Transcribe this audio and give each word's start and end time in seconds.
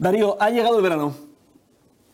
Darío, 0.00 0.40
ha 0.40 0.48
llegado 0.50 0.76
el 0.78 0.82
verano. 0.82 1.14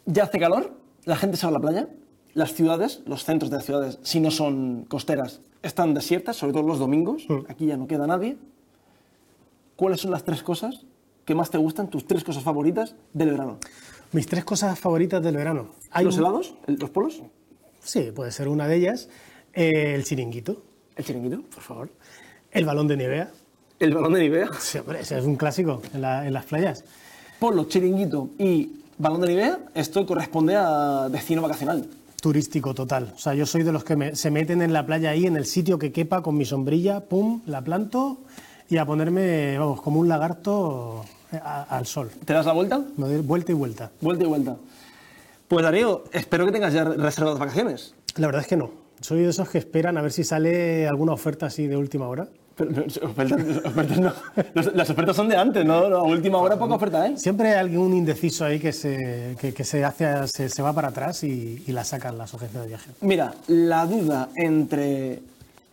Ya 0.06 0.24
hace 0.24 0.38
calor, 0.40 0.72
la 1.04 1.14
gente 1.16 1.36
se 1.36 1.46
va 1.46 1.50
a 1.50 1.52
la 1.52 1.60
playa, 1.60 1.88
las 2.34 2.52
ciudades, 2.52 3.02
los 3.06 3.24
centros 3.24 3.48
de 3.50 3.56
las 3.58 3.64
ciudades, 3.64 3.98
si 4.02 4.18
no 4.20 4.30
son 4.32 4.84
costeras, 4.88 5.40
están 5.62 5.94
desiertas, 5.94 6.34
sobre 6.36 6.52
todo 6.52 6.64
los 6.64 6.80
domingos. 6.80 7.24
Mm. 7.28 7.38
Aquí 7.48 7.66
ya 7.66 7.76
no 7.76 7.86
queda 7.86 8.06
nadie. 8.08 8.36
¿Cuáles 9.76 10.00
son 10.00 10.10
las 10.10 10.24
tres 10.24 10.42
cosas 10.42 10.84
que 11.24 11.34
más 11.36 11.50
te 11.50 11.58
gustan, 11.58 11.88
tus 11.88 12.06
tres 12.06 12.24
cosas 12.24 12.42
favoritas 12.42 12.96
del 13.12 13.30
verano? 13.30 13.58
Mis 14.10 14.26
tres 14.26 14.44
cosas 14.44 14.78
favoritas 14.78 15.22
del 15.22 15.36
verano. 15.36 15.68
Hay 15.92 16.04
¿Los 16.04 16.14
un- 16.16 16.20
helados? 16.24 16.54
¿El- 16.66 16.76
¿Los 16.76 16.90
polos? 16.90 17.22
Sí, 17.82 18.10
puede 18.14 18.32
ser 18.32 18.48
una 18.48 18.66
de 18.66 18.76
ellas. 18.76 19.08
Eh, 19.52 19.94
el 19.94 20.04
chiringuito, 20.04 20.60
¿El 20.96 21.04
chiringuito? 21.04 21.42
por 21.42 21.62
favor. 21.62 21.90
El 22.50 22.64
balón 22.64 22.88
de 22.88 22.96
Nivea. 22.96 23.30
¿El 23.78 23.94
balón 23.94 24.12
de 24.14 24.20
Nivea? 24.20 24.48
Sí, 24.58 24.78
hombre, 24.78 25.00
ese 25.00 25.18
es 25.18 25.24
un 25.24 25.36
clásico 25.36 25.82
en, 25.94 26.00
la- 26.02 26.26
en 26.26 26.32
las 26.32 26.46
playas. 26.46 26.84
Polo, 27.38 27.64
chiringuito 27.64 28.30
y 28.38 28.70
balón 28.98 29.20
de 29.20 29.28
Nivea, 29.28 29.58
esto 29.74 30.06
corresponde 30.06 30.56
a 30.56 31.08
destino 31.10 31.42
vacacional. 31.42 31.86
Turístico 32.20 32.74
total. 32.74 33.12
O 33.14 33.18
sea, 33.18 33.34
yo 33.34 33.44
soy 33.46 33.62
de 33.62 33.72
los 33.72 33.84
que 33.84 33.94
me- 33.94 34.16
se 34.16 34.30
meten 34.30 34.62
en 34.62 34.72
la 34.72 34.86
playa 34.86 35.10
ahí, 35.10 35.26
en 35.26 35.36
el 35.36 35.44
sitio 35.46 35.78
que 35.78 35.92
quepa, 35.92 36.22
con 36.22 36.36
mi 36.36 36.44
sombrilla, 36.44 37.00
pum, 37.00 37.42
la 37.46 37.62
planto 37.62 38.18
y 38.68 38.78
a 38.78 38.86
ponerme, 38.86 39.58
vamos, 39.58 39.82
como 39.82 40.00
un 40.00 40.08
lagarto 40.08 41.04
eh, 41.32 41.38
a- 41.42 41.64
al 41.64 41.86
sol. 41.86 42.10
¿Te 42.24 42.32
das 42.32 42.46
la 42.46 42.52
vuelta? 42.52 42.82
Me 42.96 43.06
doy 43.06 43.18
vuelta 43.20 43.52
y 43.52 43.54
vuelta. 43.54 43.90
Vuelta 44.00 44.24
y 44.24 44.26
vuelta. 44.26 44.56
Pues 45.46 45.62
Darío, 45.62 46.04
espero 46.12 46.46
que 46.46 46.52
tengas 46.52 46.72
ya 46.72 46.84
reservadas 46.84 47.38
vacaciones. 47.38 47.94
La 48.16 48.26
verdad 48.28 48.42
es 48.42 48.48
que 48.48 48.56
no. 48.56 48.70
Soy 49.00 49.20
de 49.20 49.28
esos 49.28 49.48
que 49.50 49.58
esperan 49.58 49.98
a 49.98 50.02
ver 50.02 50.10
si 50.10 50.24
sale 50.24 50.88
alguna 50.88 51.12
oferta 51.12 51.46
así 51.46 51.66
de 51.66 51.76
última 51.76 52.08
hora. 52.08 52.28
Pero, 52.56 52.70
ofertas, 53.02 53.40
ofertas 53.64 53.98
no. 54.00 54.12
Las 54.74 54.88
ofertas 54.90 55.14
son 55.14 55.28
de 55.28 55.36
antes, 55.36 55.64
¿no? 55.64 55.74
A 55.74 56.02
última 56.02 56.38
hora 56.38 56.58
poca 56.58 56.74
oferta, 56.74 57.06
¿eh? 57.06 57.16
Siempre 57.18 57.48
hay 57.52 57.58
algún 57.58 57.92
indeciso 57.94 58.44
ahí 58.46 58.58
que 58.58 58.72
se, 58.72 59.36
que, 59.40 59.52
que 59.52 59.62
se, 59.64 59.84
hace, 59.84 60.26
se, 60.28 60.48
se 60.48 60.62
va 60.62 60.72
para 60.72 60.88
atrás 60.88 61.22
y, 61.22 61.62
y 61.66 61.72
la 61.72 61.84
sacan 61.84 62.16
las 62.16 62.32
agencias 62.34 62.62
de 62.62 62.68
viaje. 62.68 62.90
Mira, 63.02 63.34
la 63.48 63.84
duda 63.86 64.30
entre, 64.36 65.20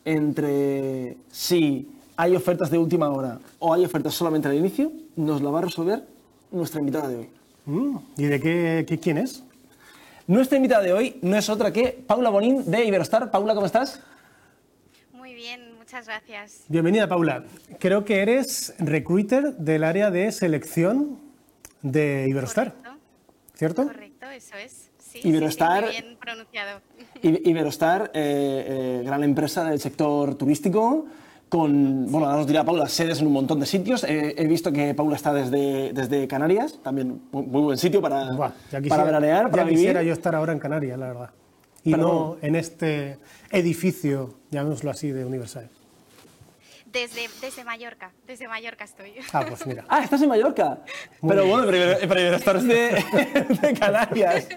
entre 0.04 1.18
si 1.32 1.88
hay 2.18 2.36
ofertas 2.36 2.70
de 2.70 2.78
última 2.78 3.10
hora 3.10 3.40
o 3.60 3.74
hay 3.74 3.86
ofertas 3.86 4.14
solamente 4.14 4.48
al 4.48 4.56
inicio, 4.56 4.92
nos 5.16 5.42
la 5.42 5.50
va 5.50 5.60
a 5.60 5.64
resolver 5.64 6.04
nuestra 6.52 6.80
invitada 6.80 7.08
de 7.08 7.16
hoy. 7.16 7.30
Mm, 7.66 7.98
¿Y 8.18 8.24
de 8.26 8.40
qué, 8.42 8.86
qué- 8.88 9.00
quién 9.00 9.18
es? 9.18 9.44
Nuestra 10.28 10.58
invitada 10.58 10.84
de 10.84 10.94
hoy 10.94 11.18
no 11.22 11.36
es 11.38 11.50
otra 11.50 11.72
que 11.72 12.04
Paula 12.06 12.30
Bonín 12.30 12.70
de 12.70 12.84
Iberostar. 12.86 13.32
Paula, 13.32 13.54
¿cómo 13.56 13.66
estás? 13.66 14.00
Muy 15.34 15.42
bien, 15.42 15.76
muchas 15.80 16.06
gracias. 16.06 16.66
Bienvenida, 16.68 17.08
Paula. 17.08 17.44
Creo 17.80 18.06
que 18.06 18.22
eres 18.22 18.76
recruiter 18.78 19.56
del 19.56 19.84
área 19.84 20.12
de 20.12 20.32
selección 20.32 21.18
de 21.82 22.28
Iberostar, 22.30 22.74
Correcto, 22.74 22.92
¿cierto? 23.56 23.84
correcto, 23.88 24.28
eso 24.30 24.56
es. 24.58 24.92
Sí, 25.00 25.22
Iberostar- 25.24 25.88
sí, 25.90 25.96
sí, 25.96 26.02
muy 26.04 26.04
bien 26.04 26.18
pronunciado. 26.20 26.82
Iberostar, 27.24 28.12
eh, 28.14 29.00
eh, 29.00 29.04
gran 29.04 29.24
empresa 29.24 29.64
del 29.64 29.80
sector 29.80 30.36
turístico, 30.36 31.08
con, 31.50 32.12
bueno, 32.12 32.28
ahora 32.28 32.38
nos 32.38 32.46
dirá 32.46 32.64
Paula, 32.64 32.88
sedes 32.88 33.20
en 33.20 33.26
un 33.26 33.34
montón 33.34 33.60
de 33.60 33.66
sitios. 33.66 34.04
Eh, 34.04 34.36
he 34.38 34.46
visto 34.46 34.72
que 34.72 34.94
Paula 34.94 35.16
está 35.16 35.34
desde, 35.34 35.94
desde 35.94 36.28
Canarias, 36.28 36.78
también 36.84 37.24
muy, 37.32 37.44
buen 37.64 37.78
sitio 37.80 38.04
para, 38.04 38.34
Buah, 38.34 38.50
ya 38.50 38.54
para 38.70 38.82
quisiera, 38.84 39.04
veranear, 39.04 39.46
ya 39.46 39.50
para 39.52 39.64
vivir. 39.64 39.78
quisiera 39.80 40.04
yo 40.04 40.14
estar 40.14 40.36
ahora 40.36 40.54
en 40.54 40.60
Canarias, 40.60 41.00
la 41.00 41.08
verdad. 41.08 41.30
Y 41.84 41.92
no 41.92 42.38
en 42.42 42.56
este 42.56 43.18
edificio, 43.52 44.36
llamémoslo 44.52 44.90
así, 44.92 45.12
de 45.12 45.26
Universal. 45.26 45.70
Desde, 46.86 47.28
desde 47.42 47.64
Mallorca, 47.64 48.12
desde 48.28 48.48
Mallorca 48.48 48.84
estoy. 48.84 49.14
Ah, 49.34 49.44
pues 49.48 49.66
mira. 49.66 49.84
Ah, 49.90 50.04
estás 50.04 50.22
en 50.22 50.30
Mallorca. 50.30 50.80
pero 51.28 51.46
bueno, 51.48 51.66
pero, 51.66 51.98
pero 52.08 52.20
Iberostar 52.22 52.58
es 52.58 52.68
de, 52.68 53.04
de 53.62 53.74
Canarias. 53.74 54.48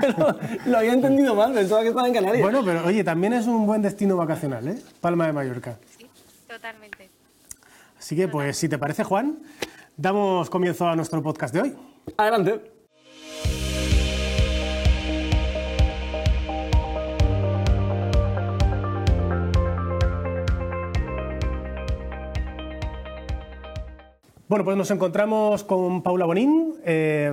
Pero 0.00 0.38
lo 0.66 0.78
había 0.78 0.92
entendido 0.92 1.34
mal, 1.34 1.52
pensaba 1.52 1.82
que 1.82 1.88
estaba 1.88 2.06
en 2.06 2.14
Canarias. 2.14 2.42
Bueno, 2.42 2.64
pero 2.64 2.86
oye, 2.86 3.02
también 3.04 3.32
es 3.32 3.46
un 3.46 3.66
buen 3.66 3.82
destino 3.82 4.16
vacacional, 4.16 4.66
¿eh? 4.68 4.78
Palma 5.00 5.26
de 5.26 5.32
Mallorca. 5.32 5.78
Sí, 5.98 6.06
totalmente. 6.48 7.10
Así 7.98 8.16
que, 8.16 8.28
pues, 8.28 8.56
si 8.56 8.68
te 8.68 8.78
parece, 8.78 9.04
Juan, 9.04 9.38
damos 9.96 10.48
comienzo 10.48 10.88
a 10.88 10.96
nuestro 10.96 11.22
podcast 11.22 11.52
de 11.52 11.60
hoy. 11.62 11.76
Adelante. 12.16 12.69
Bueno, 24.50 24.64
pues 24.64 24.76
nos 24.76 24.90
encontramos 24.90 25.62
con 25.62 26.02
Paula 26.02 26.24
Bonín, 26.26 26.74
eh, 26.84 27.32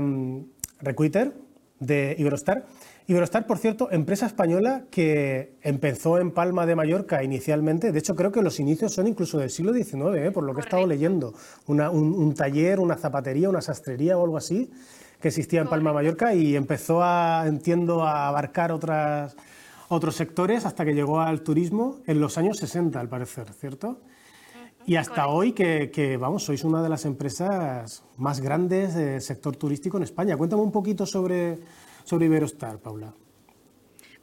recruiter 0.81 1.33
de 1.79 2.15
Iberostar. 2.19 2.67
Iberostar, 3.07 3.47
por 3.47 3.57
cierto, 3.57 3.89
empresa 3.91 4.27
española 4.27 4.83
que 4.91 5.55
empezó 5.63 6.19
en 6.19 6.29
Palma 6.29 6.67
de 6.67 6.75
Mallorca 6.75 7.23
inicialmente. 7.23 7.91
De 7.91 7.97
hecho, 7.97 8.15
creo 8.15 8.31
que 8.31 8.43
los 8.43 8.59
inicios 8.59 8.93
son 8.93 9.07
incluso 9.07 9.39
del 9.39 9.49
siglo 9.49 9.73
XIX, 9.73 10.27
eh, 10.27 10.31
por 10.31 10.43
lo 10.43 10.53
que 10.53 10.61
he 10.61 10.63
estado 10.63 10.85
leyendo. 10.85 11.33
Una- 11.65 11.89
un, 11.89 12.13
un 12.13 12.35
taller, 12.35 12.79
una 12.79 12.97
zapatería, 12.97 13.49
una 13.49 13.61
sastrería 13.61 14.15
o 14.15 14.23
algo 14.23 14.37
así 14.37 14.69
que 15.19 15.29
existía 15.29 15.61
en 15.61 15.69
Palma 15.69 15.89
de 15.89 15.95
Mallorca 15.95 16.35
y 16.35 16.55
empezó 16.55 17.01
a, 17.01 17.45
entiendo, 17.47 18.03
a 18.03 18.27
abarcar 18.27 18.71
otras, 18.71 19.35
otros 19.89 20.15
sectores 20.15 20.67
hasta 20.67 20.85
que 20.85 20.93
llegó 20.93 21.19
al 21.19 21.41
turismo 21.41 21.97
en 22.05 22.19
los 22.19 22.37
años 22.37 22.57
60, 22.57 22.99
al 22.99 23.09
parecer, 23.09 23.51
¿cierto? 23.59 23.97
Y 24.87 24.95
hasta 24.95 25.27
hoy 25.27 25.51
que, 25.51 25.91
que, 25.91 26.15
vamos, 26.15 26.43
sois 26.43 26.63
una 26.63 26.81
de 26.81 26.87
las 26.87 27.03
empresas 27.03 28.05
más 28.15 28.39
grandes 28.39 28.95
del 28.95 29.19
sector 29.21 29.57
turístico 29.57 29.97
en 29.97 30.03
España. 30.03 30.37
Cuéntame 30.37 30.61
un 30.61 30.71
poquito 30.71 31.05
sobre, 31.05 31.59
sobre 32.05 32.27
Iberostar, 32.27 32.79
Paula. 32.79 33.13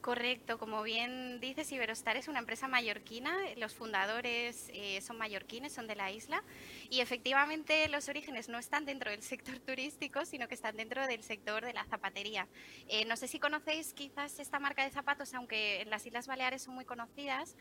Correcto, 0.04 0.58
como 0.58 0.82
bien 0.82 1.40
dices, 1.40 1.72
Iberostar 1.72 2.18
es 2.18 2.28
una 2.28 2.38
empresa 2.38 2.68
mallorquina, 2.68 3.34
los 3.56 3.74
fundadores 3.74 4.70
eh, 4.74 5.00
son 5.00 5.16
mallorquines, 5.16 5.72
son 5.72 5.86
de 5.86 5.96
la 5.96 6.10
isla 6.10 6.42
y 6.90 7.00
efectivamente 7.00 7.88
los 7.88 8.10
orígenes 8.10 8.50
no 8.50 8.58
están 8.58 8.84
dentro 8.84 9.10
del 9.10 9.22
sector 9.22 9.58
turístico, 9.66 10.26
sino 10.26 10.46
que 10.46 10.54
están 10.54 10.76
dentro 10.76 11.06
del 11.06 11.22
sector 11.22 11.64
de 11.64 11.72
la 11.72 11.84
zapatería. 11.84 12.48
Eh, 12.88 13.06
no 13.06 13.16
sé 13.16 13.28
si 13.28 13.38
conocéis 13.38 13.94
quizás 13.94 14.38
esta 14.38 14.58
marca 14.58 14.84
de 14.84 14.90
zapatos, 14.90 15.32
aunque 15.32 15.80
en 15.80 15.88
las 15.88 16.04
Islas 16.04 16.26
Baleares 16.26 16.60
son 16.60 16.74
muy 16.74 16.84
conocidas, 16.84 17.56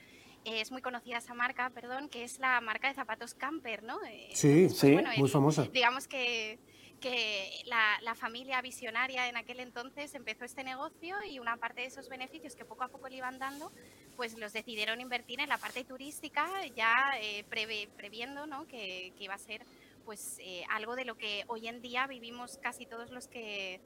es 0.46 0.72
muy 0.72 0.82
conocida 0.82 1.18
esa 1.18 1.34
marca, 1.34 1.70
perdón, 1.70 2.10
que 2.10 2.24
es 2.24 2.40
la 2.40 2.60
marca 2.62 2.88
de 2.88 2.94
zapatos 2.94 3.34
Camper, 3.34 3.84
¿no? 3.84 4.04
Eh, 4.04 4.30
Sí, 4.34 4.70
Sí, 4.70 4.98
muy 5.18 5.30
famosa. 5.30 5.64
Digamos 5.72 6.08
que, 6.08 6.60
que 7.00 7.50
la, 7.66 8.00
la 8.02 8.16
familia 8.16 8.62
visionaria 8.62 9.28
en 9.30 9.38
aquel 9.38 9.60
entonces 9.60 10.14
empezó 10.16 10.46
este 10.46 10.64
negocio 10.64 11.16
y 11.30 11.40
una 11.40 11.58
parte 11.58 11.82
de 11.82 11.88
esos 11.88 12.10
beneficios 12.10 12.56
que 12.56 12.66
poco 12.66 12.84
a 12.84 12.88
poco 12.90 13.08
le 13.10 13.18
iban 13.18 13.40
dando, 13.40 13.72
pues 14.16 14.38
los 14.38 14.54
decidieron 14.54 15.02
invertir 15.02 15.40
en 15.40 15.50
la 15.50 15.58
parte 15.58 15.84
turística, 15.84 16.48
ya 16.76 17.14
eh, 17.22 17.44
preve- 17.50 17.90
previendo 17.98 18.46
¿no? 18.46 18.68
que, 18.68 19.14
que 19.18 19.24
iba 19.26 19.34
a 19.34 19.40
ser 19.40 19.66
pues 20.06 20.38
eh, 20.42 20.64
algo 20.70 20.96
de 20.98 21.06
lo 21.06 21.16
que 21.18 21.46
hoy 21.48 21.68
en 21.70 21.82
día 21.82 22.06
vivimos 22.08 22.58
casi 22.62 22.86
todos 22.86 23.10
los 23.12 23.28
que 23.30 23.76
eh, 23.76 23.82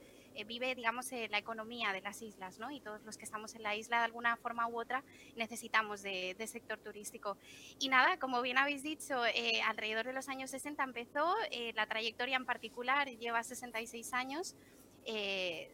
vive, 0.45 0.75
digamos, 0.75 1.11
eh, 1.11 1.27
la 1.29 1.37
economía 1.37 1.93
de 1.93 2.01
las 2.01 2.21
islas, 2.21 2.59
¿no? 2.59 2.71
Y 2.71 2.79
todos 2.79 3.03
los 3.03 3.17
que 3.17 3.25
estamos 3.25 3.55
en 3.55 3.63
la 3.63 3.75
isla 3.75 3.99
de 3.99 4.05
alguna 4.05 4.35
forma 4.37 4.67
u 4.67 4.79
otra 4.79 5.03
necesitamos 5.35 6.01
de, 6.01 6.35
sector 6.47 6.77
turístico. 6.79 7.37
Y 7.79 7.89
nada, 7.89 8.17
como 8.17 8.41
bien 8.41 8.57
habéis 8.57 8.83
dicho, 8.83 9.25
eh, 9.25 9.61
alrededor 9.63 10.05
de 10.05 10.13
los 10.13 10.29
años 10.29 10.49
60 10.51 10.83
empezó, 10.83 11.35
eh, 11.51 11.73
la 11.75 11.87
trayectoria 11.87 12.37
en 12.37 12.45
particular 12.45 13.09
lleva 13.09 13.43
66 13.43 14.13
años. 14.13 14.55
eh, 15.09 15.71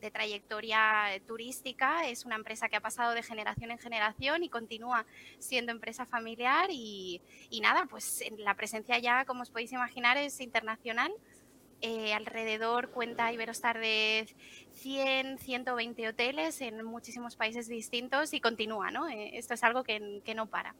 de, 0.00 0.10
trayectoria 0.10 1.10
turística, 1.26 2.08
es 2.08 2.24
una 2.24 2.36
empresa 2.36 2.70
que 2.70 2.76
ha 2.76 2.80
pasado 2.80 3.12
de 3.12 3.22
generación 3.22 3.70
en 3.70 3.78
generación 3.78 4.42
y 4.42 4.48
continúa 4.48 5.04
siendo 5.38 5.72
empresa 5.72 6.06
familiar 6.06 6.68
y, 6.70 7.20
y 7.50 7.60
nada, 7.60 7.84
pues 7.84 8.24
la 8.38 8.54
presencia 8.54 8.98
ya, 8.98 9.26
como 9.26 9.42
os 9.42 9.50
podéis 9.50 9.72
imaginar, 9.72 10.16
es 10.16 10.40
internacional. 10.40 11.12
Eh, 11.84 12.14
alrededor 12.14 12.90
cuenta 12.90 13.32
Iberostar 13.32 13.80
de 13.80 14.28
100, 14.74 15.38
120 15.38 16.08
hoteles 16.08 16.60
en 16.60 16.84
muchísimos 16.84 17.34
países 17.34 17.66
distintos 17.66 18.32
y 18.34 18.40
continúa, 18.40 18.92
¿no? 18.92 19.08
Eh, 19.08 19.36
esto 19.36 19.54
es 19.54 19.64
algo 19.64 19.82
que, 19.82 20.20
que 20.24 20.32
no 20.36 20.46
para. 20.46 20.76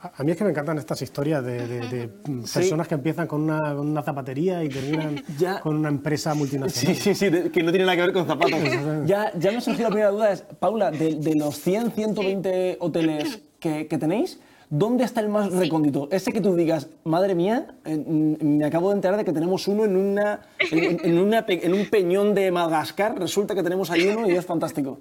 A 0.00 0.22
mí 0.22 0.30
es 0.30 0.38
que 0.38 0.44
me 0.44 0.50
encantan 0.50 0.78
estas 0.78 1.02
historias 1.02 1.44
de, 1.44 1.66
de- 1.66 1.88
de, 1.88 2.06
mm, 2.06 2.44
personas 2.44 2.86
que 2.86 2.94
empiezan 2.94 3.26
con 3.26 3.42
una, 3.42 4.02
zapatería 4.04 4.62
y 4.62 4.68
terminan 4.68 5.24
Ya. 5.38 5.58
con 5.60 5.74
una 5.76 5.88
empresa 5.88 6.32
Sí, 6.32 6.38
multinacional. 6.38 6.96
sí, 6.96 7.14
sí, 7.16 7.28
de- 7.28 7.50
que 7.50 7.64
no 7.64 7.72
tiene 7.72 7.84
nada 7.84 7.96
que 7.96 8.02
ver 8.02 8.12
con 8.12 8.24
zapatos. 8.24 8.60
ya, 9.06 9.32
ya 9.36 9.50
me 9.50 9.60
surgió 9.60 9.82
la 9.82 9.88
primera 9.90 10.10
duda, 10.10 10.30
es, 10.30 10.42
Paula, 10.42 10.92
de, 10.92 11.16
de 11.16 11.34
los 11.34 11.56
100, 11.60 11.90
120 11.90 12.76
hoteles 12.78 13.40
que, 13.58 13.88
que 13.88 13.98
tenéis, 13.98 14.38
¿dónde 14.70 15.04
está 15.04 15.20
el 15.20 15.28
más 15.28 15.52
recóndito? 15.52 16.08
Ese 16.10 16.32
que 16.32 16.40
tú 16.40 16.54
digas, 16.54 16.88
madre 17.04 17.34
mía, 17.34 17.74
me 17.84 18.64
acabo 18.64 18.90
de 18.90 18.96
enterar 18.96 19.16
de 19.16 19.24
que 19.24 19.32
tenemos 19.32 19.66
uno 19.68 19.84
en, 19.84 19.96
una, 19.96 20.42
en, 20.58 21.00
en 21.04 21.18
una 21.18 21.46
pe- 21.46 21.64
en 21.66 21.74
un 21.74 21.86
peñón 21.86 22.34
de 22.34 22.50
Madagascar, 22.50 23.18
resulta 23.18 23.54
que 23.54 23.62
tenemos 23.62 23.90
ahí 23.90 24.06
uno 24.08 24.28
y 24.28 24.36
es 24.36 24.44
fantástico. 24.46 25.00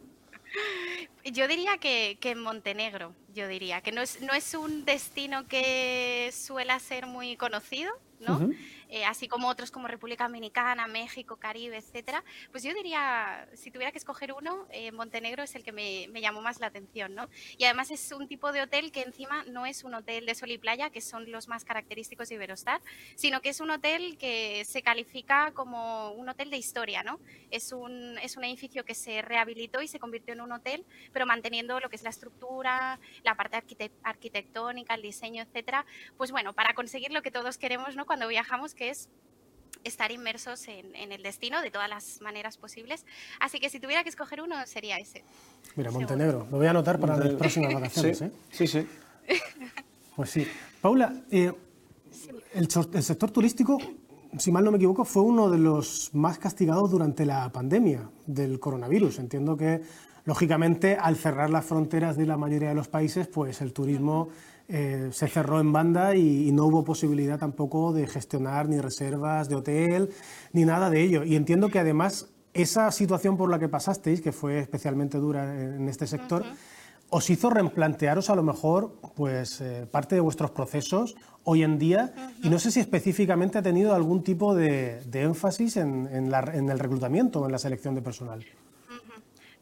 Yo 1.26 1.48
diría 1.48 1.78
que, 1.78 2.18
que 2.22 2.32
en 2.32 2.40
Montenegro. 2.42 3.12
yo 3.36 3.48
diría, 3.50 3.82
que 3.82 3.92
no 3.92 4.02
es, 4.02 4.22
no 4.22 4.34
es 4.34 4.54
un 4.54 4.86
destino 4.86 5.46
que 5.48 6.32
suele 6.34 6.80
ser 6.80 7.06
muy 7.06 7.36
conocido, 7.36 7.92
¿no? 8.26 8.50
Eh, 8.90 9.04
así 9.06 9.28
como 9.28 9.50
otros 9.50 9.70
como 9.70 9.88
República 9.88 10.24
Dominicana, 10.26 10.88
México, 10.88 11.36
Caribe, 11.36 11.78
etcétera, 11.78 12.24
pues 12.52 12.64
yo 12.64 12.74
diría, 12.74 13.48
si 13.54 13.70
tuviera 13.70 13.92
que 13.92 13.98
escoger 13.98 14.32
uno, 14.32 14.66
eh, 14.72 14.92
Montenegro 14.92 15.44
es 15.44 15.56
el 15.56 15.64
que 15.64 15.72
me, 15.72 16.08
llamó 16.22 16.42
más 16.42 16.60
la 16.60 16.68
atención, 16.68 17.14
¿no? 17.14 17.30
Y 17.58 17.66
además 17.66 17.92
es 17.92 18.12
un 18.12 18.28
tipo 18.28 18.52
de 18.52 18.62
hotel 18.62 18.92
que 18.92 19.02
encima 19.02 19.44
no 19.46 19.66
es 19.66 19.84
un 19.84 19.94
hotel 19.94 20.26
de 20.26 20.36
sol 20.36 20.52
y 20.52 20.58
playa, 20.58 20.90
que 20.90 21.02
son 21.02 21.32
los 21.32 21.48
más 21.48 21.64
característicos 21.64 22.30
de 22.30 22.36
Iberostar, 22.36 22.82
sino 23.16 23.42
que 23.42 23.50
es 23.50 23.60
un 23.60 23.70
hotel 23.70 24.18
que 24.18 24.64
se 24.66 24.82
califica 24.82 25.52
como 25.54 26.12
un 26.12 26.28
hotel 26.30 26.50
de 26.50 26.58
historia, 26.58 27.04
¿no? 27.04 27.20
Es 27.52 27.72
un, 27.72 28.18
es 28.20 28.38
un 28.38 28.46
edificio 28.46 28.84
que 28.84 28.96
se 28.96 29.22
rehabilitó 29.22 29.82
y 29.82 29.88
se 29.88 30.00
convirtió 30.00 30.34
en 30.34 30.42
un 30.42 30.52
hotel, 30.52 30.86
pero 31.14 31.26
manteniendo 31.26 31.80
lo 31.80 31.90
que 31.90 31.98
es 31.98 32.04
la 32.04 32.10
estructura, 32.10 33.00
la 33.24 33.36
parte 33.36 33.62
arquitectónica, 34.04 34.96
el 34.96 35.02
diseño, 35.02 35.44
etcétera. 35.44 35.86
Pues 36.18 36.32
bueno, 36.32 36.54
para 36.54 36.74
conseguir 36.74 37.12
lo 37.12 37.22
que 37.22 37.32
todos 37.32 37.58
queremos, 37.58 37.96
¿no? 37.96 38.06
Cuando 38.06 38.28
viajamos, 38.28 38.74
que 38.78 38.92
es 38.92 39.10
estar 39.84 40.12
inmersos 40.12 40.68
en, 40.68 41.12
el 41.12 41.24
destino 41.24 41.62
de 41.62 41.72
todas 41.72 41.90
las 41.90 42.22
maneras 42.22 42.58
posibles. 42.58 43.06
Así 43.40 43.60
que 43.60 43.70
si 43.70 43.80
tuviera 43.80 44.04
que 44.04 44.10
escoger 44.10 44.42
uno, 44.42 44.56
sería 44.66 44.98
ese. 44.98 45.24
Mira, 45.76 45.92
Montenegro, 45.92 46.48
lo 46.50 46.58
voy 46.58 46.68
a 46.68 46.72
anotar 46.72 47.00
para 47.00 47.18
las 47.18 47.34
próximas 47.34 47.74
vacaciones. 47.74 48.18
Sí, 48.18 48.26
¿eh? 48.26 48.32
sí, 48.52 48.68
sí. 48.68 48.88
Pues 50.16 50.32
sí. 50.32 50.48
Paula, 50.82 51.14
eh, 51.30 51.54
el, 52.56 52.72
sector 52.72 53.30
turístico, 53.30 53.78
si 54.40 54.52
mal 54.52 54.66
no 54.66 54.72
me 54.72 54.78
equivoco, 54.78 55.06
fue 55.06 55.22
uno 55.22 55.48
de 55.48 55.60
los 55.60 56.10
más 56.14 56.40
castigados 56.40 56.90
durante 56.90 57.24
la 57.24 57.52
pandemia 57.52 58.10
del 58.26 58.60
coronavirus. 58.60 59.20
Entiendo 59.20 59.56
que, 59.56 59.84
lógicamente, 60.26 60.98
al 61.00 61.18
cerrar 61.18 61.52
las 61.52 61.66
fronteras 61.66 62.18
de 62.18 62.26
la 62.26 62.36
mayoría 62.36 62.70
de 62.70 62.74
los 62.74 62.88
países, 62.88 63.28
pues 63.28 63.62
el 63.62 63.74
turismo 63.74 64.30
eh, 64.70 65.10
se 65.14 65.28
cerró 65.28 65.62
en 65.62 65.72
banda 65.72 66.16
y, 66.16 66.52
no 66.52 66.66
hubo 66.66 66.84
posibilidad 66.84 67.40
tampoco 67.40 67.94
de 67.94 68.06
gestionar 68.06 68.68
ni 68.68 68.80
reservas 68.80 69.48
de 69.48 69.56
hotel 69.56 70.10
ni 70.52 70.66
nada 70.66 70.90
de 70.90 71.02
ello. 71.02 71.24
Y 71.24 71.36
entiendo 71.36 71.70
que 71.70 71.80
además 71.80 72.28
esa 72.54 72.92
situación 72.92 73.38
por 73.38 73.50
la 73.50 73.60
que 73.60 73.70
pasasteis, 73.70 74.22
que 74.22 74.32
fue 74.32 74.60
especialmente 74.60 75.20
dura 75.20 75.76
en 75.76 75.88
este 75.88 76.08
sector, 76.08 76.44
os 77.10 77.30
hizo 77.30 77.50
replantearos 77.50 78.30
a 78.30 78.36
lo 78.36 78.44
mejor 78.44 79.00
pues, 79.16 79.62
eh, 79.62 79.88
parte 79.90 80.16
de 80.16 80.22
vuestros 80.22 80.52
procesos 80.52 81.16
hoy 81.46 81.64
en 81.64 81.80
día 81.80 82.14
y 82.44 82.50
no 82.50 82.60
sé 82.60 82.72
si 82.72 82.82
específicamente 82.82 83.58
ha 83.58 83.62
tenido 83.62 83.96
algún 83.96 84.22
tipo 84.22 84.54
de, 84.54 85.02
énfasis 85.14 85.78
en, 85.78 86.10
en 86.12 86.70
el 86.70 86.80
reclutamiento 86.80 87.40
o 87.40 87.46
en 87.46 87.54
la 87.54 87.60
selección 87.60 87.96
de 87.96 88.02
personal. 88.02 88.46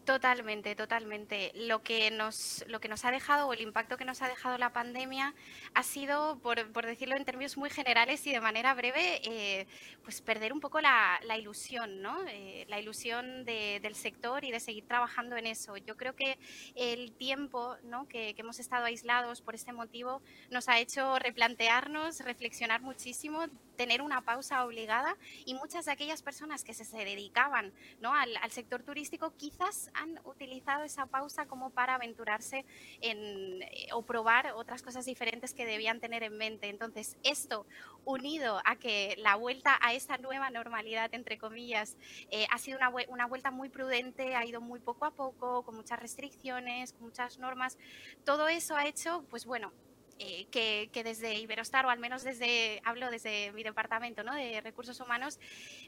Totalmente, 0.05 0.75
totalmente. 0.75 1.51
Lo 1.55 1.81
que 1.81 2.11
nos, 2.11 2.63
lo 2.67 2.79
que 2.79 2.87
nos 2.87 3.03
ha 3.05 3.11
dejado 3.11 3.47
o 3.47 3.53
el 3.53 3.61
impacto 3.61 3.97
que 3.97 4.05
nos 4.05 4.21
ha 4.21 4.27
dejado 4.27 4.55
la 4.59 4.71
pandemia 4.71 5.33
ha 5.73 5.81
sido, 5.81 6.37
por, 6.43 6.85
decirlo 6.85 7.15
en 7.17 7.25
términos 7.25 7.57
muy 7.57 7.71
generales 7.71 8.25
y 8.27 8.31
de 8.31 8.39
manera 8.39 8.75
breve, 8.75 9.19
eh, 9.23 9.65
pues 10.03 10.21
perder 10.21 10.53
un 10.53 10.59
poco 10.59 10.79
la, 10.79 11.19
ilusión, 11.39 12.03
¿no? 12.03 12.23
Eh, 12.27 12.65
la 12.69 12.79
ilusión 12.79 13.45
del 13.45 13.95
sector 13.95 14.43
y 14.43 14.51
de 14.51 14.59
seguir 14.59 14.85
trabajando 14.87 15.37
en 15.37 15.47
eso. 15.47 15.75
Yo 15.77 15.97
creo 15.97 16.15
que 16.15 16.37
el 16.75 17.11
tiempo 17.13 17.75
¿no? 17.83 18.07
que, 18.07 18.35
que 18.35 18.41
hemos 18.41 18.59
estado 18.59 18.85
aislados 18.85 19.41
por 19.41 19.55
este 19.55 19.73
motivo 19.73 20.21
nos 20.51 20.69
ha 20.69 20.77
hecho 20.77 21.17
replantearnos, 21.17 22.19
reflexionar 22.19 22.81
muchísimo, 22.81 23.47
tener 23.75 24.01
una 24.01 24.21
pausa 24.21 24.65
obligada 24.65 25.15
y 25.45 25.53
muchas 25.53 25.85
de 25.85 25.91
aquellas 25.91 26.21
personas 26.21 26.63
que 26.63 26.73
se, 26.73 26.85
dedicaban 26.95 27.73
¿no? 28.01 28.13
al, 28.13 28.29
sector 28.49 28.83
turístico 28.83 29.33
quizás 29.37 29.91
han 29.95 30.19
utilizado 30.23 30.83
esa 30.83 31.05
pausa 31.05 31.45
como 31.45 31.69
para 31.69 31.95
aventurarse 31.95 32.65
en, 33.01 33.61
eh, 33.63 33.87
o 33.93 34.03
probar 34.03 34.53
otras 34.55 34.81
cosas 34.81 35.05
diferentes 35.05 35.53
que 35.53 35.65
debían 35.65 35.99
tener 35.99 36.23
en 36.23 36.37
mente. 36.37 36.69
Entonces, 36.69 37.17
esto 37.23 37.65
unido 38.03 38.61
a 38.65 38.75
que 38.75 39.15
la 39.17 39.35
vuelta 39.35 39.77
a 39.81 39.93
esta 39.93 40.17
nueva 40.17 40.49
normalidad, 40.49 41.13
entre 41.13 41.37
comillas, 41.37 41.97
eh, 42.31 42.45
ha 42.51 42.57
sido 42.57 42.77
una, 42.77 42.91
una 43.07 43.25
vuelta 43.27 43.51
muy 43.51 43.69
prudente, 43.69 44.35
ha 44.35 44.45
ido 44.45 44.61
muy 44.61 44.79
poco 44.79 45.05
a 45.05 45.11
poco, 45.11 45.63
con 45.63 45.75
muchas 45.75 45.99
restricciones, 45.99 46.93
con 46.93 47.03
muchas 47.03 47.39
normas, 47.39 47.77
todo 48.23 48.47
eso 48.47 48.75
ha 48.75 48.85
hecho, 48.85 49.25
pues 49.29 49.45
bueno, 49.45 49.71
eh, 50.17 50.47
que, 50.49 51.03
desde 51.03 51.33
Iberostar, 51.35 51.85
o 51.85 51.89
al 51.89 51.99
menos 51.99 52.23
desde, 52.23 52.81
hablo 52.85 53.11
desde 53.11 53.51
mi 53.51 53.63
departamento 53.63 54.23
¿no? 54.23 54.33
de 54.33 54.61
recursos 54.61 54.99
humanos, 55.01 55.39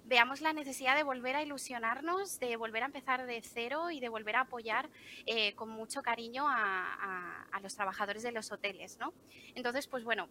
veamos 0.03 0.41
la 0.41 0.51
necesidad 0.51 0.97
de 0.97 1.03
volver 1.03 1.35
a 1.35 1.43
ilusionarnos, 1.43 2.39
de 2.39 2.57
volver 2.57 2.83
a 2.83 2.87
empezar 2.87 3.25
de 3.25 3.41
cero 3.41 3.89
y 3.89 3.99
de 3.99 4.09
volver 4.09 4.35
a 4.35 4.41
apoyar 4.41 4.89
eh, 5.25 5.53
con 5.55 5.69
mucho 5.69 6.01
cariño 6.01 6.45
a, 6.47 7.47
a, 7.51 7.59
los 7.61 7.75
trabajadores 7.75 8.23
de 8.23 8.31
los 8.33 8.51
hoteles. 8.51 8.97
¿no? 8.99 9.13
Entonces, 9.55 9.87
pues 9.87 10.03
bueno, 10.03 10.27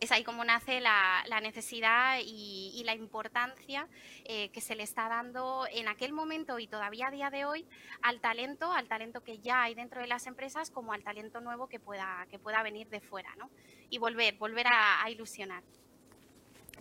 es 0.00 0.12
ahí 0.12 0.24
como 0.24 0.44
nace 0.44 0.80
la, 0.80 1.40
necesidad 1.42 2.18
y, 2.24 2.82
la 2.84 2.94
importancia 2.94 3.88
eh, 4.24 4.50
que 4.50 4.60
se 4.60 4.76
le 4.76 4.84
está 4.84 5.08
dando 5.08 5.64
en 5.72 5.88
aquel 5.88 6.12
momento 6.12 6.58
y 6.58 6.68
todavía 6.68 7.08
a 7.08 7.10
día 7.10 7.30
de 7.30 7.44
hoy 7.44 7.64
al 8.02 8.20
talento, 8.20 8.72
al 8.72 8.86
talento 8.86 9.22
que 9.22 9.38
ya 9.38 9.62
hay 9.62 9.74
dentro 9.74 10.00
de 10.00 10.06
las 10.06 10.26
empresas 10.26 10.70
como 10.70 10.92
al 10.92 11.02
talento 11.02 11.40
nuevo 11.40 11.66
que 11.66 11.80
pueda, 11.80 12.26
que 12.30 12.38
pueda 12.38 12.62
venir 12.62 12.88
de 12.88 13.00
fuera, 13.00 13.30
¿no? 13.38 13.50
Y 13.90 13.98
volver, 13.98 14.36
volver 14.38 14.66
a, 14.68 15.10
ilusionar. 15.10 15.62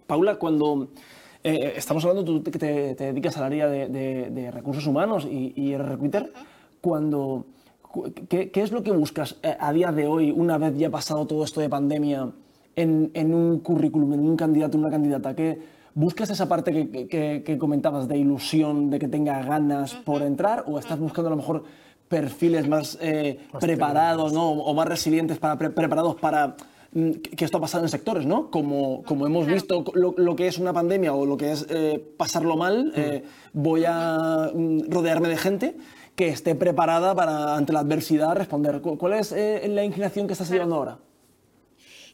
Paula, 0.06 0.36
cuando 0.36 0.90
eh, 1.44 1.74
estamos 1.76 2.04
hablando, 2.06 2.24
tú 2.24 2.44
que 2.44 2.60
te, 2.60 2.96
dedicas 2.96 3.38
al 3.38 3.46
área 3.46 3.68
de, 3.68 4.52
recursos 4.52 4.86
humanos 4.86 5.26
y, 5.26 5.54
y 5.56 5.78
recruiter, 5.78 6.32
cuando... 6.82 7.46
¿qué, 8.30 8.52
¿Qué 8.52 8.62
es 8.62 8.72
lo 8.72 8.84
que 8.84 8.92
buscas 8.92 9.38
eh, 9.42 9.56
a 9.60 9.72
día 9.74 9.92
de 9.92 10.06
hoy, 10.06 10.32
una 10.32 10.58
vez 10.58 10.78
ya 10.78 10.90
pasado 10.90 11.26
todo 11.26 11.44
esto 11.44 11.62
de 11.62 11.70
pandemia? 11.70 12.32
En, 12.76 13.34
un 13.34 13.60
currículum, 13.60 14.14
en 14.14 14.20
un 14.22 14.36
candidato, 14.36 14.78
en 14.78 14.84
una 14.84 14.92
candidata? 14.92 15.36
que 15.36 15.76
¿Buscas 15.96 16.30
esa 16.30 16.50
parte 16.50 16.74
que, 17.08 17.58
comentabas 17.58 18.10
de 18.10 18.18
ilusión, 18.18 18.90
de 18.90 19.00
que 19.00 19.08
tenga 19.08 19.42
ganas 19.44 19.94
por 19.94 20.24
entrar 20.24 20.66
o 20.68 20.78
estás 20.78 21.00
buscando 21.00 21.30
a 21.30 21.32
lo 21.32 21.38
mejor 21.38 21.64
perfiles 22.10 22.68
más, 22.68 22.98
eh, 23.02 23.40
preparados 23.62 24.34
¿no? 24.34 24.52
o 24.52 24.74
más 24.74 24.90
resilientes, 24.90 25.38
para, 25.38 25.58
preparados 25.58 26.16
para 26.16 26.58
mm, 26.92 27.12
que 27.12 27.46
esto 27.46 27.60
ha 27.60 27.62
pasado 27.62 27.86
en 27.86 27.90
sectores, 27.90 28.26
¿no? 28.26 28.52
Como, 28.52 29.04
como 29.04 29.26
hemos 29.26 29.48
visto 29.48 29.86
lo, 29.94 30.36
que 30.36 30.48
es 30.48 30.58
una 30.58 30.74
pandemia 30.74 31.14
o 31.14 31.26
lo 31.26 31.38
que 31.38 31.54
es 31.54 31.66
eh, 31.70 32.06
pasarlo 32.18 32.58
mal, 32.58 32.92
eh, 32.98 33.24
voy 33.54 33.86
a 33.88 34.52
mm, 34.54 34.90
rodearme 34.90 35.30
de 35.30 35.38
gente 35.38 35.78
que 36.16 36.28
esté 36.28 36.56
preparada 36.56 37.16
para 37.16 37.56
ante 37.56 37.72
la 37.72 37.80
adversidad 37.80 38.36
responder. 38.36 38.82
¿Cuál 38.82 39.14
es 39.14 39.32
la 39.32 39.84
inclinación 39.86 40.28
que 40.28 40.34
estás 40.34 40.50
llevando 40.50 40.76
ahora? 40.76 41.00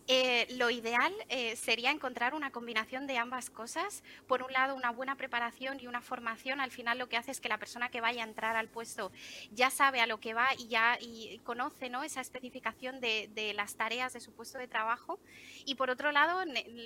Eh, 0.08 0.48
lo 0.58 0.70
ideal 0.70 1.14
eh, 1.30 1.56
sería 1.56 1.92
encontrar 1.92 2.34
una 2.34 2.52
combinación 2.52 3.08
de 3.08 3.18
ambas 3.18 3.50
cosas. 3.50 4.04
Por 4.28 4.44
un 4.44 4.52
lado, 4.52 4.76
una 4.76 4.92
buena 4.92 5.16
preparación 5.16 5.80
y 5.80 5.88
una 5.88 6.02
formación. 6.02 6.60
Al 6.60 6.72
final 6.72 6.98
lo 6.98 7.08
que 7.08 7.18
hace 7.18 7.32
es 7.32 7.40
que 7.40 7.50
la 7.50 7.58
persona 7.58 7.90
que 7.90 8.02
vaya 8.02 8.24
a 8.24 8.28
entrar 8.28 8.56
al 8.56 8.68
puesto 8.68 9.12
ya 9.52 9.70
sabe 9.70 10.02
a 10.02 10.08
lo 10.08 10.20
que 10.20 10.34
va 10.34 10.48
y 10.58 10.68
ya 10.68 10.98
y 11.00 11.40
conoce 11.44 11.90
¿no? 11.90 12.04
esa 12.04 12.22
especificación 12.22 13.00
de, 13.00 13.54
las 13.56 13.76
tareas 13.76 14.14
de 14.14 14.20
su 14.20 14.34
puesto 14.34 14.58
de 14.58 14.68
trabajo. 14.68 15.20
Y 15.66 15.76
por 15.76 15.90
otro 15.90 16.12
lado, 16.12 16.44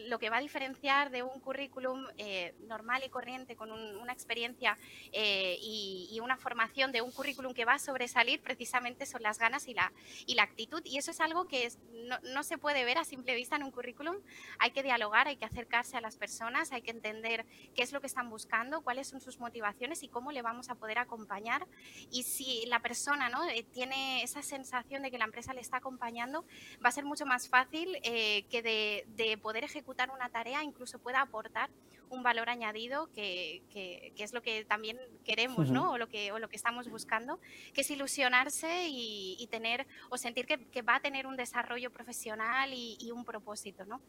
lo 0.08 0.20
que 0.20 0.30
va 0.30 0.38
a 0.38 0.42
diferenciar 0.42 1.10
de 1.10 1.24
un 1.24 1.40
currículum 1.40 2.06
eh, 2.18 2.54
normal 2.68 3.04
y 3.06 3.10
corriente 3.10 3.56
con 3.56 3.72
una 3.72 4.14
experiencia 4.14 4.78
y, 5.14 6.20
una 6.26 6.38
formación 6.38 6.92
de 6.92 7.02
un 7.02 7.12
currículum 7.12 7.54
que 7.54 7.66
va 7.66 7.74
a 7.74 7.80
sobresalir 7.80 8.42
precisamente 8.42 9.06
son 9.06 9.22
las 9.22 9.38
ganas 9.38 9.68
y 9.68 9.76
la, 9.76 9.92
y 10.26 10.34
la 10.34 10.42
actitud. 10.42 10.82
Y 10.84 10.98
eso 10.98 11.12
es 11.12 11.20
algo 11.20 11.48
que 11.48 11.72
no, 12.08 12.18
no 12.34 12.42
se 12.42 12.58
puede 12.58 12.84
ver 12.84 12.98
simple 13.06 13.36
vista 13.36 13.56
en 13.56 13.64
un 13.64 13.72
currículum, 13.72 14.18
hay 14.60 14.72
que 14.72 14.84
dialogar, 14.84 15.28
hay 15.28 15.38
que 15.38 15.46
acercarse 15.46 15.98
a 15.98 16.02
las 16.02 16.18
personas, 16.18 16.72
hay 16.72 16.82
que 16.82 16.92
entender 16.92 17.46
qué 17.76 17.84
es 17.84 17.92
lo 17.92 18.02
que 18.02 18.08
están 18.08 18.30
buscando, 18.30 18.82
cuáles 18.82 19.08
son 19.08 19.22
sus 19.22 19.40
motivaciones 19.40 20.04
y 20.04 20.08
cómo 20.08 20.32
le 20.32 20.42
vamos 20.42 20.70
a 20.70 20.76
poder 20.76 20.98
acompañar. 20.98 21.68
Y 22.12 22.24
si 22.24 22.66
la 22.68 22.80
persona 22.80 23.30
¿no? 23.30 23.48
Eh, 23.50 23.66
tiene 23.72 24.24
esa 24.24 24.42
sensación 24.42 25.04
de 25.04 25.12
que 25.12 25.18
la 25.18 25.26
empresa 25.26 25.54
le 25.54 25.62
está 25.62 25.78
acompañando, 25.78 26.46
va 26.84 26.90
a 26.90 26.92
ser 26.92 27.06
mucho 27.06 27.26
más 27.26 27.48
fácil 27.48 27.98
eh, 28.04 28.44
que 28.50 28.62
de, 28.62 29.06
de 29.16 29.38
poder 29.38 29.64
ejecutar 29.64 30.10
una 30.10 30.30
tarea, 30.30 30.64
incluso 30.64 31.00
pueda 31.00 31.22
aportar 31.22 31.70
un 32.10 32.24
valor 32.24 32.50
añadido 32.50 33.08
que, 33.14 33.64
que, 33.70 34.14
es 34.18 34.34
lo 34.34 34.42
que 34.42 34.66
también 34.66 35.00
queremos, 35.24 35.70
¿no? 35.72 35.92
O 35.92 35.98
lo 35.98 36.08
que, 36.08 36.32
o 36.32 36.40
lo 36.40 36.50
que 36.50 36.56
estamos 36.56 36.90
buscando, 36.90 37.40
que 37.74 37.82
es 37.82 37.92
ilusionarse 37.92 38.88
y, 38.90 39.48
tener 39.52 39.86
o 40.10 40.18
sentir 40.18 40.46
que, 40.46 40.82
va 40.82 40.96
a 40.96 41.00
tener 41.00 41.28
un 41.28 41.38
desarrollo 41.38 41.92
profesional 41.92 42.72
y, 42.74 43.12
un 43.12 43.24
propósito, 43.24 43.86
¿no? 43.86 44.02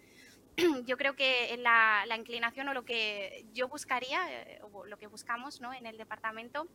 Yo 0.86 0.96
creo 0.96 1.14
que 1.14 1.56
la, 1.58 2.04
la, 2.06 2.16
inclinación 2.16 2.68
o 2.68 2.74
lo 2.74 2.84
que 2.84 3.44
yo 3.52 3.68
buscaría, 3.68 4.20
eh, 4.32 4.60
o 4.72 4.86
lo 4.86 4.96
que 4.96 5.06
buscamos 5.06 5.60
¿no? 5.60 5.74
en 5.74 5.84
el 5.84 5.98
departamento, 5.98 6.66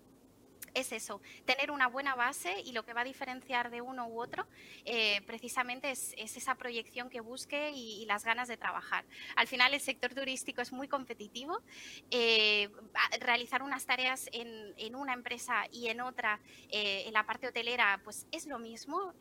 es 0.74 0.92
eso, 0.92 1.22
tener 1.46 1.72
una 1.72 1.88
buena 1.88 2.16
base 2.16 2.62
y 2.62 2.72
lo 2.72 2.84
que 2.84 2.94
va 2.94 3.02
a 3.02 3.06
diferenciar 3.06 3.70
de 3.70 3.82
uno 3.82 4.08
u 4.08 4.22
otro 4.22 4.48
eh, 4.86 5.22
precisamente 5.26 5.92
es, 5.92 6.14
esa 6.18 6.56
proyección 6.56 7.10
que 7.10 7.20
busque 7.22 7.72
y, 7.72 8.06
las 8.06 8.26
ganas 8.26 8.48
de 8.48 8.58
trabajar. 8.58 9.06
Al 9.36 9.48
final 9.48 9.74
el 9.74 9.80
sector 9.80 10.14
turístico 10.14 10.62
es 10.62 10.74
muy 10.74 10.88
competitivo, 10.88 11.62
eh, 12.10 12.70
realizar 13.20 13.62
unas 13.62 13.86
tareas 13.86 14.28
en, 14.34 14.74
en, 14.78 14.96
una 14.96 15.14
empresa 15.14 15.66
y 15.72 15.88
en 15.88 16.02
otra, 16.02 16.40
eh, 16.70 17.04
en 17.06 17.14
la 17.14 17.26
parte 17.26 17.48
hotelera, 17.48 18.02
pues 18.04 18.26
es 18.32 18.48
lo 18.48 18.60
mismo, 18.60 19.14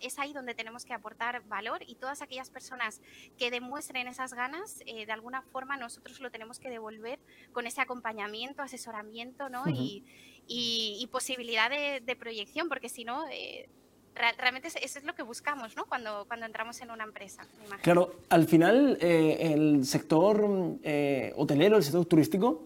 es 0.00 0.18
ahí 0.18 0.32
donde 0.32 0.54
tenemos 0.54 0.84
que 0.84 0.92
aportar 0.92 1.42
valor 1.48 1.82
y 1.86 1.94
todas 1.94 2.22
aquellas 2.22 2.50
personas 2.50 3.00
que 3.38 3.50
demuestren 3.50 4.08
esas 4.08 4.34
ganas, 4.34 4.78
de 4.78 5.10
alguna 5.10 5.42
forma 5.42 5.76
nosotros 5.76 6.20
lo 6.20 6.30
tenemos 6.30 6.58
que 6.58 6.70
devolver 6.70 7.18
con 7.52 7.66
ese 7.66 7.80
acompañamiento, 7.80 8.62
asesoramiento 8.62 9.48
¿no? 9.48 9.64
y, 9.68 10.04
y, 10.48 11.06
posibilidad 11.12 11.70
de, 11.70 12.16
proyección, 12.16 12.68
porque 12.68 12.88
si 12.88 13.04
no, 13.04 13.24
eh, 13.28 13.68
realmente 14.14 14.68
eso 14.68 14.98
es 14.98 15.04
lo 15.04 15.14
que 15.14 15.22
buscamos 15.22 15.76
¿no? 15.76 15.84
cuando, 15.86 16.24
cuando 16.26 16.46
entramos 16.46 16.80
en 16.80 16.90
una 16.90 17.04
empresa. 17.04 17.46
Claro, 17.82 18.14
al 18.30 18.46
final 18.46 18.98
eh, 19.00 19.52
el 19.52 19.84
sector 19.84 20.78
eh, 20.82 21.32
hotelero, 21.36 21.76
el 21.76 21.82
sector 21.82 22.04
turístico, 22.06 22.64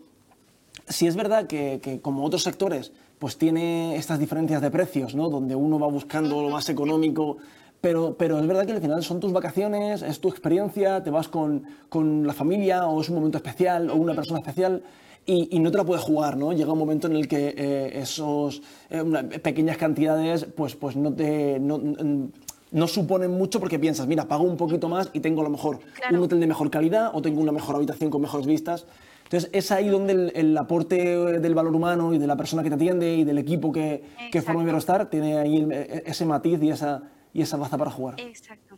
si 0.88 1.06
es 1.06 1.16
verdad 1.16 1.46
que, 1.46 2.00
como 2.02 2.24
otros 2.24 2.42
sectores, 2.42 2.92
pues 3.18 3.36
tiene 3.38 3.96
estas 3.96 4.18
diferencias 4.18 4.62
de 4.62 4.70
precios, 4.70 5.14
¿no? 5.14 5.28
donde 5.28 5.54
uno 5.54 5.78
va 5.78 5.86
buscando 5.86 6.42
lo 6.42 6.50
más 6.50 6.68
económico. 6.68 7.38
Pero, 7.80 8.16
pero, 8.16 8.38
es 8.38 8.46
verdad 8.46 8.64
que 8.64 8.72
al 8.72 8.80
final 8.80 9.02
son 9.02 9.18
tus 9.18 9.32
vacaciones, 9.32 10.02
es 10.02 10.20
tu 10.20 10.28
experiencia, 10.28 11.02
te 11.02 11.10
vas 11.10 11.26
con, 11.26 11.64
con 11.88 12.24
la 12.24 12.32
familia 12.32 12.86
o 12.86 13.00
es 13.00 13.08
un 13.08 13.16
momento 13.16 13.38
especial 13.38 13.90
o 13.90 13.96
una 13.96 14.14
persona 14.14 14.38
especial 14.38 14.84
y, 15.24 15.58
no 15.60 15.70
te 15.70 15.78
la 15.78 15.84
puedes 15.84 16.02
jugar, 16.02 16.36
¿no? 16.36 16.52
Llega 16.52 16.72
un 16.72 16.78
momento 16.78 17.06
en 17.06 17.14
el 17.14 17.28
que 17.28 17.54
eh, 17.56 18.00
esos 18.00 18.62
eh, 18.90 19.02
pequeñas 19.42 19.76
cantidades 19.76 20.44
pues, 20.44 20.74
pues 20.74 20.96
no 20.96 21.12
te... 21.12 21.60
No, 21.60 22.88
suponen 22.88 23.30
mucho 23.30 23.60
porque 23.60 23.78
piensas, 23.78 24.06
mira, 24.06 24.26
pago 24.26 24.44
un 24.44 24.56
poquito 24.56 24.88
más 24.88 25.10
y 25.12 25.20
tengo 25.20 25.42
a 25.42 25.44
lo 25.44 25.50
mejor 25.50 25.80
un 26.10 26.16
hotel 26.16 26.40
de 26.40 26.46
mejor 26.46 26.70
calidad 26.70 27.10
o 27.12 27.20
tengo 27.20 27.42
una 27.42 27.52
mejor 27.52 27.76
habitación 27.76 28.08
con 28.08 28.22
mejores 28.22 28.46
vistas. 28.46 28.86
Entonces, 29.24 29.50
es 29.52 29.70
ahí 29.70 29.88
donde 29.88 30.32
el, 30.34 30.56
aporte 30.56 30.96
del 30.96 31.54
valor 31.54 31.76
humano 31.76 32.14
y 32.14 32.18
de 32.18 32.26
la 32.26 32.34
persona 32.34 32.62
que 32.62 32.70
te 32.70 32.76
atiende 32.76 33.14
y 33.14 33.24
del 33.24 33.36
equipo 33.36 33.72
que, 33.72 34.02
que 34.30 34.40
forma 34.40 34.62
Iberostar 34.62 35.10
tiene 35.10 35.36
ahí 35.36 35.68
ese 36.06 36.24
matiz 36.24 36.62
y 36.62 36.70
esa, 36.70 37.02
y 37.34 37.42
esa 37.42 37.58
baza 37.58 37.76
para 37.76 37.90
jugar. 37.90 38.18
Exacto. 38.18 38.71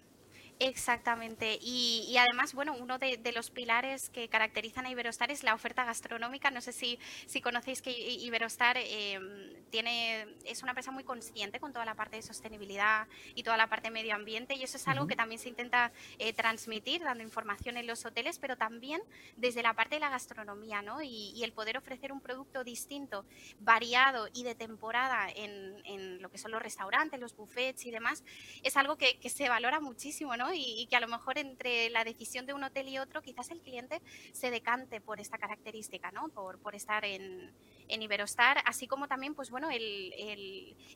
Exactamente. 0.67 1.59
Y, 1.61 2.17
además, 2.19 2.55
bueno, 2.55 2.75
uno 2.81 2.99
de, 2.99 3.33
los 3.35 3.51
pilares 3.51 4.09
que 4.09 4.31
caracterizan 4.31 4.87
a 4.87 4.91
Iberostar 4.91 5.31
es 5.31 5.43
la 5.43 5.53
oferta 5.53 5.85
gastronómica. 5.85 6.51
No 6.51 6.63
sé 6.63 6.73
si, 6.73 6.99
si 7.27 7.43
conocéis 7.43 7.83
que 7.83 7.91
Iberostar 7.91 8.79
em, 8.79 9.53
tiene, 9.69 10.27
es 10.47 10.63
una 10.63 10.71
empresa 10.73 10.91
muy 10.91 11.05
consciente 11.05 11.61
con 11.61 11.75
toda 11.75 11.85
la 11.85 11.95
parte 11.95 12.17
de 12.17 12.23
sostenibilidad 12.23 13.07
y 13.35 13.43
toda 13.43 13.59
la 13.59 13.67
parte 13.67 13.89
de 13.89 13.91
medio 13.91 14.15
ambiente. 14.15 14.55
Y 14.55 14.63
eso 14.63 14.79
es 14.79 14.89
algo 14.89 15.07
que 15.07 15.17
también 15.17 15.39
se 15.39 15.51
intenta 15.51 15.93
eh, 16.19 16.33
transmitir, 16.33 17.03
dando 17.03 17.23
información 17.23 17.77
en 17.77 17.87
los 17.87 18.07
hoteles, 18.07 18.39
pero 18.39 18.57
también 18.57 19.03
desde 19.37 19.63
la 19.63 19.75
parte 19.75 19.97
de 19.97 20.01
la 20.01 20.09
gastronomía, 20.09 20.81
¿no? 20.81 21.03
Y, 21.03 21.45
el 21.45 21.53
poder 21.53 21.77
ofrecer 21.77 22.11
un 22.11 22.23
producto 22.23 22.65
distinto, 22.65 23.27
variado 23.61 24.29
y 24.33 24.45
de 24.45 24.55
temporada 24.55 25.29
en, 25.29 25.75
en, 25.85 26.23
lo 26.23 26.31
que 26.31 26.39
son 26.39 26.53
los 26.53 26.63
restaurantes, 26.63 27.21
los 27.21 27.37
buffets 27.37 27.85
y 27.85 27.91
demás, 27.91 28.25
es 28.63 28.79
algo 28.79 28.97
que, 28.97 29.19
que 29.19 29.29
se 29.29 29.47
valora 29.51 29.79
muchísimo, 29.79 30.39
¿no? 30.39 30.54
Y, 30.55 30.87
que 30.87 30.97
a 30.97 31.01
lo 31.01 31.09
mejor 31.09 31.39
entre 31.39 31.91
la 31.91 32.05
decisión 32.05 32.47
de 32.47 32.53
un 32.53 32.65
hotel 32.65 32.89
y 32.89 32.99
otro, 32.99 33.23
quizás 33.23 33.51
el 33.51 33.61
cliente 33.61 34.01
se 34.33 34.51
decante 34.51 35.01
por 35.01 35.21
esta 35.21 35.39
característica, 35.39 36.11
¿no? 36.13 36.29
Por, 36.29 36.59
por 36.59 36.75
estar 36.75 37.05
en, 37.05 37.53
en, 37.89 38.03
Iberostar, 38.03 38.59
así 38.67 38.87
como 38.87 39.09
también, 39.09 39.35
pues 39.35 39.51
bueno, 39.51 39.71
el, 39.71 40.13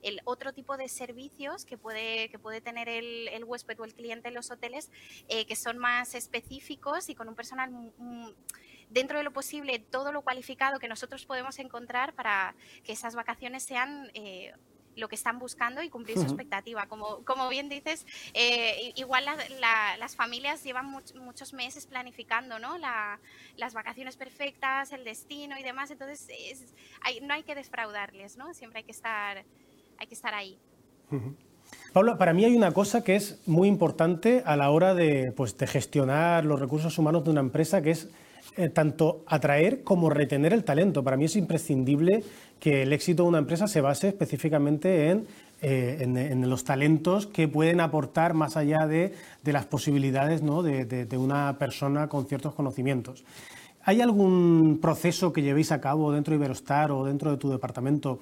el, 0.02 0.20
otro 0.24 0.52
tipo 0.52 0.76
de 0.76 0.88
servicios 0.88 1.64
que 1.64 1.78
puede, 1.78 2.28
que 2.28 2.38
puede 2.38 2.60
tener 2.60 2.88
el, 2.88 3.28
el 3.28 3.44
huésped 3.44 3.78
o 3.80 3.84
el 3.84 3.94
cliente 3.94 4.28
en 4.28 4.34
los 4.34 4.50
hoteles, 4.50 4.90
eh, 5.28 5.46
que 5.46 5.56
son 5.56 5.78
más 5.78 6.14
específicos 6.14 7.08
y 7.08 7.14
con 7.14 7.28
un 7.28 7.34
personal 7.34 7.70
dentro 8.90 9.18
de 9.18 9.24
lo 9.24 9.32
posible 9.32 9.78
todo 9.78 10.12
lo 10.12 10.22
cualificado 10.22 10.78
que 10.78 10.88
nosotros 10.88 11.26
podemos 11.26 11.58
encontrar 11.58 12.14
para 12.14 12.54
que 12.84 12.92
esas 12.92 13.14
vacaciones 13.14 13.62
sean 13.62 14.10
eh, 14.14 14.52
lo 14.98 15.08
que 15.08 15.14
están 15.14 15.38
buscando 15.38 15.82
y 15.82 15.88
cumplir 15.88 16.18
su 16.18 16.24
expectativa. 16.24 16.86
Como, 16.86 17.24
como 17.24 17.48
bien 17.48 17.68
dices, 17.68 18.06
eh, 18.34 18.92
igual 18.96 19.24
las 19.98 20.16
familias 20.16 20.62
llevan 20.64 20.90
muchos 20.90 21.52
meses 21.52 21.86
planificando 21.86 22.58
¿no? 22.58 22.76
las 22.78 23.74
vacaciones 23.74 24.16
perfectas, 24.16 24.92
el 24.92 25.04
destino 25.04 25.58
y 25.58 25.62
demás, 25.62 25.90
entonces 25.90 26.28
no 27.22 27.34
hay 27.34 27.42
que 27.42 27.54
defraudarles, 27.54 28.36
¿no? 28.36 28.52
siempre 28.54 28.78
hay 28.78 28.84
que 28.84 28.92
estar, 28.92 29.44
hay 29.98 30.06
que 30.06 30.14
estar 30.14 30.34
ahí. 30.34 30.58
Pablo, 31.92 32.18
para 32.18 32.32
mí 32.32 32.44
hay 32.44 32.56
una 32.56 32.72
cosa 32.72 33.02
que 33.02 33.16
es 33.16 33.40
muy 33.46 33.68
importante 33.68 34.42
a 34.44 34.56
la 34.56 34.70
hora 34.70 34.94
de, 34.94 35.32
pues, 35.32 35.56
de 35.56 35.66
gestionar 35.66 36.44
los 36.44 36.60
recursos 36.60 36.98
humanos 36.98 37.24
de 37.24 37.30
una 37.30 37.40
empresa, 37.40 37.82
que 37.82 37.90
es 37.90 38.08
eh, 38.58 38.70
tanto 38.70 39.22
atraer 39.28 39.84
como 39.84 40.10
retener 40.10 40.52
el 40.52 40.64
talento. 40.64 41.04
Para 41.04 41.16
mí 41.16 41.26
es 41.26 41.36
imprescindible 41.36 42.24
que 42.58 42.82
el 42.82 42.92
éxito 42.92 43.22
de 43.22 43.28
una 43.28 43.38
empresa 43.38 43.68
se 43.68 43.80
base 43.80 44.08
específicamente 44.08 45.10
en, 45.10 45.26
eh, 45.62 46.34
los 46.44 46.64
talentos 46.64 47.28
que 47.28 47.46
pueden 47.46 47.78
aportar 47.78 48.34
más 48.34 48.56
allá 48.56 48.88
de, 48.88 49.14
las 49.44 49.66
posibilidades 49.66 50.40
de, 50.42 51.16
una 51.16 51.56
persona 51.56 52.08
con 52.08 52.26
ciertos 52.26 52.52
conocimientos. 52.52 53.24
¿Hay 53.84 54.00
algún 54.00 54.80
proceso 54.82 55.32
que 55.32 55.42
llevéis 55.42 55.70
a 55.70 55.80
cabo 55.80 56.10
dentro 56.10 56.32
de 56.32 56.38
Iberostar 56.38 56.90
o 56.90 57.04
dentro 57.04 57.30
de 57.30 57.36
tu 57.36 57.50
departamento 57.50 58.18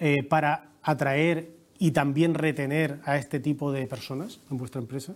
eh, 0.00 0.22
para 0.22 0.70
atraer 0.82 1.50
y 1.78 1.90
también 1.90 2.32
retener 2.32 3.00
a 3.04 3.18
este 3.18 3.38
tipo 3.38 3.70
de 3.70 3.86
personas 3.86 4.40
en 4.50 4.56
vuestra 4.56 4.80
empresa? 4.80 5.14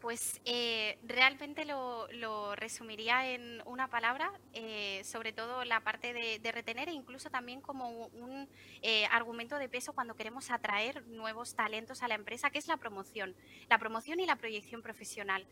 Pues 0.00 0.40
eh, 0.44 0.98
realmente 1.02 1.64
lo, 1.64 2.54
resumiría 2.54 3.30
en 3.30 3.60
una 3.66 3.88
palabra, 3.88 4.32
eh, 4.52 5.02
sobre 5.04 5.32
todo 5.32 5.64
la 5.64 5.80
parte 5.80 6.12
de, 6.12 6.52
retener 6.52 6.88
e 6.88 6.92
incluso 6.92 7.28
también 7.30 7.60
como 7.60 7.88
un 7.88 8.48
eh, 8.82 9.06
argumento 9.10 9.58
de 9.58 9.68
peso 9.68 9.92
cuando 9.92 10.14
queremos 10.14 10.50
atraer 10.52 11.04
nuevos 11.08 11.56
talentos 11.56 12.02
a 12.02 12.08
la 12.08 12.14
empresa, 12.14 12.50
que 12.50 12.58
es 12.58 12.68
la 12.68 12.76
promoción, 12.76 13.34
la 13.68 13.78
promoción 13.78 14.20
y 14.20 14.26
la 14.26 14.36
proyección 14.36 14.80
profesional. 14.82 15.44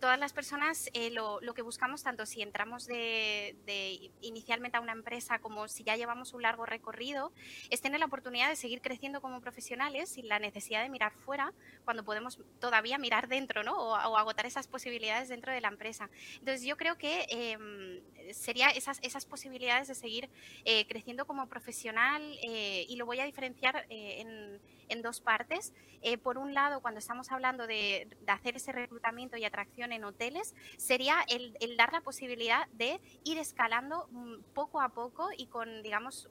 todas 0.00 0.18
las 0.18 0.32
personas 0.32 0.90
lo, 1.12 1.40
que 1.54 1.62
buscamos, 1.62 2.02
tanto 2.02 2.26
si 2.26 2.42
entramos 2.42 2.86
de, 2.86 4.10
inicialmente 4.20 4.76
a 4.76 4.80
una 4.80 4.92
empresa 4.92 5.38
como 5.38 5.68
si 5.68 5.84
ya 5.84 5.96
llevamos 5.96 6.34
un 6.34 6.42
largo 6.42 6.66
recorrido, 6.66 7.32
es 7.70 7.80
tener 7.80 8.00
la 8.00 8.06
oportunidad 8.06 8.48
de 8.48 8.56
seguir 8.56 8.80
creciendo 8.80 9.20
como 9.20 9.40
profesionales 9.40 10.10
sin 10.10 10.28
la 10.28 10.38
necesidad 10.38 10.82
de 10.82 10.90
mirar 10.90 11.12
fuera 11.12 11.52
cuando 11.84 12.04
podemos 12.04 12.38
todavía 12.60 12.98
mirar 12.98 13.28
dentro, 13.28 13.38
O, 13.56 13.94
agotar 13.94 14.46
esas 14.46 14.68
posibilidades 14.68 15.28
dentro 15.28 15.52
de 15.52 15.60
la 15.60 15.68
empresa. 15.68 16.10
Entonces 16.34 16.64
yo 16.64 16.76
creo 16.76 16.98
que 16.98 17.26
eh, 17.30 18.32
sería 18.32 18.68
esas, 18.68 18.98
esas 19.02 19.24
posibilidades 19.24 19.88
de 19.88 19.94
seguir 19.94 20.28
eh, 20.64 20.86
creciendo 20.86 21.26
como 21.26 21.48
profesional 21.48 22.22
eh, 22.42 22.84
y 22.88 22.96
lo 22.96 23.06
voy 23.06 23.20
a 23.20 23.24
diferenciar 23.24 23.86
en 23.88 24.60
en 24.88 25.02
dos 25.02 25.20
partes. 25.20 25.72
Eh, 26.02 26.16
por 26.18 26.38
un 26.38 26.54
lado, 26.54 26.80
cuando 26.80 26.98
estamos 26.98 27.30
hablando 27.32 27.66
de, 27.66 28.08
hacer 28.26 28.56
ese 28.56 28.72
reclutamiento 28.72 29.36
y 29.36 29.44
atracción 29.44 29.92
en 29.92 30.04
hoteles, 30.04 30.54
sería 30.76 31.24
el, 31.28 31.76
dar 31.76 31.92
la 31.92 32.00
posibilidad 32.00 32.68
de 32.68 33.00
ir 33.24 33.38
escalando 33.38 34.08
mm, 34.10 34.36
poco 34.54 34.80
a 34.80 34.90
poco 34.90 35.28
y 35.36 35.46
con, 35.46 35.82
digamos, 35.82 36.28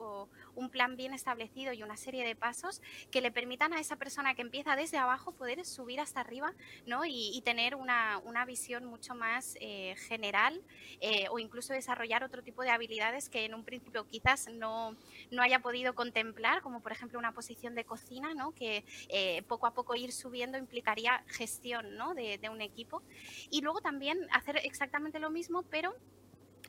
un 0.56 0.70
plan 0.70 0.96
bien 0.96 1.14
establecido 1.14 1.74
y 1.74 1.84
una 1.84 1.98
serie 1.98 2.26
de 2.26 2.36
pasos 2.36 2.82
que 3.12 3.22
le 3.22 3.32
permitan 3.32 3.74
a 3.74 3.80
esa 3.80 3.96
persona 3.96 4.36
que 4.36 4.42
empieza 4.42 4.76
desde 4.76 4.98
abajo 4.98 5.32
poder 5.32 5.66
subir 5.66 6.00
hasta 6.00 6.22
arriba 6.22 6.54
¿no? 6.86 7.04
y, 7.06 7.42
tener 7.46 7.76
una, 7.76 8.22
visión 8.46 8.86
mucho 8.86 9.14
más 9.14 9.58
eh, 9.60 9.96
general 10.08 10.62
eh, 11.02 11.28
o 11.32 11.40
incluso 11.40 11.74
desarrollar 11.74 12.24
otro 12.24 12.42
tipo 12.44 12.62
de 12.62 12.70
habilidades 12.70 13.30
que 13.30 13.46
en 13.46 13.54
un 13.54 13.64
principio 13.64 14.08
quizás 14.08 14.48
no, 14.48 14.96
no 15.32 15.42
haya 15.42 15.60
podido 15.60 15.96
contemplar, 15.96 16.62
como 16.62 16.82
por 16.82 16.92
ejemplo 16.92 17.20
una 17.20 17.34
posición 17.34 17.76
de 17.76 17.84
cocina, 17.84 18.34
¿no? 18.34 18.47
Que 18.54 18.86
eh, 19.10 19.44
poco 19.44 19.68
a 19.68 19.74
poco 19.74 19.96
ir 19.96 20.12
subiendo 20.12 20.58
implicaría 20.58 21.24
gestión 21.28 21.96
¿no? 21.98 22.14
de, 22.14 22.40
un 22.52 22.62
equipo. 22.62 23.02
Y 23.50 23.62
luego 23.62 23.82
también 23.82 24.28
hacer 24.32 24.58
exactamente 24.64 25.20
lo 25.20 25.30
mismo, 25.30 25.64
pero 25.64 25.96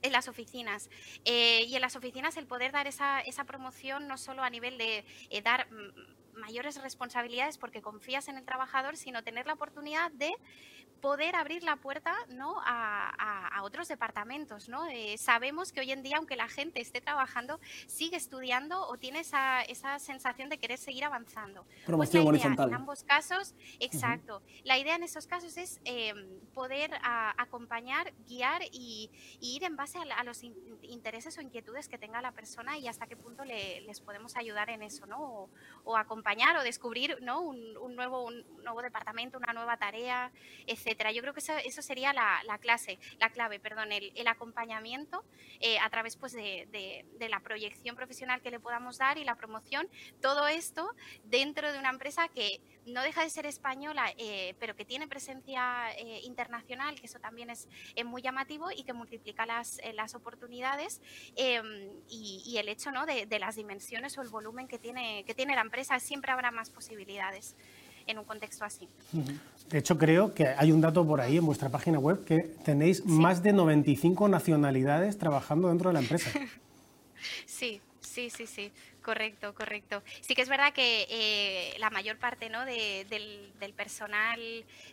en 0.02 0.12
las 0.12 0.28
oficinas. 0.28 0.90
Eh, 1.25 1.64
y 1.64 1.75
en 1.75 1.80
las 1.80 1.97
oficinas 1.97 2.37
el 2.37 2.47
poder 2.47 2.73
dar 2.73 2.87
esa, 2.87 3.20
esa 3.20 3.44
promoción 3.44 4.08
no 4.08 4.16
solo 4.16 4.42
a 4.42 4.50
nivel 4.50 4.78
de 4.78 5.04
eh, 5.30 5.42
dar 5.42 5.70
mm, 5.70 6.17
mayores 6.38 6.80
responsabilidades 6.80 7.59
porque 7.59 7.83
confías 7.83 8.28
en 8.28 8.37
el 8.37 8.45
trabajador, 8.45 8.97
sino 8.97 9.23
tener 9.23 9.47
la 9.47 9.54
oportunidad 9.54 10.11
de 10.12 10.33
poder 11.00 11.37
abrir 11.37 11.62
la 11.62 11.76
puerta 11.76 12.14
¿no? 12.28 12.57
a, 12.64 13.61
otros 13.62 13.88
departamentos, 13.88 14.68
¿no? 14.68 14.83
sabemos 15.18 15.73
que 15.73 15.80
hoy 15.80 15.92
en 15.92 16.02
día, 16.02 16.16
aunque 16.16 16.37
la 16.37 16.49
gente 16.49 16.80
esté 16.80 17.00
trabajando, 17.00 17.61
sigue 17.87 18.16
estudiando 18.16 18.87
o 18.88 18.97
tiene 18.97 19.21
esa, 19.21 19.62
esa 19.62 19.99
sensación 19.99 20.49
de 20.49 20.59
querer 20.59 20.78
seguir 20.78 21.04
avanzando. 21.04 21.64
Pues 21.64 21.85
Promoción 21.85 22.26
horizontal. 22.26 22.68
En 22.68 22.75
ambos 22.75 23.02
casos, 23.02 23.54
exacto. 23.78 24.42
La 24.64 24.78
idea 24.78 24.95
en 24.95 25.02
esos 25.02 25.26
casos 25.26 25.57
es 25.57 25.80
poder 26.54 26.92
acompañar, 27.02 28.12
guiar 28.26 28.62
y, 28.73 29.11
ir 29.40 29.64
en 29.64 29.76
base 29.76 29.99
a, 29.99 30.25
los 30.25 30.42
intereses 30.83 31.37
o 31.37 31.42
inquietudes 31.42 31.88
que 31.88 31.99
tenga 31.99 32.23
la 32.23 32.33
persona 32.33 32.78
y 32.78 32.88
hasta 32.88 33.07
qué 33.07 33.16
punto 33.16 33.45
les 33.45 34.00
podemos 34.00 34.37
ayudar 34.37 34.71
en 34.71 34.83
eso, 34.83 35.07
¿no? 35.07 35.49
O, 35.85 35.97
acompañar 35.97 36.27
o 36.58 36.62
descubrir, 36.62 37.16
¿no? 37.23 37.40
Un, 37.40 37.97
nuevo, 37.97 38.26
un 38.26 38.44
nuevo 38.62 38.82
departamento, 38.82 39.38
una 39.38 39.52
nueva 39.52 39.78
tarea, 39.78 40.30
etcétera. 40.66 41.11
Yo 41.11 41.23
creo 41.23 41.32
que 41.32 41.40
eso, 41.40 41.82
sería 41.82 42.12
la, 42.12 42.58
clase, 42.61 42.99
la 43.18 43.30
clave, 43.30 43.58
perdón, 43.58 43.92
el, 43.92 44.28
acompañamiento 44.28 45.25
eh, 45.61 45.78
a 45.78 45.88
través 45.88 46.16
pues, 46.16 46.32
de, 46.35 47.04
la 47.18 47.40
proyección 47.40 47.97
profesional 47.97 48.42
que 48.42 48.50
le 48.50 48.61
podamos 48.61 48.99
dar 48.99 49.16
y 49.16 49.25
la 49.25 49.37
promoción. 49.37 49.88
Todo 50.20 50.47
esto 50.49 50.90
dentro 51.25 51.73
de 51.73 51.78
una 51.78 51.90
empresa 51.90 52.28
que 52.28 52.61
no 52.92 53.02
deja 53.02 53.23
de 53.23 53.30
ser 53.30 53.47
española, 53.47 54.12
eh, 54.18 54.54
pero 54.59 54.75
que 54.75 54.85
tiene 54.85 55.07
presencia 55.09 55.90
eh, 55.99 56.21
internacional, 56.25 56.99
que 57.00 57.07
eso 57.07 57.18
también 57.18 57.50
es, 57.50 57.68
muy 58.04 58.23
llamativo 58.23 58.71
y 58.71 58.85
que 58.85 58.92
multiplica 58.92 59.45
las, 59.45 59.80
las 59.95 60.14
oportunidades 60.14 61.00
em, 61.37 61.90
y, 62.09 62.57
el 62.57 62.68
hecho 62.68 62.90
¿no? 62.90 63.07
de, 63.07 63.26
de, 63.26 63.38
las 63.38 63.57
dimensiones 63.57 64.16
o 64.18 64.23
el 64.23 64.28
volumen 64.28 64.66
que 64.68 64.78
tiene, 64.78 65.25
que 65.25 65.35
tiene 65.35 65.54
la 65.54 65.61
empresa, 65.62 65.99
siempre 66.00 66.33
habrá 66.33 66.50
más 66.50 66.71
posibilidades 66.71 67.54
en 68.09 68.18
un 68.18 68.25
contexto 68.25 68.64
así. 68.64 68.88
De 69.71 69.78
hecho, 69.78 69.97
creo 69.97 70.35
que 70.35 70.49
hay 70.49 70.73
un 70.73 70.80
dato 70.80 71.07
por 71.07 71.21
ahí 71.21 71.37
en 71.37 71.47
vuestra 71.47 71.68
página 71.68 71.99
web 71.99 72.25
que 72.25 72.38
tenéis 72.64 73.04
más 73.04 73.42
de 73.42 73.52
95 73.52 74.28
nacionalidades 74.28 75.18
trabajando 75.18 75.68
dentro 75.68 75.90
de 75.90 75.95
la 75.95 76.00
empresa. 76.00 76.30
sí, 77.47 77.80
sí, 78.00 78.30
sí, 78.30 78.47
sí. 78.47 78.73
Correcto, 79.02 79.55
correcto. 79.55 80.02
Sí 80.21 80.35
que 80.35 80.43
es 80.43 80.49
verdad 80.49 80.73
que 80.73 81.07
eh, 81.09 81.78
la 81.78 81.88
mayor 81.90 82.19
parte 82.19 82.50
¿no? 82.50 82.64
del, 82.64 83.52
personal 83.76 84.40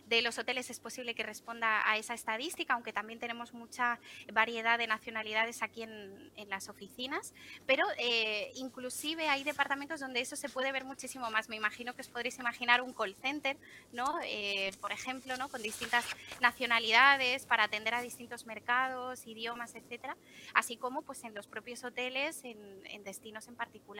de 0.06 0.22
los 0.22 0.38
hoteles 0.38 0.70
es 0.70 0.78
posible 0.78 1.14
que 1.14 1.22
responda 1.22 1.82
a 1.88 1.96
esa 1.96 2.14
estadística, 2.14 2.74
aunque 2.74 2.92
también 2.92 3.18
tenemos 3.18 3.52
mucha 3.52 3.98
variedad 4.32 4.78
de 4.78 4.86
nacionalidades 4.86 5.62
aquí 5.62 5.82
en, 5.82 6.30
las 6.48 6.68
oficinas, 6.68 7.34
pero 7.66 7.84
eh, 7.98 8.52
inclusive 8.54 9.28
hay 9.28 9.42
departamentos 9.42 9.98
donde 9.98 10.20
eso 10.20 10.36
se 10.36 10.48
puede 10.48 10.70
ver 10.70 10.84
muchísimo 10.84 11.28
más. 11.30 11.48
Me 11.48 11.56
imagino 11.56 11.94
que 11.94 12.02
os 12.02 12.08
podréis 12.08 12.38
imaginar 12.38 12.82
un 12.82 12.92
call 12.92 13.16
center, 13.16 13.56
¿no? 13.92 14.20
Eh, 14.24 14.70
por 14.80 14.92
ejemplo, 14.92 15.36
¿no? 15.36 15.48
con 15.48 15.60
distintas 15.60 16.04
nacionalidades 16.40 17.46
para 17.46 17.64
atender 17.64 17.94
a 17.94 18.02
distintos 18.02 18.46
mercados, 18.46 19.26
idiomas, 19.26 19.74
etcétera, 19.74 20.16
así 20.54 20.76
como 20.76 21.02
pues 21.02 21.24
en 21.24 21.34
los 21.34 21.48
propios 21.48 21.82
hoteles 21.82 22.44
en 22.44 23.02
destinos 23.04 23.48
en 23.48 23.56
particular. 23.56 23.95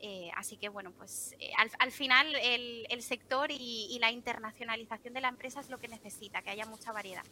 Eh, 0.00 0.30
así 0.36 0.56
que 0.56 0.68
bueno, 0.68 0.92
pues 0.96 1.34
eh, 1.40 1.50
al, 1.78 1.90
final 1.90 2.26
el, 2.42 3.02
sector 3.02 3.50
y, 3.50 3.96
la 4.00 4.12
internacionalización 4.12 5.14
de 5.14 5.20
la 5.20 5.28
empresa 5.28 5.60
es 5.60 5.70
lo 5.70 5.78
que 5.78 5.88
necesita, 5.88 6.42
que 6.42 6.50
haya 6.50 6.66
mucha 6.66 6.92
variedad. 6.92 7.22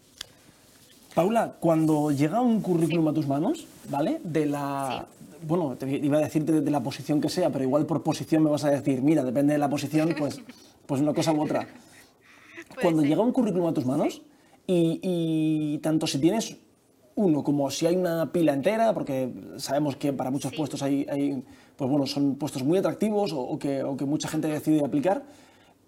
Paula, 1.15 1.57
cuando 1.61 2.11
llega 2.11 2.41
un 2.41 2.61
currículum 2.61 3.09
a 3.09 3.13
tus 3.13 3.27
manos, 3.27 3.67
¿vale? 3.89 4.21
De 4.25 4.47
la, 4.47 5.07
bueno, 5.47 5.77
te 5.77 5.89
iba 5.89 6.19
a 6.19 6.21
decirte 6.21 6.61
de, 6.61 6.71
la 6.71 6.83
posición 6.83 7.21
que 7.21 7.29
sea, 7.29 7.51
pero 7.51 7.65
igual 7.65 7.87
por 7.87 8.03
posición 8.03 8.43
me 8.43 8.51
vas 8.51 8.65
a 8.65 8.71
decir, 8.71 9.03
mira, 9.03 9.23
depende 9.23 9.53
de 9.53 9.59
la 9.59 9.69
posición, 9.69 10.15
pues, 10.19 10.41
pues 10.87 11.01
una 11.01 11.13
cosa 11.13 11.33
u 11.33 11.43
otra. 11.43 11.69
Cuando 12.81 13.03
llega 13.03 13.23
un 13.23 13.33
currículum 13.33 13.69
a 13.69 13.75
tus 13.75 13.85
manos 13.87 14.23
y 14.67 15.79
tanto 15.79 16.07
si 16.07 16.19
tienes 16.19 16.57
uno, 17.17 17.45
como 17.45 17.71
si 17.71 17.87
hay 17.87 17.97
una 17.97 18.33
pila 18.33 18.53
entera, 18.53 18.93
porque 18.93 19.33
sabemos 19.57 19.97
que 19.97 20.13
para 20.13 20.31
muchos 20.31 20.53
puestos 20.55 20.83
hay, 20.83 21.45
pues 21.77 21.91
bueno, 21.91 22.07
son 22.07 22.35
puestos 22.37 22.63
muy 22.65 22.79
atractivos 22.79 23.33
o, 23.33 23.59
que, 23.59 23.85
mucha 24.07 24.29
gente 24.29 24.49
decide 24.49 24.85
aplicar. 24.85 25.23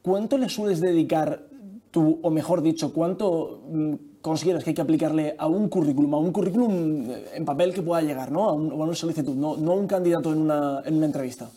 ¿Cuánto 0.02 0.38
le 0.38 0.49
sueles 0.49 0.80
dedicar 0.80 1.42
tú, 1.90 2.21
o 2.23 2.30
mejor 2.30 2.62
dicho, 2.62 2.92
cuánto 2.92 3.62
mm, 3.68 3.95
consideras 4.21 4.62
que 4.62 4.71
hay 4.71 4.75
que 4.75 4.83
aplicarle 4.83 5.35
a 5.37 5.49
un 5.49 5.68
currículum, 5.68 6.14
a 6.14 6.18
un 6.18 6.33
currículum 6.33 7.11
en 7.35 7.45
papel 7.45 7.75
que 7.75 7.83
pueda 7.83 8.02
llegar, 8.02 8.30
¿no? 8.30 8.49
A, 8.49 8.52
una 8.52 8.95
solicitud, 8.95 9.35
no, 9.35 9.56
no 9.56 9.73
a 9.73 9.75
un 9.75 9.87
candidato 9.87 10.33
en 10.33 10.42
una, 10.42 10.83
en 10.85 10.97
una 10.97 11.06
entrevista? 11.06 11.50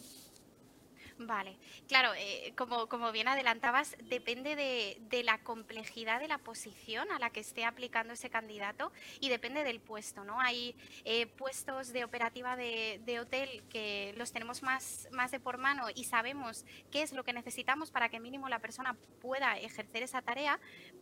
Vale. 1.30 1.60
Claro, 1.88 2.12
eh, 2.18 2.54
como, 2.58 2.88
como, 2.88 3.12
bien 3.12 3.28
adelantabas, 3.28 3.96
depende 4.06 4.56
de, 4.56 5.24
la 5.24 5.38
complejidad 5.38 6.20
de 6.20 6.28
la 6.28 6.40
posición 6.40 7.12
a 7.12 7.20
la 7.20 7.30
que 7.30 7.40
esté 7.42 7.66
aplicando 7.66 8.14
ese 8.14 8.32
candidato 8.32 8.92
y 9.20 9.30
depende 9.30 9.64
del 9.64 9.80
puesto, 9.80 10.24
¿no? 10.24 10.42
Hay 10.42 10.76
eh, 11.06 11.28
puestos 11.28 11.94
de 11.94 12.04
operativa 12.04 12.56
de, 12.56 13.20
hotel 13.22 13.64
que 13.70 14.16
los 14.18 14.32
tenemos 14.32 14.64
más, 14.64 15.08
más 15.12 15.30
de 15.30 15.40
por 15.40 15.60
mano 15.60 15.86
y 15.94 16.06
sabemos 16.06 16.66
qué 16.90 17.04
es 17.04 17.14
lo 17.14 17.24
que 17.24 17.34
necesitamos 17.34 17.92
para 17.92 18.10
que 18.10 18.20
mínimo 18.20 18.50
la 18.50 18.58
persona 18.58 18.98
pueda 19.22 19.56
ejercer 19.60 20.02
esa 20.02 20.24
tarea, 20.24 20.60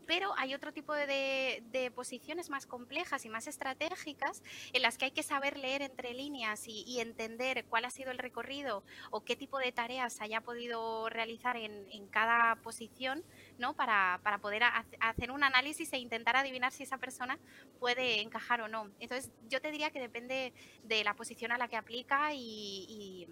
pero 0.08 0.34
hay 0.36 0.54
otro 0.54 0.74
tipo 0.74 0.94
de, 0.94 1.64
posiciones 1.96 2.50
más 2.50 2.66
complejas 2.66 3.24
y 3.24 3.30
más 3.30 3.48
estratégicas 3.48 4.44
en 4.74 4.82
las 4.82 4.98
que 4.98 5.06
hay 5.06 5.12
que 5.12 5.24
saber 5.24 5.58
leer 5.58 5.84
entre 5.84 6.14
líneas 6.14 6.68
y 6.68 7.00
entender 7.00 7.64
cuál 7.66 7.86
ha 7.86 7.92
sido 7.92 8.12
el 8.12 8.18
recorrido 8.18 8.84
o 9.10 9.24
qué 9.24 9.38
tipo 9.38 9.58
de 9.58 9.72
tareas 9.72 10.17
haya 10.22 10.42
podido 10.42 11.10
realizar 11.10 11.58
en, 11.58 12.08
cada 12.10 12.56
posición, 12.58 13.24
¿no? 13.58 13.74
Para, 13.74 14.20
poder 14.42 14.64
hacer 15.00 15.32
un 15.32 15.44
análisis 15.44 15.92
e 15.94 15.98
intentar 15.98 16.36
adivinar 16.36 16.72
si 16.72 16.84
esa 16.84 16.98
persona 16.98 17.38
puede 17.80 18.22
encajar 18.22 18.62
o 18.62 18.68
no. 18.68 18.90
Entonces, 19.00 19.32
yo 19.50 19.62
te 19.62 19.72
diría 19.72 19.90
que 19.92 20.00
depende 20.00 20.54
de 20.84 21.04
la 21.04 21.14
posición 21.14 21.52
a 21.52 21.58
la 21.58 21.68
que 21.68 21.78
aplica 21.78 22.34
y, 22.34 23.28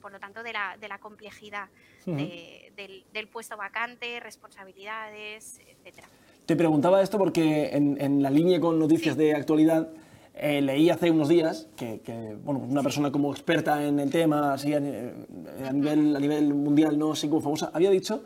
por 0.00 0.12
lo 0.12 0.20
tanto, 0.20 0.42
de 0.42 0.52
la, 0.52 0.76
de 0.78 0.88
la 0.88 0.98
complejidad 0.98 1.68
del, 2.06 3.28
puesto 3.28 3.56
vacante, 3.56 4.20
responsabilidades, 4.20 5.60
etcétera. 5.66 6.08
Te 6.46 6.56
preguntaba 6.56 7.02
esto 7.02 7.18
porque 7.18 7.70
en, 7.72 8.22
la 8.22 8.30
línea 8.30 8.60
con 8.60 8.78
noticias 8.78 9.16
de 9.16 9.34
actualidad 9.34 9.88
eh, 10.42 10.62
leí 10.62 10.88
hace 10.88 11.10
unos 11.10 11.28
días 11.28 11.68
que, 11.76 12.00
bueno, 12.42 12.60
una 12.60 12.82
persona 12.82 13.12
como 13.12 13.30
experta 13.30 13.86
en 13.86 14.00
el 14.00 14.10
tema, 14.10 14.54
así 14.54 14.72
a, 14.72 14.80
nivel, 14.80 16.16
a 16.16 16.18
nivel 16.20 16.54
mundial, 16.54 16.98
no 16.98 17.14
sé 17.14 17.28
cómo 17.28 17.42
famosa, 17.42 17.70
había 17.74 17.90
dicho 17.90 18.22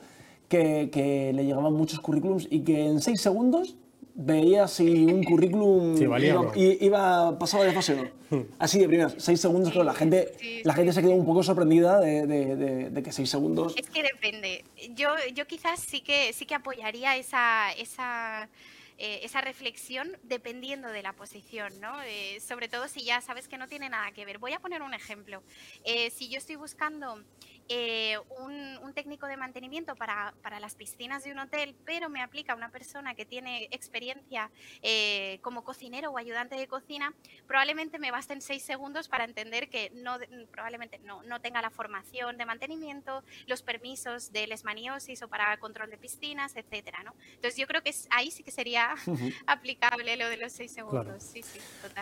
que, 0.49 0.91
que, 0.93 1.33
le 1.33 1.45
llegaban 1.45 1.73
muchos 1.73 1.99
currículums 2.01 2.47
y 2.51 2.61
que 2.61 2.87
en 2.87 3.01
seis 3.01 3.21
segundos 3.21 3.77
veía 4.15 4.69
si 4.69 5.07
un 5.07 5.25
currículum 5.25 6.01
iba, 6.01 6.53
iba, 6.57 7.39
pasaba 7.39 7.65
de 7.65 7.73
fase 7.73 7.95
o 7.95 7.97
no. 7.97 8.11
Hmm. 8.31 8.47
Así 8.61 8.79
de 8.79 8.87
primeras, 8.87 9.17
seis 9.19 9.41
segundos, 9.41 9.73
pero 9.73 9.83
la 9.85 9.95
gente, 9.95 10.63
la 10.63 10.73
gente 10.73 10.93
se 10.93 11.03
quedó 11.03 11.13
un 11.13 11.27
poco 11.27 11.43
sorprendida 11.43 11.99
de, 11.99 12.27
de, 12.27 12.91
de, 12.91 13.03
que 13.03 13.11
seis 13.11 13.29
segundos... 13.29 13.75
Es 13.77 13.91
que 13.91 14.05
depende. 14.05 14.65
Yo, 14.95 15.09
yo 15.35 15.47
quizás 15.47 15.81
sí 15.81 16.01
que, 16.01 16.33
sí 16.33 16.47
que 16.47 16.55
apoyaría 16.55 17.17
esa... 17.17 17.73
esa 17.73 18.49
eh, 18.97 19.21
esa 19.23 19.41
reflexión 19.41 20.17
dependiendo 20.23 20.89
de 20.89 21.03
la 21.03 21.13
posición, 21.13 21.73
¿no? 21.81 22.01
Eh, 22.03 22.39
sobre 22.41 22.69
todo 22.69 22.87
si 22.87 23.05
ya 23.05 23.21
sabes 23.21 23.49
que 23.49 23.59
no 23.59 23.67
tiene 23.67 23.89
nada 23.89 24.13
que 24.13 24.25
ver. 24.25 24.39
Voy 24.39 24.53
a 24.53 24.61
poner 24.61 24.83
un 24.83 24.95
ejemplo. 24.95 25.43
Eh, 25.85 26.11
si 26.11 26.29
yo 26.29 26.39
estoy 26.39 26.57
buscando 26.57 27.25
eh, 27.69 28.19
un, 28.39 28.65
técnico 28.95 29.27
de 29.27 29.37
mantenimiento 29.37 29.97
para, 29.97 30.33
las 30.61 30.77
piscinas 30.77 31.25
de 31.25 31.33
un 31.33 31.41
hotel, 31.41 31.75
pero 31.85 32.09
me 32.09 32.23
aplica 32.23 32.55
una 32.55 32.69
persona 32.69 33.17
que 33.17 33.27
tiene 33.27 33.65
experiencia 33.73 34.49
eh, 34.83 35.41
como 35.43 35.65
cocinero 35.65 36.13
o 36.13 36.19
ayudante 36.19 36.55
de 36.55 36.69
cocina, 36.69 37.13
probablemente 37.49 37.99
me 37.99 38.13
basten 38.13 38.41
seis 38.41 38.63
segundos 38.63 39.09
para 39.09 39.25
entender 39.25 39.69
que 39.69 39.91
no, 39.97 40.17
probablemente 40.53 41.01
no, 41.01 41.25
no 41.25 41.41
tenga 41.41 41.61
la 41.61 41.71
formación 41.71 42.37
de 42.37 42.47
mantenimiento, 42.47 43.25
los 43.49 43.63
permisos 43.63 44.31
de 44.31 44.47
lesmaniosis 44.47 45.23
o 45.23 45.29
para 45.29 45.57
control 45.57 45.91
de 45.91 45.99
piscinas, 45.99 46.55
etcétera, 46.55 47.03
¿no? 47.03 47.15
Entonces 47.35 47.57
yo 47.57 47.67
creo 47.67 47.83
que 47.83 47.93
ahí 48.11 48.31
sí 48.31 48.45
que 48.45 48.53
sería 48.53 48.95
aplicable 49.47 50.17
lo 50.17 50.29
de 50.29 50.37
los 50.37 50.53
seis 50.53 50.71
segundos. 50.71 51.33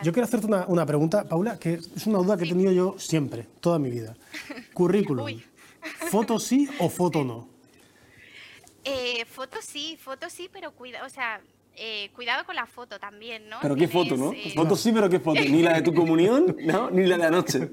Yo 0.03 0.13
quiero 0.13 0.25
hacerte 0.25 0.47
una, 0.47 0.67
una, 0.67 0.85
pregunta, 0.85 1.25
Paula, 1.25 1.59
que 1.59 1.75
es 1.75 2.07
una 2.07 2.19
duda 2.19 2.37
que 2.37 2.45
he 2.45 2.49
tenido 2.49 2.71
yo 2.71 2.99
siempre, 2.99 3.47
toda 3.61 3.79
mi 3.79 3.89
vida. 3.89 4.15
Currículum. 4.75 5.41
¿Foto 6.11 6.39
sí 6.39 6.69
o 6.79 6.89
foto 6.89 7.25
no? 7.25 7.49
Eh, 8.85 9.25
foto 9.27 9.59
sí, 9.61 9.97
foto 10.01 10.29
sí, 10.29 10.49
pero 10.53 10.73
cuida, 10.73 11.05
o 11.05 11.09
sea, 11.09 11.41
eh, 11.77 12.11
cuidado 12.15 12.45
con 12.45 12.57
la 12.57 12.67
foto 12.67 12.99
también, 12.99 13.49
¿no? 13.49 13.59
Pero 13.63 13.77
qué 13.77 13.89
foto, 13.89 14.17
¿no? 14.17 14.33
Eh, 14.33 14.53
foto 14.55 14.77
sí, 14.77 14.93
pero 14.93 15.09
qué 15.09 15.21
foto. 15.21 15.41
Ni 15.41 15.63
la 15.63 15.75
de 15.75 15.83
tu 15.83 15.95
comunión, 15.95 16.57
¿no? 16.61 16.91
Ni 16.91 17.07
la 17.07 17.17
de 17.17 17.25
anoche. 17.25 17.71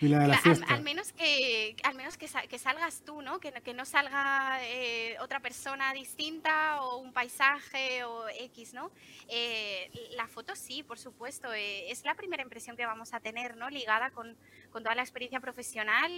Al, 0.00 0.82
menos 0.82 1.12
que, 1.12 1.74
al 1.82 1.96
menos 1.96 2.16
que, 2.16 2.28
salgas 2.28 3.02
tú, 3.04 3.20
¿no? 3.20 3.40
Que, 3.40 3.50
que 3.50 3.74
no 3.74 3.84
salga 3.84 4.60
eh, 4.62 5.16
otra 5.20 5.40
persona 5.40 5.92
distinta 5.92 6.80
o 6.82 6.98
un 6.98 7.12
paisaje 7.12 8.04
o 8.04 8.28
X, 8.28 8.74
¿no? 8.74 8.92
Eh, 9.28 9.90
la 10.16 10.28
foto 10.28 10.54
sí, 10.54 10.84
por 10.84 10.98
supuesto. 11.00 11.52
Eh, 11.52 11.90
es 11.90 12.04
la 12.04 12.14
primera 12.14 12.44
impresión 12.44 12.76
que 12.76 12.86
vamos 12.86 13.12
a 13.12 13.18
tener, 13.18 13.56
¿no? 13.56 13.70
Ligada 13.70 14.10
con, 14.10 14.36
con 14.70 14.82
toda 14.82 14.94
la 14.94 15.02
experiencia 15.02 15.40
profesional. 15.40 16.10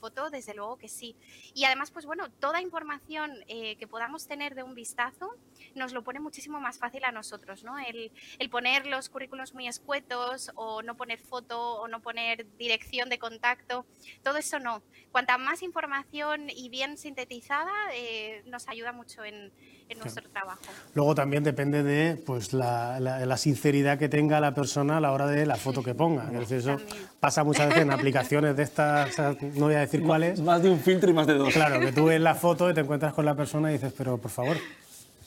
foto, 0.00 0.30
desde 0.30 0.54
luego 0.54 0.76
que 0.76 0.88
sí. 0.88 1.16
Y 1.54 1.64
además, 1.64 1.90
pues 1.90 2.06
bueno, 2.06 2.30
toda 2.30 2.60
información 2.60 3.32
que 3.46 3.86
podamos 3.88 4.26
tener 4.26 4.54
de 4.54 4.62
un 4.62 4.74
vistazo 4.74 5.36
nos 5.74 5.92
lo 5.92 6.02
pone 6.02 6.20
muchísimo 6.20 6.60
más 6.60 6.78
fácil 6.78 7.04
a 7.04 7.12
nosotros, 7.12 7.64
¿no? 7.64 7.78
El, 7.78 8.10
el 8.38 8.50
poner 8.50 8.86
los 8.86 9.08
currículos 9.08 9.54
muy 9.54 9.68
escuetos 9.68 10.50
o 10.54 10.82
no 10.82 10.96
poner 10.96 11.20
foto 11.20 11.80
o 11.80 11.88
no 11.88 12.00
poner 12.00 12.46
dirección 12.58 13.08
de 13.08 13.18
contacto, 13.18 13.86
todo 14.22 14.38
eso 14.38 14.58
no. 14.58 14.82
Cuanta 15.12 15.38
más 15.38 15.62
información 15.62 16.50
y 16.50 16.68
bien 16.68 16.96
sintetizada, 16.96 17.72
eh, 17.94 18.42
nos 18.46 18.68
ayuda 18.68 18.92
mucho 18.92 19.24
en, 19.24 19.52
en 19.88 19.98
nuestro 19.98 20.28
trabajo. 20.30 20.60
Luego 20.94 21.14
también 21.14 21.42
depende 21.44 21.82
de 21.82 22.16
pues, 22.16 22.52
la, 22.52 23.00
la, 23.00 23.36
sinceridad 23.36 23.98
que 23.98 24.08
tenga 24.08 24.40
la 24.40 24.54
persona 24.54 24.98
a 24.98 25.00
la 25.00 25.12
hora 25.12 25.26
de 25.26 25.46
la 25.46 25.56
foto 25.56 25.82
que 25.82 25.94
ponga. 25.94 26.30
eso 26.40 26.76
pasa 27.20 27.44
muchas 27.44 27.67
en 27.76 27.90
aplicaciones 27.90 28.56
de 28.56 28.62
estas, 28.62 29.18
no 29.18 29.66
voy 29.66 29.74
a 29.74 29.80
decir 29.80 30.02
cuáles. 30.02 30.40
Más 30.40 30.62
de 30.62 30.70
un 30.70 30.80
filtro 30.80 31.10
y 31.10 31.12
más 31.12 31.26
de 31.26 31.34
dos. 31.34 31.52
Claro, 31.52 31.80
que 31.80 31.92
tú 31.92 32.06
ves 32.06 32.20
la 32.20 32.34
foto 32.34 32.70
y 32.70 32.74
te 32.74 32.80
encuentras 32.80 33.12
con 33.14 33.24
la 33.24 33.34
persona 33.34 33.70
y 33.70 33.74
dices, 33.74 33.92
pero 33.96 34.18
por 34.18 34.30
favor, 34.30 34.56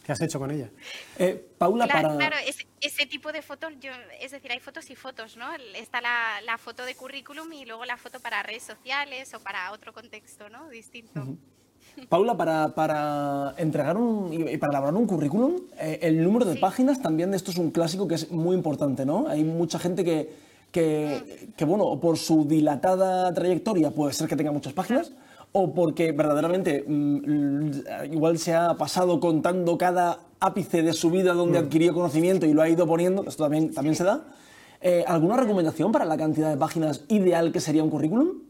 ¿Qué 0.04 0.12
has 0.12 0.22
hecho 0.22 0.40
con 0.40 0.50
ella? 0.50 0.70
Eh, 1.20 1.54
Paula, 1.58 1.86
claro, 1.86 2.10
para... 2.10 2.30
Claro, 2.30 2.36
ese, 2.82 3.06
tipo 3.06 3.32
de 3.32 3.42
fotos, 3.42 3.72
yo, 3.80 3.92
es 4.20 4.32
decir, 4.32 4.52
hay 4.52 4.60
fotos 4.60 4.90
y 4.90 4.96
fotos, 4.96 5.38
¿no? 5.38 5.46
Está 5.76 6.02
la, 6.02 6.42
la, 6.44 6.58
foto 6.58 6.86
de 6.86 6.96
currículum 6.96 7.54
y 7.54 7.66
luego 7.66 7.86
la 7.86 7.98
foto 7.98 8.20
para 8.20 8.42
redes 8.42 8.64
sociales 8.64 9.32
o 9.36 9.40
para 9.40 9.72
otro 9.72 9.94
contexto, 9.94 10.50
¿no? 10.50 10.70
Distinto. 10.70 11.38
Paula, 12.10 12.36
para, 12.36 12.74
para, 12.74 13.54
entregar 13.58 13.98
un, 13.98 14.34
y 14.34 14.58
para 14.58 14.72
elaborar 14.72 14.96
un 14.96 15.06
currículum, 15.06 15.62
eh, 15.78 16.00
el 16.02 16.24
número 16.24 16.46
de 16.46 16.56
páginas 16.56 17.02
también 17.02 17.32
de 17.32 17.38
esto 17.38 17.52
es 17.52 17.58
un 17.58 17.70
clásico 17.70 18.08
que 18.08 18.16
es 18.16 18.32
muy 18.32 18.56
importante, 18.56 19.06
¿no? 19.06 19.28
Hay 19.28 19.44
mucha 19.44 19.78
gente 19.78 20.04
que, 20.04 20.34
que, 20.72 21.50
que, 21.56 21.66
bueno, 21.66 22.00
por 22.00 22.18
su 22.18 22.46
dilatada 22.46 23.34
trayectoria 23.34 23.92
puede 23.92 24.14
ser 24.14 24.28
que 24.28 24.36
tenga 24.36 24.52
muchas 24.52 24.74
páginas, 24.74 25.12
o 25.52 25.74
porque 25.74 26.12
verdaderamente 26.12 26.84
mm, 26.88 28.12
igual 28.12 28.38
se 28.40 28.54
ha 28.54 28.76
pasado 28.76 29.20
contando 29.20 29.78
cada 29.78 30.20
ápice 30.40 30.82
de 30.82 30.94
su 30.94 31.12
vida 31.12 31.34
donde 31.34 31.62
mm. 31.62 31.66
adquirió 31.66 31.94
conocimiento 31.94 32.46
y 32.46 32.54
lo 32.54 32.62
ha 32.62 32.70
ido 32.70 32.88
poniendo, 32.88 33.24
esto 33.28 33.44
también, 33.44 33.74
también 33.74 33.96
se 33.96 34.04
da. 34.04 34.26
Eh, 34.82 35.04
¿Alguna 35.08 35.38
recomendación 35.38 35.92
para 35.92 36.06
la 36.06 36.18
cantidad 36.18 36.50
de 36.50 36.58
páginas 36.58 37.04
ideal 37.08 37.52
que 37.52 37.60
sería 37.60 37.84
un 37.84 37.90
currículum? 37.90 38.42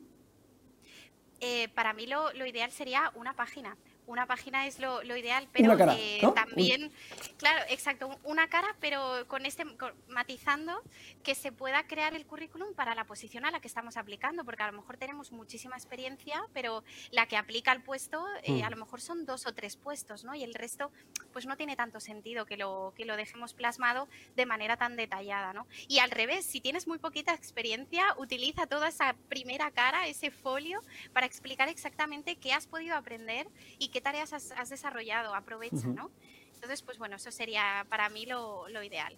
Eh, 1.41 1.69
para 1.73 1.91
mí 1.93 2.05
lo, 2.07 2.45
ideal 2.45 2.71
sería 2.71 3.11
una 3.15 3.33
página 3.33 3.75
una 4.11 4.25
página 4.25 4.67
es 4.67 4.79
lo, 4.79 5.01
ideal, 5.15 5.47
pero 5.51 5.77
eh, 5.91 6.21
también, 6.35 6.91
claro, 7.37 7.63
exacto, 7.69 8.19
una 8.23 8.47
cara, 8.47 8.75
pero 8.79 9.25
con 9.27 9.45
este 9.45 9.65
matizando 10.09 10.81
que 11.23 11.33
se 11.35 11.51
pueda 11.51 11.83
crear 11.87 12.13
el 12.13 12.25
currículum 12.25 12.73
para 12.73 12.93
la 12.93 13.05
posición 13.05 13.45
a 13.45 13.51
la 13.51 13.61
que 13.61 13.67
estamos 13.67 13.97
aplicando, 13.97 14.43
porque 14.43 14.63
a 14.63 14.71
lo 14.71 14.77
mejor 14.77 14.97
tenemos 14.97 15.31
muchísima 15.31 15.75
experiencia, 15.75 16.43
pero 16.53 16.83
la 17.11 17.25
que 17.27 17.37
aplica 17.37 17.71
al 17.71 17.81
puesto 17.81 18.25
eh, 18.43 18.63
a 18.63 18.67
mm. 18.67 18.71
lo 18.71 18.77
mejor 18.77 19.01
son 19.01 19.25
dos 19.25 19.47
o 19.47 19.53
tres 19.53 19.77
puestos, 19.77 20.23
¿no? 20.23 20.35
Y 20.35 20.43
el 20.43 20.53
resto, 20.53 20.91
pues 21.31 21.45
no 21.45 21.55
tiene 21.55 21.75
tanto 21.75 21.99
sentido 21.99 22.45
que 22.45 22.57
lo, 22.57 22.93
que 22.95 23.05
lo 23.05 23.15
dejemos 23.15 23.53
plasmado 23.53 24.09
de 24.35 24.45
manera 24.45 24.75
tan 24.75 24.95
detallada, 24.95 25.53
¿no? 25.53 25.67
Y 25.87 25.99
al 25.99 26.11
revés, 26.11 26.45
si 26.45 26.59
tienes 26.59 26.87
muy 26.87 26.99
poquita 26.99 27.33
experiencia, 27.33 28.15
utiliza 28.17 28.67
toda 28.67 28.89
esa 28.89 29.15
primera 29.29 29.71
cara, 29.71 30.07
ese 30.07 30.31
folio, 30.31 30.81
para 31.13 31.25
explicar 31.25 31.69
exactamente 31.69 32.35
qué 32.35 32.53
has 32.53 32.67
podido 32.67 32.95
aprender 32.95 33.47
y 33.79 33.89
qué 33.89 34.00
tareas 34.01 34.33
has, 34.33 34.69
desarrollado, 34.69 35.33
aprovecha, 35.33 35.87
¿no? 35.87 36.09
Entonces, 36.55 36.83
pues 36.83 36.99
bueno, 36.99 37.15
eso 37.15 37.31
sería 37.31 37.85
para 37.89 38.09
mí 38.09 38.25
lo, 38.25 38.65
ideal. 38.83 39.13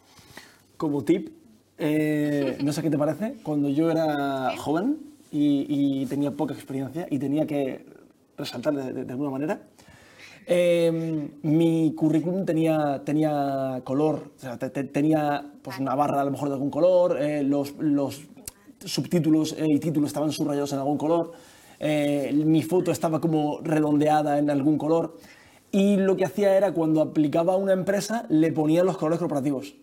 Como 0.78 1.04
tip, 1.04 1.30
eh, 1.78 2.58
no 2.64 2.72
sé 2.72 2.82
qué 2.82 2.90
te 2.90 2.98
parece, 2.98 3.36
cuando 3.44 3.68
yo 3.70 3.92
era 3.92 4.56
joven 4.58 4.98
y, 5.32 6.06
tenía 6.06 6.32
poca 6.32 6.54
experiencia 6.54 7.08
y 7.10 7.20
tenía 7.20 7.46
que 7.46 7.86
resaltar 8.38 8.74
de, 8.74 9.12
alguna 9.12 9.30
manera, 9.30 9.62
em, 10.46 11.32
mi 11.42 11.94
currículum 11.96 12.46
tenía, 12.46 13.02
tenía 13.04 13.82
color, 13.84 14.32
o 14.38 14.40
sea, 14.40 14.58
tenía 14.58 15.46
pues, 15.62 15.80
una 15.80 15.96
barra 15.96 16.22
a 16.22 16.26
lo 16.26 16.32
mejor 16.32 16.48
de 16.50 16.54
algún 16.56 16.70
color, 16.70 17.22
eh, 17.22 17.44
los, 17.44 17.74
los, 17.80 18.22
subtítulos 18.86 19.56
y 19.58 19.80
títulos 19.80 20.10
estaban 20.10 20.32
subrayados 20.32 20.74
en 20.74 20.80
algún 20.80 20.98
color. 20.98 21.32
Eh, 21.86 22.32
mi 22.46 22.64
foto 22.64 22.92
estaba 22.92 23.20
como 23.20 23.60
redondeada 23.62 24.40
en 24.40 24.50
algún 24.50 24.78
color 24.78 25.18
y 25.70 25.98
lo 25.98 26.16
que 26.16 26.24
hacía 26.24 26.56
era 26.56 26.72
cuando 26.72 27.02
aplicaba 27.02 27.54
a 27.54 27.58
una 27.58 27.74
empresa 27.74 28.26
le 28.30 28.54
ponía 28.54 28.86
los 28.86 28.98
colores 28.98 29.20
corporativos. 29.20 29.76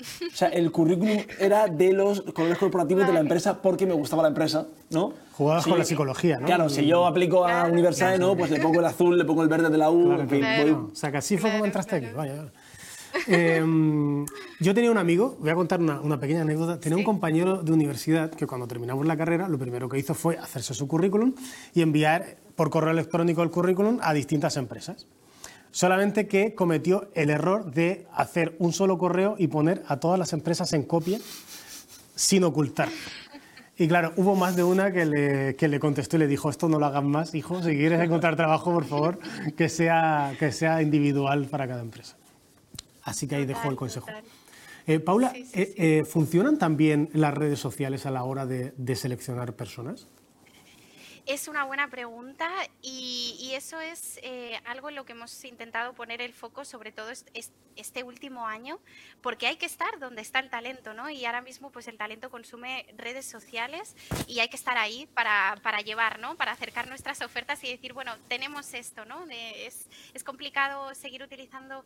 O 0.00 0.36
sea, 0.36 0.48
el 0.48 0.70
currículum 0.70 1.18
era 1.40 1.66
de 1.66 1.92
los 1.92 2.20
colores 2.22 2.58
corporativos 2.58 3.04
de 3.04 3.12
la 3.12 3.18
empresa 3.18 3.60
porque 3.60 3.84
me 3.84 3.94
gustaba 3.94 4.22
la 4.22 4.28
empresa, 4.28 4.66
¿no? 4.90 5.12
Jugabas 5.32 5.66
con 5.66 5.76
la 5.76 5.84
psicología, 5.84 6.38
¿no? 6.38 6.46
Claro, 6.46 6.68
si 6.68 6.86
yo 6.86 7.04
aplico 7.04 7.44
a 7.44 7.64
Universal, 7.64 8.20
¿no? 8.20 8.36
Pues 8.36 8.52
le 8.52 8.60
pongo 8.60 8.78
el 8.78 8.86
azul, 8.86 9.18
le 9.18 9.24
pongo 9.24 9.42
el 9.42 9.48
verde 9.48 9.70
de 9.70 9.78
la 9.78 9.90
U, 9.90 10.12
en 10.12 10.28
fin. 10.28 10.44
Voy... 10.60 10.70
O 10.70 10.94
sea, 10.94 11.10
que 11.10 11.16
así 11.18 11.36
fue 11.36 11.50
como 11.50 11.64
entraste 11.64 11.96
aquí, 11.96 12.08
vaya. 12.14 12.44
Em, 13.26 14.26
yo 14.60 14.74
tenía 14.74 14.90
un 14.90 14.98
amigo, 14.98 15.36
voy 15.40 15.50
a 15.50 15.54
contar 15.54 15.80
una, 15.80 16.20
pequeña 16.20 16.42
anécdota, 16.42 16.80
tenía 16.80 16.98
un 16.98 17.04
compañero 17.04 17.62
de 17.62 17.72
universidad 17.72 18.30
que 18.30 18.46
cuando 18.46 18.66
terminamos 18.66 19.06
la 19.06 19.16
carrera 19.16 19.48
lo 19.48 19.58
primero 19.58 19.88
que 19.88 19.98
hizo 19.98 20.14
fue 20.14 20.36
hacerse 20.36 20.74
su 20.74 20.88
currículum 20.88 21.34
y 21.74 21.82
enviar 21.82 22.36
por 22.56 22.70
correo 22.70 22.90
electrónico 22.90 23.42
el 23.42 23.50
currículum 23.50 23.98
a 24.02 24.12
distintas 24.12 24.56
empresas. 24.56 25.06
Solamente 25.70 26.28
que 26.28 26.54
cometió 26.54 27.08
el 27.14 27.30
error 27.30 27.72
de 27.72 28.06
hacer 28.14 28.54
un 28.58 28.72
solo 28.72 28.96
correo 28.96 29.34
y 29.38 29.48
poner 29.48 29.82
a 29.88 29.98
todas 29.98 30.18
las 30.18 30.32
empresas 30.32 30.72
en 30.72 30.84
copia 30.84 31.18
sin 32.14 32.44
ocultar. 32.44 32.88
Y 33.76 33.88
claro, 33.88 34.12
hubo 34.16 34.36
más 34.36 34.54
de 34.54 34.62
una 34.62 34.92
que 34.92 35.04
le, 35.04 35.56
que 35.56 35.66
le, 35.66 35.80
contestó 35.80 36.14
y 36.14 36.20
le 36.20 36.28
dijo, 36.28 36.48
esto 36.48 36.68
no 36.68 36.78
lo 36.78 36.86
hagas 36.86 37.02
más, 37.02 37.34
hijo, 37.34 37.60
si 37.60 37.76
quieres 37.76 38.00
encontrar 38.00 38.36
trabajo, 38.36 38.72
por 38.72 38.84
favor, 38.84 39.18
que 39.56 39.68
sea, 39.68 40.32
que 40.38 40.52
sea 40.52 40.80
individual 40.80 41.46
para 41.46 41.66
cada 41.66 41.80
empresa. 41.80 42.16
Así 43.04 43.26
que 43.26 43.36
ahí 43.36 43.46
dejo 43.46 43.68
el 43.70 43.76
consejo. 43.76 44.06
Eh, 44.86 45.00
Paula, 45.00 45.32
eh, 45.34 45.74
eh, 45.76 46.04
¿funcionan 46.04 46.58
también 46.58 47.08
las 47.12 47.32
redes 47.32 47.58
sociales 47.58 48.04
a 48.06 48.10
la 48.10 48.24
hora 48.24 48.46
de 48.46 48.96
seleccionar 48.96 49.54
personas? 49.54 50.08
Es 51.26 51.48
una 51.48 51.64
buena 51.64 51.88
pregunta 51.88 52.50
y, 52.82 53.52
eso 53.54 53.80
es 53.80 54.18
eh, 54.22 54.60
algo 54.66 54.90
en 54.90 54.96
lo 54.96 55.06
que 55.06 55.12
hemos 55.12 55.44
intentado 55.44 55.94
poner 55.94 56.20
el 56.20 56.34
foco, 56.34 56.66
sobre 56.66 56.92
todo 56.92 57.10
este 57.76 58.02
último 58.02 58.46
año, 58.46 58.78
porque 59.22 59.46
hay 59.46 59.56
que 59.56 59.64
estar 59.64 59.98
donde 59.98 60.20
está 60.20 60.40
el 60.40 60.50
talento, 60.50 60.92
¿no? 60.92 61.08
Y 61.08 61.24
ahora 61.24 61.40
mismo, 61.40 61.70
pues 61.70 61.88
el 61.88 61.96
talento 61.96 62.30
consume 62.30 62.86
redes 62.98 63.24
sociales 63.24 63.96
y 64.26 64.40
hay 64.40 64.48
que 64.48 64.56
estar 64.56 64.76
ahí 64.76 65.06
para, 65.14 65.56
para 65.62 65.80
llevar, 65.80 66.18
¿no? 66.18 66.36
Para 66.36 66.52
acercar 66.52 66.88
nuestras 66.88 67.22
ofertas 67.22 67.62
y 67.64 67.70
decir, 67.70 67.94
bueno, 67.94 68.12
tenemos 68.28 68.74
esto, 68.74 69.04
¿no? 69.04 69.24
es, 69.30 69.88
es, 70.12 70.24
complicado 70.24 70.94
seguir 70.94 71.22
utilizando 71.22 71.84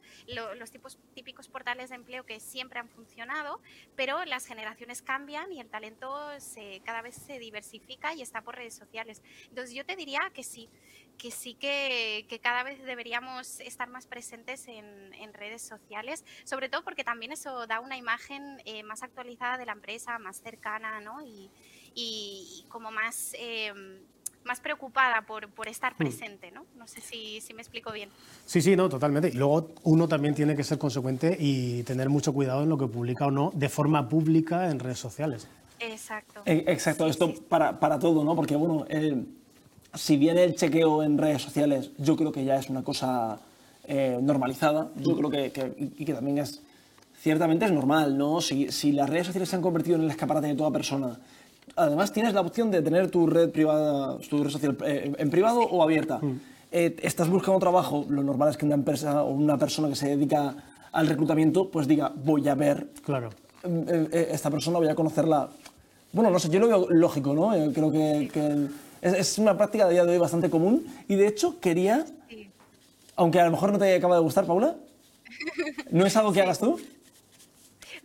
los 0.57 0.71
tipos, 0.71 0.99
típicos 1.15 1.49
portales 1.49 1.91
de 1.91 1.97
empleo 1.97 2.25
que 2.25 2.41
siempre 2.41 2.81
han 2.81 2.89
funcionado, 2.89 3.61
pero 3.95 4.25
las 4.25 4.47
generaciones 4.47 5.03
cambian 5.03 5.53
y 5.53 5.61
el 5.61 5.69
talento 5.69 6.09
cada 6.85 7.03
vez 7.03 7.15
se 7.15 7.39
diversifica 7.39 8.15
y 8.15 8.23
está 8.23 8.43
por 8.43 8.57
redes 8.57 8.75
sociales. 8.75 9.23
Entonces 9.49 9.75
yo 9.75 9.85
te 9.85 9.97
diría 9.97 10.21
que 10.33 10.43
sí, 10.43 10.69
que 11.19 11.31
sí 11.31 11.55
que, 11.55 12.41
cada 12.43 12.63
vez 12.63 12.83
deberíamos 12.85 13.61
estar 13.61 13.89
más 13.89 14.07
presentes 14.07 14.67
en, 14.69 15.35
redes 15.35 15.63
sociales, 15.63 16.25
sobre 16.45 16.69
todo 16.69 16.83
porque 16.83 17.05
también 17.05 17.31
eso 17.33 17.67
da 17.67 17.81
una 17.81 17.97
imagen 17.97 18.61
eh, 18.65 18.83
más 18.83 19.03
actualizada 19.03 19.57
de 19.59 19.67
la 19.67 19.73
empresa, 19.73 20.19
más 20.19 20.41
cercana, 20.41 21.01
¿no? 21.01 21.21
Y, 21.23 21.51
como 22.69 22.91
más... 22.91 23.35
Eh, 23.39 23.73
más 24.45 24.61
preocupada 24.61 25.27
por, 25.27 25.51
por 25.51 25.69
estar 25.69 25.93
hmm. 25.93 25.99
presente, 25.99 26.51
¿no? 26.51 26.65
No 26.77 26.87
sé 26.87 27.03
si, 27.03 27.41
si, 27.43 27.53
me 27.53 27.61
explico 27.61 27.93
bien. 27.93 28.09
Sí, 28.47 28.63
sí, 28.63 28.77
no, 28.77 28.89
totalmente. 28.89 29.29
Y 29.29 29.33
luego 29.33 29.75
uno 29.83 30.09
también 30.09 30.35
tiene 30.35 30.57
que 30.57 30.65
ser 30.65 30.79
consecuente 30.79 31.37
y 31.39 31.83
tener 31.83 32.09
mucho 32.09 32.33
cuidado 32.33 32.63
en 32.63 32.71
lo 32.71 32.79
que 32.79 32.87
publica 32.87 33.27
o 33.27 33.31
no 33.31 33.53
de 33.55 33.69
forma 33.69 34.09
pública 34.09 34.71
en 34.71 34.79
redes 34.79 34.99
sociales. 34.99 35.49
Exacto. 35.81 36.43
Eh, 36.45 36.65
exacto, 36.67 37.07
esto 37.07 37.35
Para, 37.49 37.79
para, 37.79 37.99
todo, 37.99 38.25
¿no? 38.25 38.35
Porque, 38.35 38.57
bueno, 38.57 38.85
eh, 38.89 39.25
si 39.95 40.17
bien 40.17 40.39
el 40.39 40.55
chequeo 40.55 41.03
en 41.03 41.19
redes 41.19 41.43
sociales 41.43 41.91
yo 41.99 42.17
creo 42.17 42.33
que 42.33 42.45
ya 42.45 42.57
es 42.57 42.69
una 42.69 42.83
cosa 42.83 43.39
eh, 43.85 44.19
normalizada, 44.21 44.91
yo 44.97 45.17
creo 45.17 45.31
que, 45.31 45.93
y 45.97 46.05
que 46.05 46.13
también 46.13 46.39
es, 46.39 46.63
ciertamente 47.21 47.65
es 47.65 47.73
normal, 47.73 48.17
¿no? 48.19 48.41
Si, 48.41 48.71
si, 48.71 48.93
las 48.93 49.09
redes 49.09 49.27
sociales 49.27 49.49
se 49.49 49.57
han 49.57 49.63
convertido 49.63 49.97
en 49.97 50.05
el 50.05 50.11
escaparate 50.11 50.49
de 50.49 50.55
toda 50.55 50.71
persona, 50.71 51.19
además 51.77 52.13
tienes 52.13 52.35
la 52.35 52.43
opción 52.43 52.71
de 52.71 52.83
tener 52.83 53.11
tu 53.11 53.27
red 53.27 53.51
privada, 53.51 54.19
tu 54.29 54.43
red 54.43 54.51
social 54.51 54.77
en 54.85 55.31
privado 55.31 55.61
o 55.61 55.83
abierta. 55.83 56.19
Mm. 56.19 56.41
estás 56.71 57.29
buscando 57.29 57.59
trabajo, 57.61 58.05
lo 58.09 58.23
normal 58.23 58.51
es 58.51 58.57
que 58.57 58.67
una 58.67 58.75
empresa 58.75 59.23
o 59.23 59.31
una 59.31 59.57
persona 59.57 59.89
que 59.89 59.97
se 59.97 60.09
dedica 60.09 60.55
al 60.93 61.07
reclutamiento, 61.07 61.71
pues 61.71 61.87
diga, 61.87 62.13
voy 62.15 62.47
a 62.49 62.55
ver 62.55 62.89
claro. 63.05 63.31
Esta 64.13 64.51
persona, 64.51 64.79
voy 64.79 64.89
a 64.89 64.95
conocerla 64.95 65.49
bueno, 66.13 66.31
no 66.31 66.39
sé, 66.39 66.49
yo 66.49 66.59
lo 66.59 66.69
veo 66.69 66.87
lógico, 66.91 67.35
¿no? 67.35 67.55
Eh, 67.55 67.71
creo 67.75 67.93
que, 67.93 68.31
es, 69.03 69.39
una 69.39 69.57
práctica 69.57 69.87
de 69.87 69.93
día 69.93 70.05
de 70.05 70.13
hoy 70.13 70.19
bastante 70.19 70.49
común. 70.49 70.87
Y 71.07 71.17
de 71.17 71.27
hecho, 71.27 71.61
quería, 71.61 72.07
aunque 73.17 73.41
a 73.41 73.45
lo 73.45 73.51
mejor 73.51 73.73
no 73.73 73.79
te 73.79 73.95
acaba 73.95 74.17
de 74.17 74.23
gustar, 74.23 74.47
Paula, 74.47 74.77
¿no 75.91 76.07
es 76.07 76.17
algo 76.17 76.33
que 76.33 76.41
hagas 76.41 76.59
tú? 76.59 76.81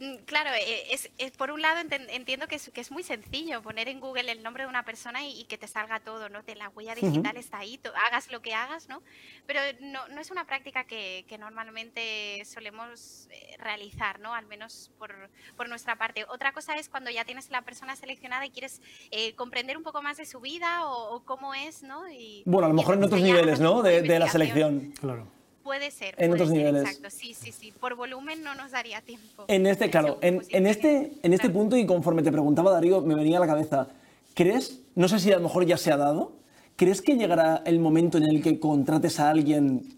Mm, 0.03 0.25
claro, 0.25 0.49
eh, 0.49 0.99
es, 1.17 1.31
por 1.37 1.49
un 1.51 1.61
lado 1.61 1.79
entiendo 2.09 2.47
que 2.47 2.55
es, 2.55 2.69
que 2.71 2.81
es, 2.81 2.91
muy 2.91 3.03
sencillo 3.03 3.61
poner 3.61 3.87
en 3.87 4.01
Google 4.01 4.29
el 4.29 4.43
nombre 4.43 4.63
de 4.63 4.69
una 4.69 4.83
persona 4.83 5.25
y, 5.25 5.45
que 5.45 5.57
te 5.57 5.65
salga 5.65 6.01
todo, 6.01 6.27
¿no? 6.27 6.43
De 6.43 6.55
la 6.55 6.67
huella 6.69 6.93
digital 6.93 7.37
está 7.37 7.59
ahí, 7.59 7.79
hagas 8.07 8.29
lo 8.29 8.41
que 8.41 8.53
hagas, 8.53 8.89
¿no? 8.89 9.01
Pero 9.47 9.61
no, 9.79 10.05
no 10.09 10.19
es 10.19 10.29
una 10.29 10.45
práctica 10.45 10.83
que, 10.83 11.23
que 11.29 11.37
normalmente 11.37 12.43
solemos 12.43 13.29
eh, 13.31 13.55
realizar, 13.59 14.19
¿no? 14.19 14.33
Al 14.33 14.45
menos 14.45 14.91
por, 14.97 15.13
por, 15.55 15.69
nuestra 15.69 15.95
parte. 15.95 16.25
Otra 16.25 16.51
cosa 16.51 16.75
es 16.75 16.89
cuando 16.89 17.09
ya 17.09 17.23
tienes 17.23 17.49
la 17.49 17.61
persona 17.61 17.95
seleccionada 17.95 18.45
y 18.45 18.49
quieres 18.49 18.81
eh, 19.11 19.35
comprender 19.35 19.77
un 19.77 19.83
poco 19.83 20.01
más 20.01 20.17
de 20.17 20.25
su 20.25 20.41
vida 20.41 20.85
o, 20.85 21.23
cómo 21.23 21.53
es, 21.53 21.81
¿no? 21.81 22.09
Y, 22.09 22.43
bueno, 22.45 22.65
a 22.65 22.69
lo 22.69 22.75
mejor 22.75 22.95
en 22.95 23.05
otros 23.05 23.21
niveles, 23.21 23.61
¿no? 23.61 23.81
De, 23.81 24.01
de 24.01 24.19
la 24.19 24.27
selección. 24.27 24.91
Claro. 24.99 25.42
Puede 25.63 25.91
ser. 25.91 26.15
En 26.17 26.33
otros 26.33 26.51
niveles. 26.51 26.83
Exacto, 26.83 27.09
sí, 27.09 27.33
sí, 27.33 27.51
sí. 27.51 27.71
Por 27.71 27.95
volumen 27.95 28.43
no 28.43 28.53
nos 28.55 28.71
daría 28.71 29.01
tiempo. 29.01 29.45
En 29.47 29.65
este, 29.65 29.89
claro, 29.89 30.19
en, 30.21 30.41
en 30.49 30.67
este, 30.67 31.13
en 31.23 31.33
este 31.33 31.49
punto 31.49 31.77
y 31.77 31.85
conforme 31.85 32.21
te 32.21 32.31
preguntaba 32.31 32.71
Darío, 32.71 33.01
me 33.01 33.15
venía 33.15 33.37
a 33.37 33.39
la 33.39 33.47
cabeza, 33.47 33.87
¿crees, 34.33 34.81
no 34.95 35.07
sé 35.07 35.19
si 35.19 35.31
a 35.31 35.37
lo 35.37 35.43
mejor 35.43 35.65
ya 35.65 35.77
se 35.77 35.91
ha 35.91 35.97
dado, 35.97 36.33
¿crees 36.75 37.01
que 37.01 37.15
llegará 37.15 37.61
el 37.65 37.79
momento 37.79 38.17
en 38.17 38.25
el 38.25 38.43
que 38.43 38.59
contrates 38.59 39.19
a 39.19 39.29
alguien 39.29 39.97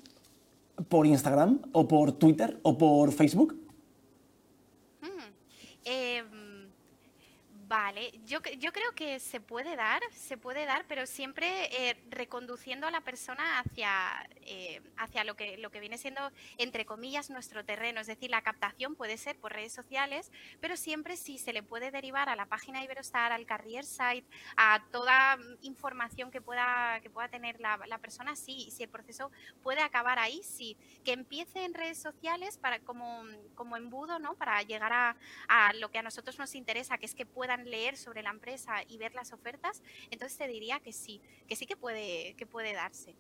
por 0.88 1.08
Instagram 1.08 1.60
o 1.72 1.88
por 1.88 2.12
Twitter 2.12 2.60
o 2.62 2.78
por 2.78 3.12
Facebook? 3.12 3.66
Vale, 7.68 8.12
yo, 8.60 8.72
creo 8.72 8.92
que 8.94 9.20
se 9.20 9.40
puede 9.40 9.76
dar, 9.76 10.02
se 10.14 10.38
puede 10.38 10.66
dar, 10.66 10.86
pero 10.88 11.06
siempre 11.06 11.90
eh, 11.90 11.98
reconduciendo 12.10 12.88
a 12.88 12.92
la 12.92 13.02
persona 13.02 13.60
hacia, 13.60 14.28
eh, 14.42 14.82
hacia 14.98 15.24
lo, 15.24 15.36
que, 15.36 15.58
lo 15.58 15.72
que 15.72 15.80
viene 15.80 15.98
siendo, 15.98 16.32
entre 16.58 16.86
comillas, 16.86 17.30
nuestro 17.30 17.66
terreno. 17.66 18.00
Es 18.00 18.08
decir, 18.08 18.30
la 18.30 18.42
captación 18.42 18.96
puede 18.96 19.18
ser 19.18 19.38
por 19.38 19.54
redes 19.54 19.74
sociales, 19.74 20.32
pero 20.62 20.78
siempre 20.78 21.18
sí 21.18 21.38
se 21.38 21.54
le 21.54 21.64
puede 21.64 21.92
derivar 21.92 22.30
a 22.30 22.36
la 22.36 22.46
página 22.46 22.84
Iberostar, 22.84 23.32
al 23.32 23.46
career 23.46 23.86
site, 23.86 24.28
a 24.58 24.84
toda 24.92 25.38
información 25.62 26.32
que 26.32 26.42
pueda, 26.42 27.00
que 27.02 27.10
pueda 27.10 27.28
tener 27.28 27.60
la, 27.60 27.80
la 27.88 27.98
persona, 27.98 28.36
sí. 28.36 28.70
Si 28.72 28.84
el 28.84 28.90
proceso 28.90 29.32
puede 29.64 29.82
acabar 29.82 30.20
ahí, 30.20 30.42
sí. 30.44 30.78
Que 31.04 31.14
empiece 31.14 31.66
en 31.66 31.74
redes 31.74 31.98
sociales 31.98 32.58
para, 32.58 32.80
como, 32.80 33.24
como 33.56 33.78
embudo, 33.78 34.20
¿no? 34.20 34.36
Para 34.36 34.62
llegar 34.62 34.94
a, 34.94 35.16
a 35.48 35.74
lo 35.74 35.90
que 35.90 36.00
a 36.00 36.04
nosotros 36.04 36.38
nos 36.38 36.56
interesa, 36.56 36.98
que 36.98 37.06
es 37.06 37.16
que 37.16 37.26
puedan 37.26 37.70
leer 37.70 37.98
sobre 37.98 38.22
la 38.22 38.35
empresa 38.36 38.74
y 38.88 38.98
ver 38.98 39.16
las 39.16 39.34
ofertas, 39.34 39.82
entonces 40.12 40.38
te 40.38 40.48
diría 40.48 40.80
que 40.80 40.92
sí, 40.92 41.22
que 41.48 41.56
sí 41.56 41.66
que 41.66 41.76
puede, 41.76 42.36
que 42.38 42.46
puede 42.46 42.74
darse. 42.74 43.16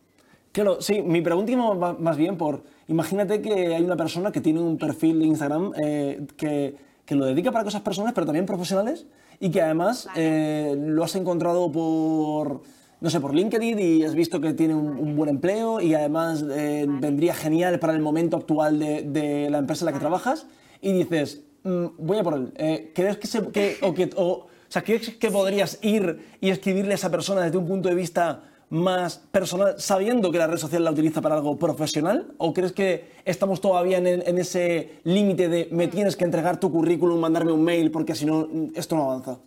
Claro, 0.52 0.82
sí, 0.82 1.02
mi 1.02 1.22
pregunta 1.22 1.52
iba 1.52 1.94
más 1.94 2.18
bien 2.18 2.38
por, 2.38 2.64
imagínate 2.88 3.42
que 3.42 3.76
hay 3.76 3.84
una 3.84 3.98
persona 3.98 4.32
que 4.32 4.40
tiene 4.40 4.62
un 4.62 4.78
perfil 4.78 5.20
de 5.20 5.26
Instagram 5.26 5.74
eh, 5.78 6.28
que, 6.38 6.76
que, 7.06 7.16
lo 7.16 7.26
dedica 7.26 7.52
para 7.52 7.66
cosas 7.66 7.82
personales, 7.82 8.14
pero 8.14 8.26
también 8.26 8.46
profesionales, 8.46 9.06
y 9.40 9.50
que 9.52 9.62
además 9.62 10.08
eh, 10.16 10.76
lo 10.78 11.04
has 11.04 11.16
encontrado 11.16 11.70
por, 11.72 12.62
no 13.02 13.10
sé, 13.10 13.20
por 13.20 13.36
LinkedIn 13.36 13.80
y 13.80 14.04
has 14.06 14.16
visto 14.16 14.40
que 14.40 14.54
tiene 14.54 14.76
un, 14.76 15.16
buen 15.18 15.30
empleo 15.30 15.82
y 15.82 15.94
además 15.94 16.46
eh, 16.50 16.86
vendría 16.88 17.34
genial 17.34 17.80
para 17.80 17.94
el 17.94 18.00
momento 18.00 18.38
actual 18.38 18.80
de, 18.80 19.02
de 19.02 19.50
la 19.50 19.58
empresa 19.58 19.84
en 19.84 19.88
la 19.88 19.94
que 19.94 20.00
trabajas, 20.00 20.48
y 20.82 20.94
dices, 20.94 21.44
Mm, 21.66 21.86
voy 21.98 22.20
a 22.20 22.24
por 22.24 22.36
él. 22.36 22.54
Eh, 22.58 22.92
¿Crees 22.94 23.18
que, 23.18 23.52
que, 23.52 23.78
o 23.82 23.94
que 23.94 24.10
o, 24.16 24.46
sea, 24.76 24.84
¿crees 24.84 25.10
que 25.16 25.32
podrías 25.32 25.80
ir 25.82 26.20
y 26.42 26.50
escribirle 26.50 26.92
a 26.92 26.96
esa 26.96 27.10
persona 27.10 27.42
desde 27.42 27.58
un 27.58 27.68
punto 27.68 27.88
de 27.88 27.96
vista 27.96 28.44
más 28.70 29.18
personal, 29.32 29.76
sabiendo 29.78 30.32
que 30.32 30.38
la 30.38 30.48
red 30.48 30.58
social 30.58 30.84
la 30.84 30.92
utiliza 30.92 31.22
para 31.22 31.36
algo 31.36 31.58
profesional? 31.58 32.34
¿O 32.38 32.54
crees 32.54 32.74
que 32.74 33.06
estamos 33.24 33.62
todavía 33.62 34.00
en, 34.00 34.08
en 34.08 34.38
ese 34.38 35.00
límite 35.04 35.48
de 35.48 35.70
me 35.72 35.88
tienes 35.88 36.16
que 36.16 36.26
entregar 36.26 36.60
tu 36.60 36.72
currículum, 36.72 37.20
mandarme 37.20 37.54
un 37.54 37.64
mail, 37.64 37.90
porque 37.90 38.16
si 38.16 38.26
no, 38.26 38.48
esto 38.76 38.96
no 38.96 39.04
avanza? 39.12 39.38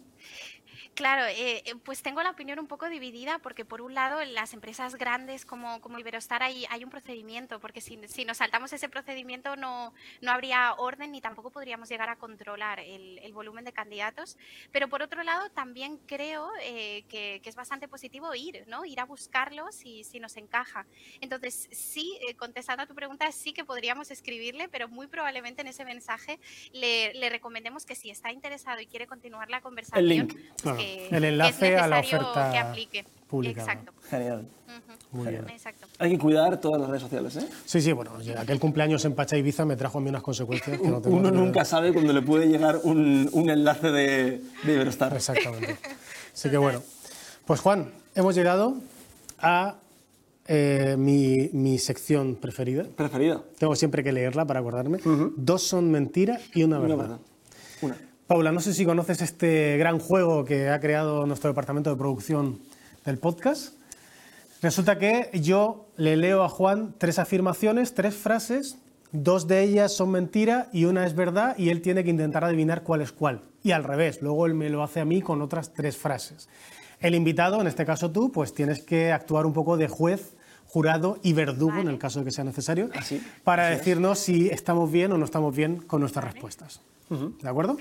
Claro, 0.99 1.27
eh, 1.27 1.63
eh, 1.65 1.77
pues 1.85 2.03
tengo 2.03 2.25
la 2.25 2.31
opinión 2.31 2.59
un 2.59 2.67
poco 2.67 2.89
dividida 2.89 3.39
porque 3.39 3.65
por 3.65 3.83
un 3.83 3.95
lado 3.95 4.21
en 4.21 4.35
las 4.35 4.53
empresas 4.53 4.97
grandes 4.97 5.45
como, 5.45 5.81
como 5.81 5.97
Iberostar 6.01 6.43
hay, 6.43 6.67
hay 6.71 6.83
un 6.83 6.91
procedimiento, 6.91 7.61
porque 7.61 7.81
si, 7.81 8.01
si, 8.09 8.25
nos 8.25 8.39
saltamos 8.39 8.73
ese 8.73 8.89
procedimiento 8.89 9.55
no, 9.55 9.95
no 10.21 10.33
habría 10.33 10.75
orden 10.75 11.13
ni 11.13 11.21
tampoco 11.21 11.51
podríamos 11.51 11.89
llegar 11.89 12.09
a 12.11 12.17
controlar 12.17 12.81
el, 12.81 13.21
el 13.21 13.33
volumen 13.33 13.65
de 13.65 13.73
candidatos. 13.73 14.37
Pero 14.73 14.89
por 14.89 15.01
otro 15.01 15.23
lado 15.23 15.49
también 15.51 15.99
creo 15.99 16.51
eh, 16.63 17.05
que, 17.09 17.41
que, 17.45 17.49
es 17.49 17.55
bastante 17.55 17.87
positivo 17.87 18.35
ir, 18.35 18.65
¿no? 18.67 18.85
Ir 18.85 18.99
a 18.99 19.05
buscarlos 19.05 19.77
si, 19.77 20.03
si 20.03 20.19
nos 20.19 20.37
encaja. 20.37 20.85
Entonces 21.21 21.69
sí, 21.71 22.19
contestando 22.39 22.83
a 22.83 22.87
tu 22.87 22.97
pregunta, 22.97 23.31
sí 23.31 23.53
que 23.53 23.65
podríamos 23.65 24.11
escribirle, 24.11 24.69
pero 24.69 24.89
muy 24.89 25.07
probablemente 25.07 25.61
en 25.61 25.69
ese 25.69 25.85
mensaje 25.85 26.41
le, 26.73 27.15
le 27.15 27.31
recomendemos 27.31 27.87
que 27.87 27.95
si 27.95 28.11
está 28.11 28.33
interesado 28.33 28.81
y 28.81 28.89
quiere 28.89 29.07
continuar 29.07 29.49
la 29.49 29.61
conversación, 29.61 30.03
el 30.03 30.09
link. 30.09 30.37
Pues 30.61 30.88
el 31.11 31.25
enlace 31.25 31.77
a 31.77 31.87
la 31.87 32.01
oferta 32.01 32.51
que 32.51 32.59
aplique. 32.59 33.05
pública. 33.27 33.63
Exacto. 33.63 33.93
Genial. 34.09 34.47
Muy 35.11 35.29
bien. 35.29 35.49
Exacto. 35.49 35.87
Hay 35.99 36.11
que 36.11 36.19
cuidar 36.19 36.61
todas 36.61 36.81
las 36.81 36.91
redes 36.91 37.03
sociales, 37.03 37.37
¿eh? 37.37 37.49
Sí, 37.65 37.81
sí, 37.81 37.93
bueno, 37.93 38.13
aquel 38.37 38.61
cumpleaños 38.61 39.05
en 39.07 39.15
Pacha 39.15 39.37
Ibiza 39.39 39.65
me 39.65 39.75
trajo 39.75 39.99
a 39.99 40.01
mí 40.03 40.11
unas 40.11 40.23
consecuencias 40.23 40.79
que 40.79 40.89
no 40.89 41.01
tengo 41.03 41.17
Uno 41.17 41.31
nunca 41.31 41.65
sabe 41.65 41.93
cuándo 41.93 42.13
le 42.13 42.21
puede 42.21 42.47
llegar 42.47 42.81
un, 42.83 43.29
un 43.33 43.51
enlace 43.51 43.91
de, 43.91 44.43
de 44.65 44.75
Iberostar. 44.75 45.15
Exactamente. 45.15 45.79
Así 46.35 46.51
que 46.51 46.59
bueno, 46.59 46.83
pues 47.47 47.61
Juan, 47.61 47.91
hemos 48.15 48.35
llegado 48.35 48.77
a 49.39 49.77
eh, 50.47 50.97
mi, 50.99 51.51
mi, 51.53 51.79
sección 51.79 52.37
preferida. 52.37 52.85
Preferida. 52.85 53.43
Tengo 53.59 53.77
siempre 53.77 54.05
que 54.05 54.13
leerla 54.13 54.47
para 54.47 54.61
acordarme. 54.61 54.99
Dos 55.37 55.63
son 55.63 55.91
mentira 55.91 56.39
y 56.55 56.63
una 56.63 56.79
verdad. 56.79 56.97
Una 56.97 57.03
verdad. 57.03 57.21
Una. 57.83 58.08
Paula, 58.29 58.53
no 58.53 58.61
sé 58.61 58.75
si 58.75 58.85
conoces 58.85 59.23
este 59.23 59.79
gran 59.79 59.99
juego 59.99 60.45
que 60.45 60.69
ha 60.69 60.79
creado 60.81 61.25
nuestro 61.25 61.49
departamento 61.49 61.89
de 61.89 61.97
producción 61.97 62.59
del 63.07 63.17
podcast. 63.17 63.73
Resulta 64.61 64.99
que 64.99 65.31
yo 65.33 65.87
le 65.97 66.15
leo 66.19 66.43
a 66.45 66.51
Juan 66.51 66.95
tres 66.99 67.19
afirmaciones, 67.19 67.95
tres 67.95 68.15
frases, 68.15 68.77
dos 69.13 69.47
de 69.47 69.63
ellas 69.63 69.95
son 69.95 70.11
mentira 70.11 70.69
y 70.75 70.85
una 70.85 71.07
es 71.07 71.15
verdad 71.15 71.57
y 71.57 71.71
él 71.71 71.81
tiene 71.81 72.05
que 72.05 72.11
intentar 72.11 72.45
adivinar 72.45 72.83
cuál 72.83 73.01
es 73.01 73.13
cuál. 73.13 73.41
Y 73.63 73.71
al 73.71 73.83
revés, 73.83 74.21
luego 74.21 74.45
él 74.45 74.53
me 74.53 74.69
lo 74.69 74.83
hace 74.83 75.01
a 75.01 75.07
mí 75.07 75.23
con 75.23 75.41
otras 75.41 75.73
tres 75.73 75.97
frases. 75.97 76.51
El 77.01 77.15
invitado, 77.15 77.59
en 77.63 77.67
este 77.67 77.87
caso 77.87 78.11
tú, 78.11 78.31
pues 78.31 78.53
tienes 78.53 78.83
que 78.83 79.11
actuar 79.11 79.47
un 79.47 79.55
poco 79.55 79.79
de 79.79 79.89
juez, 79.89 80.35
jurado 80.67 81.19
y 81.23 81.33
verdugo, 81.33 81.79
en 81.79 81.89
el 81.89 81.97
caso 81.97 82.19
de 82.19 82.27
que 82.27 82.31
sea 82.33 82.45
necesario, 82.45 82.91
Así. 82.95 83.23
para 83.43 83.69
decirnos 83.69 84.19
si 84.19 84.51
estamos 84.51 84.93
bien 84.93 85.13
o 85.13 85.17
no 85.17 85.25
estamos 85.25 85.57
bien 85.57 85.77
con 85.79 86.01
nuestras 86.01 86.27
respuestas. 86.27 86.83
¿De 87.09 87.49
acuerdo? 87.49 87.79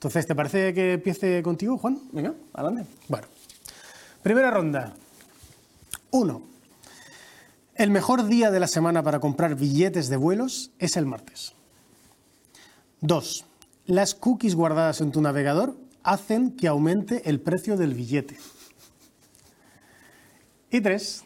Entonces, 0.00 0.26
¿te 0.26 0.34
parece 0.34 0.72
que 0.72 0.94
empiece 0.94 1.42
contigo, 1.42 1.76
Juan? 1.76 2.00
Venga, 2.10 2.32
adelante. 2.54 2.90
Bueno, 3.06 3.26
primera 4.22 4.50
ronda. 4.50 4.94
Uno. 6.10 6.40
El 7.74 7.90
mejor 7.90 8.26
día 8.26 8.50
de 8.50 8.60
la 8.60 8.66
semana 8.66 9.02
para 9.02 9.20
comprar 9.20 9.56
billetes 9.56 10.08
de 10.08 10.16
vuelos 10.16 10.70
es 10.78 10.96
el 10.96 11.04
martes. 11.04 11.52
Dos. 13.02 13.44
Las 13.84 14.14
cookies 14.14 14.54
guardadas 14.54 15.02
en 15.02 15.12
tu 15.12 15.20
navegador 15.20 15.76
hacen 16.02 16.52
que 16.56 16.66
aumente 16.66 17.28
el 17.28 17.38
precio 17.38 17.76
del 17.76 17.92
billete. 17.92 18.38
Y 20.70 20.80
tres. 20.80 21.24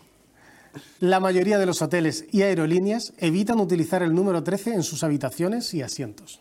La 0.98 1.20
mayoría 1.20 1.58
de 1.58 1.66
los 1.66 1.80
hoteles 1.80 2.24
y 2.32 2.42
aerolíneas 2.42 3.12
evitan 3.18 3.60
utilizar 3.60 4.02
el 4.02 4.12
número 4.12 4.42
13 4.42 4.74
en 4.74 4.82
sus 4.82 5.04
habitaciones 5.04 5.72
y 5.74 5.82
asientos. 5.82 6.40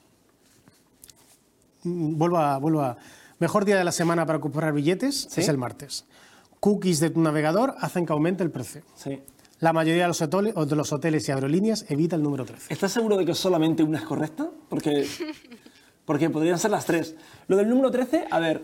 Mm, 1.84 2.18
vuelvo 2.18 2.38
a, 2.38 2.98
Mejor 3.40 3.66
día 3.66 3.78
de 3.78 3.84
la 3.84 3.92
semana 3.92 4.26
para 4.26 4.40
comprar 4.40 4.74
billetes 4.74 5.28
es 5.36 5.50
el 5.50 5.58
martes. 5.58 6.06
Cookies 6.60 7.00
de 7.00 7.10
tu 7.10 7.20
navegador 7.20 7.76
hacen 7.80 8.06
que 8.06 8.14
aumente 8.14 8.44
el 8.44 8.52
precio. 8.52 8.84
Sí. 8.96 9.20
La 9.60 9.74
mayoría 9.74 10.04
de 10.04 10.08
los, 10.08 10.22
hoteles, 10.22 10.54
de 10.56 10.76
los 10.76 10.94
hoteles 10.94 11.28
y 11.28 11.32
aerolíneas 11.32 11.86
evita 11.90 12.16
el 12.16 12.24
número 12.24 12.46
13. 12.46 12.74
¿Estás 12.74 12.92
seguro 12.92 13.18
de 13.18 13.26
que 13.26 13.34
solamente 13.34 13.84
una 13.84 13.98
es 13.98 14.06
correcta? 14.06 14.50
Porque, 14.70 15.06
porque 16.06 16.30
podrían 16.30 16.58
ser 16.58 16.72
las 16.72 16.86
tres. 16.86 17.16
Lo 17.48 17.58
del 17.58 17.70
número 17.70 17.92
13, 17.92 18.28
a 18.30 18.40
ver, 18.40 18.62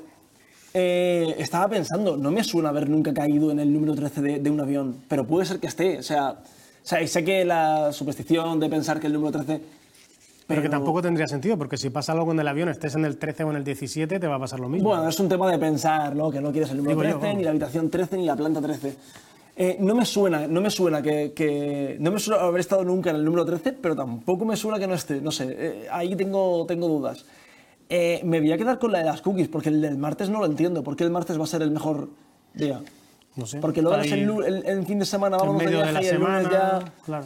eh, 0.73 1.35
estaba 1.39 1.67
pensando, 1.67 2.15
no 2.15 2.31
me 2.31 2.43
suena 2.43 2.69
haber 2.69 2.89
nunca 2.89 3.13
caído 3.13 3.51
en 3.51 3.59
el 3.59 3.73
número 3.73 3.95
13 3.95 4.21
de, 4.21 4.39
de, 4.39 4.49
un 4.49 4.61
avión, 4.61 5.03
pero 5.07 5.25
puede 5.27 5.45
ser 5.45 5.59
que 5.59 5.67
esté. 5.67 5.97
O 5.97 6.03
sea, 6.03 6.31
o 6.31 6.87
sea, 6.87 7.01
y 7.01 7.07
sé 7.07 7.23
que 7.23 7.43
la 7.43 7.91
superstición 7.91 8.59
de 8.59 8.69
pensar 8.69 8.99
que 8.99 9.07
el 9.07 9.13
número 9.13 9.31
13 9.43 9.61
pero, 10.49 10.63
que 10.63 10.69
tampoco 10.69 10.99
tendría 10.99 11.27
sentido, 11.27 11.59
porque 11.59 11.77
si 11.77 11.91
pasa 11.91 12.13
algo 12.13 12.25
con 12.25 12.39
el 12.39 12.47
avión, 12.47 12.69
estés 12.69 12.95
en 12.95 13.05
el 13.05 13.17
13 13.17 13.43
o 13.43 13.51
en 13.51 13.57
el 13.57 13.63
17, 13.63 14.19
te 14.19 14.27
va 14.27 14.37
a 14.37 14.39
pasar 14.39 14.59
lo 14.59 14.67
mismo. 14.67 14.89
Bueno, 14.89 15.07
es 15.07 15.19
un 15.19 15.29
tema 15.29 15.51
de 15.51 15.59
pensar, 15.59 16.15
¿no? 16.15 16.31
Que 16.31 16.41
no 16.41 16.51
quieres 16.51 16.71
el 16.71 16.77
número 16.77 17.19
13, 17.19 17.35
ni 17.35 17.43
la 17.43 17.51
habitación 17.51 17.87
13, 17.87 18.17
ni 18.17 18.25
la 18.25 18.35
planta 18.35 18.59
13. 18.59 18.95
Eh, 19.55 19.77
no 19.79 19.93
me 19.93 20.05
suena, 20.05 20.47
no 20.47 20.59
me 20.59 20.71
suena 20.71 21.03
que, 21.03 21.97
No 21.99 22.09
me 22.09 22.17
suena 22.17 22.41
haber 22.41 22.61
estado 22.61 22.83
nunca 22.83 23.11
en 23.11 23.17
el 23.17 23.25
número 23.25 23.45
13, 23.45 23.73
pero 23.73 23.95
tampoco 23.95 24.43
me 24.43 24.55
suena 24.55 24.79
que 24.79 24.87
no 24.87 24.95
esté. 24.95 25.21
No 25.21 25.29
sé, 25.29 25.55
eh, 25.55 25.87
ahí 25.91 26.15
tengo, 26.15 26.65
tengo 26.65 26.87
dudas. 26.87 27.25
Eh, 27.87 28.19
me 28.23 28.39
voy 28.39 28.51
a 28.51 28.57
quedar 28.57 28.79
con 28.79 28.91
la 28.91 28.99
de 28.99 29.05
las 29.05 29.21
cookies, 29.21 29.49
porque 29.49 29.69
el 29.69 29.81
del 29.81 29.99
martes 29.99 30.31
no 30.31 30.39
lo 30.39 30.47
entiendo. 30.47 30.83
¿Por 30.83 30.95
qué 30.95 31.03
el 31.03 31.11
martes 31.11 31.39
va 31.39 31.43
a 31.43 31.47
ser 31.47 31.61
el 31.61 31.69
mejor 31.69 32.09
día? 32.55 32.81
No 33.35 33.45
sé. 33.45 33.59
Porque 33.59 33.81
luego 33.81 33.97
es 34.01 34.11
el, 34.11 34.63
el, 34.65 34.85
fin 34.85 34.99
de 34.99 35.05
semana, 35.05 35.37
vamos 35.37 35.61
a 35.61 35.65
viaje 35.69 36.03
y 36.03 36.07
el 36.07 36.19
lunes 36.19 36.47
ya, 36.51 36.83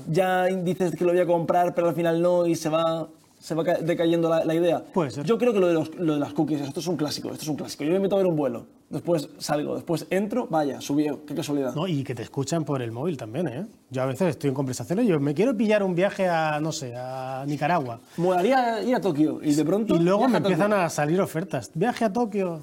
ya 0.10 0.46
dices 0.46 0.96
que 0.96 1.04
lo 1.06 1.12
voy 1.12 1.22
a 1.22 1.26
comprar, 1.26 1.74
pero 1.74 1.90
al 1.90 1.96
final 1.96 2.22
no 2.22 2.46
y 2.46 2.56
se 2.56 2.70
va... 2.70 3.08
se 3.40 3.56
va 3.56 3.64
ca- 3.64 3.78
decayendo 3.80 4.30
la, 4.30 4.46
la 4.46 4.54
idea. 4.54 4.84
Puede 4.94 5.12
ser. 5.12 5.26
Yo 5.26 5.38
creo 5.38 5.54
que 5.54 5.60
lo 5.60 5.68
de, 5.68 5.74
los- 5.74 5.96
lo 5.96 6.14
de 6.14 6.20
las 6.20 6.34
cookies, 6.34 6.62
esto 6.62 6.80
es 6.82 6.88
un 6.88 6.98
clásico, 6.98 7.30
esto 7.32 7.42
es 7.44 7.48
un 7.48 7.56
clásico. 7.56 7.84
Yo 7.84 7.92
me 7.92 8.00
meto 8.00 8.16
a 8.16 8.20
ver 8.20 8.28
un 8.28 8.36
vuelo, 8.36 8.66
después 8.90 9.28
salgo, 9.40 9.76
después 9.76 10.06
entro, 10.12 10.46
vaya, 10.50 10.80
subió, 10.82 11.26
qué 11.26 11.34
casualidad. 11.34 11.74
No, 11.74 11.88
y 11.88 12.04
que 12.04 12.14
te 12.14 12.22
escuchan 12.22 12.64
por 12.64 12.82
el 12.82 12.92
móvil 12.92 13.18
también, 13.18 13.48
¿eh? 13.48 13.66
Yo 13.90 14.04
a 14.04 14.06
veces 14.06 14.30
estoy 14.30 14.50
en 14.50 14.54
conversaciones 14.54 15.06
y 15.06 15.08
yo 15.10 15.20
me 15.20 15.34
quiero 15.34 15.58
pillar 15.58 15.82
un 15.84 15.96
viaje 15.96 16.28
a, 16.30 16.60
no 16.62 16.72
sé, 16.72 16.94
a 16.96 17.44
Nicaragua. 17.48 18.00
Molaría 18.18 18.84
ir 18.84 18.94
a 18.96 19.02
Tokio 19.02 19.40
y 19.42 19.54
de 19.56 19.66
pronto... 19.66 19.96
Y 19.96 20.00
luego 20.00 20.28
me 20.28 20.36
a 20.36 20.38
empiezan 20.38 20.72
a 20.74 20.90
salir 20.90 21.20
ofertas. 21.20 21.72
Viaje 21.74 22.06
a 22.06 22.14
Tokio. 22.14 22.60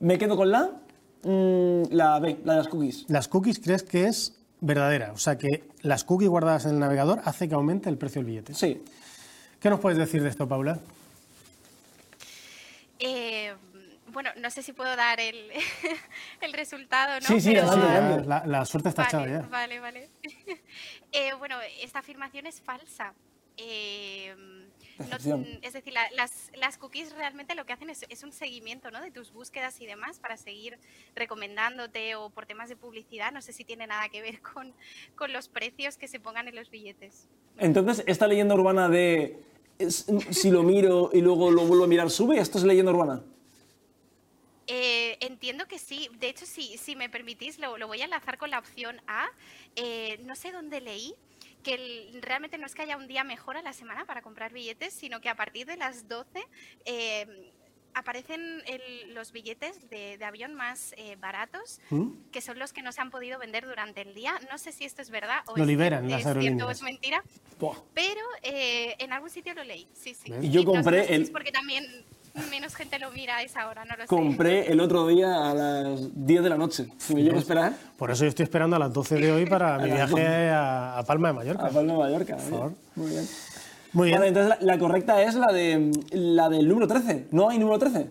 Me 0.00 0.16
quedo 0.18 0.36
con 0.36 0.50
la... 0.50 0.70
mm, 1.22 1.82
la 1.92 2.18
B, 2.18 2.38
la 2.44 2.52
de 2.54 2.58
las 2.58 2.68
cookies. 2.68 3.04
Las 3.08 3.28
cookies 3.28 3.58
crees 3.58 3.82
que 3.82 4.04
es 4.06 4.36
verdadera. 4.60 5.12
O 5.12 5.18
sea, 5.18 5.36
que 5.38 5.64
las 5.82 6.04
cookies 6.04 6.28
guardadas 6.28 6.64
en 6.66 6.72
el 6.72 6.78
navegador 6.80 7.20
hace 7.24 7.48
que 7.48 7.54
aumente 7.54 7.88
el 7.88 7.96
precio 7.98 8.20
del 8.20 8.26
billete. 8.26 8.54
Sí. 8.54 8.82
¿Qué 9.60 9.70
nos 9.70 9.80
puedes 9.80 9.98
decir 9.98 10.22
de 10.22 10.28
esto, 10.30 10.48
Paula? 10.48 10.78
Eh, 12.98 13.54
bueno, 14.12 14.30
no 14.40 14.50
sé 14.50 14.62
si 14.62 14.72
puedo 14.72 14.94
dar 14.96 15.20
el, 15.20 15.36
el 16.40 16.52
resultado, 16.52 17.20
¿no? 17.20 17.26
Sí, 17.26 17.40
sí, 17.40 17.52
Pero- 17.54 17.70
adelante, 17.70 18.26
la, 18.28 18.44
la 18.46 18.64
suerte 18.66 18.88
está 18.90 19.04
echada 19.04 19.22
Vale, 19.24 19.32
ya. 19.34 19.48
vale, 19.48 19.80
vale. 19.80 20.08
Eh, 21.12 21.32
bueno, 21.38 21.56
esta 21.82 21.98
afirmación 21.98 22.46
es 22.46 22.60
falsa. 22.60 23.12
Eh, 23.56 24.32
no- 25.08 25.44
es 25.62 25.72
decir, 25.72 25.92
la- 25.92 26.10
las, 26.12 26.50
las 26.54 26.78
cookies 26.78 27.12
realmente 27.14 27.54
lo 27.54 27.64
que 27.66 27.72
hacen 27.72 27.90
es, 27.90 28.04
es 28.08 28.22
un 28.22 28.32
seguimiento 28.32 28.90
¿no? 28.90 29.00
de 29.00 29.10
tus 29.10 29.32
búsquedas 29.32 29.80
y 29.80 29.86
demás 29.86 30.18
para 30.18 30.36
seguir 30.36 30.78
recomendándote 31.14 32.14
o 32.16 32.30
por 32.30 32.46
temas 32.46 32.68
de 32.68 32.76
publicidad. 32.76 33.32
No 33.32 33.42
sé 33.42 33.52
si 33.52 33.64
tiene 33.64 33.86
nada 33.86 34.08
que 34.08 34.22
ver 34.22 34.40
con, 34.40 34.74
con 35.16 35.32
los 35.32 35.48
precios 35.48 35.96
que 35.96 36.08
se 36.08 36.20
pongan 36.20 36.48
en 36.48 36.54
los 36.56 36.70
billetes. 36.70 37.26
Entonces, 37.58 38.04
esta 38.06 38.26
leyenda 38.26 38.54
urbana 38.54 38.88
de 38.88 39.38
es- 39.78 40.06
si 40.30 40.50
lo 40.50 40.62
miro 40.62 41.10
y 41.12 41.20
luego 41.20 41.50
lo 41.50 41.64
vuelvo 41.64 41.84
a 41.84 41.88
mirar, 41.88 42.10
sube, 42.10 42.38
esto 42.38 42.58
es 42.58 42.64
leyenda 42.64 42.92
urbana. 42.92 43.22
Eh, 44.72 45.16
entiendo 45.20 45.66
que 45.66 45.78
sí. 45.78 46.08
De 46.20 46.28
hecho, 46.28 46.46
si, 46.46 46.76
si 46.78 46.94
me 46.94 47.08
permitís, 47.08 47.58
lo, 47.58 47.76
lo 47.76 47.88
voy 47.88 48.02
a 48.02 48.04
enlazar 48.04 48.38
con 48.38 48.50
la 48.50 48.58
opción 48.60 49.00
A. 49.08 49.26
Eh, 49.74 50.20
no 50.24 50.36
sé 50.36 50.52
dónde 50.52 50.80
leí 50.80 51.14
que 51.62 51.74
el- 51.74 52.22
realmente 52.22 52.58
no 52.58 52.66
es 52.66 52.74
que 52.74 52.82
haya 52.82 52.96
un 52.96 53.06
día 53.06 53.24
mejor 53.24 53.56
a 53.56 53.62
la 53.62 53.72
semana 53.72 54.04
para 54.06 54.22
comprar 54.22 54.52
billetes, 54.52 54.94
sino 54.94 55.20
que 55.20 55.28
a 55.28 55.34
partir 55.36 55.66
de 55.66 55.76
las 55.76 56.08
12 56.08 56.42
eh, 56.84 57.52
aparecen 57.92 58.62
el- 58.66 59.14
los 59.14 59.32
billetes 59.32 59.90
de, 59.90 60.16
de 60.16 60.24
avión 60.24 60.54
más 60.54 60.94
eh, 60.96 61.16
baratos, 61.16 61.80
¿Mm? 61.90 62.12
que 62.30 62.40
son 62.40 62.58
los 62.58 62.72
que 62.72 62.82
no 62.82 62.92
se 62.92 63.00
han 63.00 63.10
podido 63.10 63.38
vender 63.38 63.66
durante 63.66 64.00
el 64.02 64.14
día. 64.14 64.32
No 64.50 64.58
sé 64.58 64.70
si 64.72 64.84
esto 64.84 65.02
es 65.02 65.10
verdad 65.10 65.40
o 65.48 65.56
Lo 65.56 65.64
es, 65.64 65.68
liberan 65.68 66.04
cier- 66.06 66.10
las 66.10 66.18
es 66.20 66.22
cierto 66.24 66.38
o 66.38 66.40
aerolíneas. 66.40 66.76
es 66.76 66.82
mentira, 66.82 67.24
pero 67.94 68.20
eh, 68.42 68.94
en 69.00 69.12
algún 69.12 69.28
sitio 69.28 69.54
lo 69.54 69.64
leí. 69.64 69.88
Sí, 69.92 70.14
sí. 70.14 70.32
Y 70.40 70.50
yo 70.50 70.60
no- 70.62 70.66
no 70.66 70.72
compré 70.82 71.00
sé 71.02 71.08
si 71.08 71.14
el- 71.14 71.22
es 71.22 71.30
porque 71.30 71.50
también 71.52 71.84
menos 72.50 72.74
gente 72.74 72.98
lo 72.98 73.10
mira 73.12 73.36
a 73.38 73.42
esa 73.42 73.68
hora, 73.68 73.84
no 73.84 73.92
lo 73.96 74.02
sé. 74.02 74.06
Compré 74.06 74.70
el 74.70 74.80
otro 74.80 75.06
día 75.06 75.50
a 75.50 75.54
las 75.54 76.00
10 76.26 76.42
de 76.42 76.48
la 76.48 76.56
noche. 76.56 76.88
Si 76.98 77.14
me 77.14 77.22
llevo 77.22 77.36
a 77.36 77.40
esperar, 77.40 77.72
Por 77.96 78.10
eso 78.10 78.24
yo 78.24 78.28
estoy 78.28 78.44
esperando 78.44 78.76
a 78.76 78.78
las 78.78 78.92
12 78.92 79.16
de 79.16 79.32
hoy 79.32 79.46
para 79.46 79.78
mi 79.78 79.90
viaje 79.92 80.48
a, 80.50 80.98
a 80.98 81.02
Palma 81.04 81.28
de 81.28 81.34
Mallorca. 81.34 81.66
a 81.66 81.70
Palma 81.70 81.92
de 81.94 81.98
Mallorca. 81.98 82.36
oye. 82.36 82.44
favor. 82.50 82.72
Muy 82.96 83.10
bien. 83.10 83.28
Muy 83.92 84.06
bien. 84.08 84.18
Vale, 84.18 84.28
entonces 84.28 84.56
la, 84.60 84.72
la 84.74 84.78
correcta 84.78 85.20
es 85.22 85.34
la, 85.34 85.52
de, 85.52 85.90
la 86.12 86.48
del 86.48 86.68
número 86.68 86.86
13. 86.86 87.26
¿No 87.32 87.48
hay 87.50 87.58
número 87.58 87.78
13? 87.78 88.08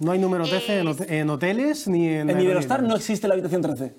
No 0.00 0.12
hay 0.12 0.18
número 0.18 0.44
13 0.44 0.80
en, 0.80 0.86
Eh, 0.86 0.90
hote- 0.90 1.18
en 1.20 1.30
hoteles 1.30 1.88
ni 1.88 2.08
en. 2.08 2.28
En 2.28 2.40
Iberostar 2.40 2.82
no 2.82 2.96
existe 2.96 3.26
la 3.28 3.34
habitación 3.34 3.62
13. 3.62 3.94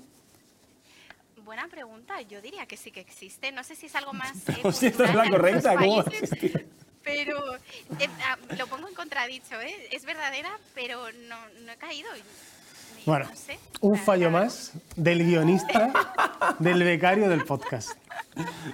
Buena 1.43 1.67
pregunta, 1.69 2.21
yo 2.21 2.41
diría 2.41 2.65
que 2.65 2.75
sí 2.77 2.91
que 2.91 2.99
existe. 2.99 3.51
No 3.51 3.63
sé 3.63 3.75
si 3.75 3.85
es 3.87 3.95
algo 3.95 4.13
más. 4.13 4.33
Pero 4.45 4.69
eh, 4.69 4.73
si 4.73 4.87
esta 4.87 5.05
es 5.05 5.15
la 5.15 5.25
en 5.25 5.31
correcta, 5.31 5.75
¿cómo 5.75 5.97
va 5.97 6.03
a 6.03 6.05
existir? 6.05 6.67
Pero 7.05 7.55
eh, 7.55 8.09
ah, 8.23 8.37
lo 8.57 8.67
pongo 8.67 8.89
en 8.89 8.95
contradicho, 8.95 9.61
¿eh? 9.61 9.87
Es 9.91 10.03
verdadera, 10.03 10.57
pero 10.73 10.99
no, 11.29 11.37
no 11.65 11.71
he 11.71 11.77
caído. 11.77 12.09
Bueno, 13.05 13.27
no 13.29 13.35
sé. 13.35 13.59
un 13.81 13.97
fallo 13.97 14.31
más 14.31 14.73
del 14.95 15.23
guionista, 15.23 15.93
del 16.59 16.83
becario 16.83 17.29
del 17.29 17.45
podcast. 17.45 17.91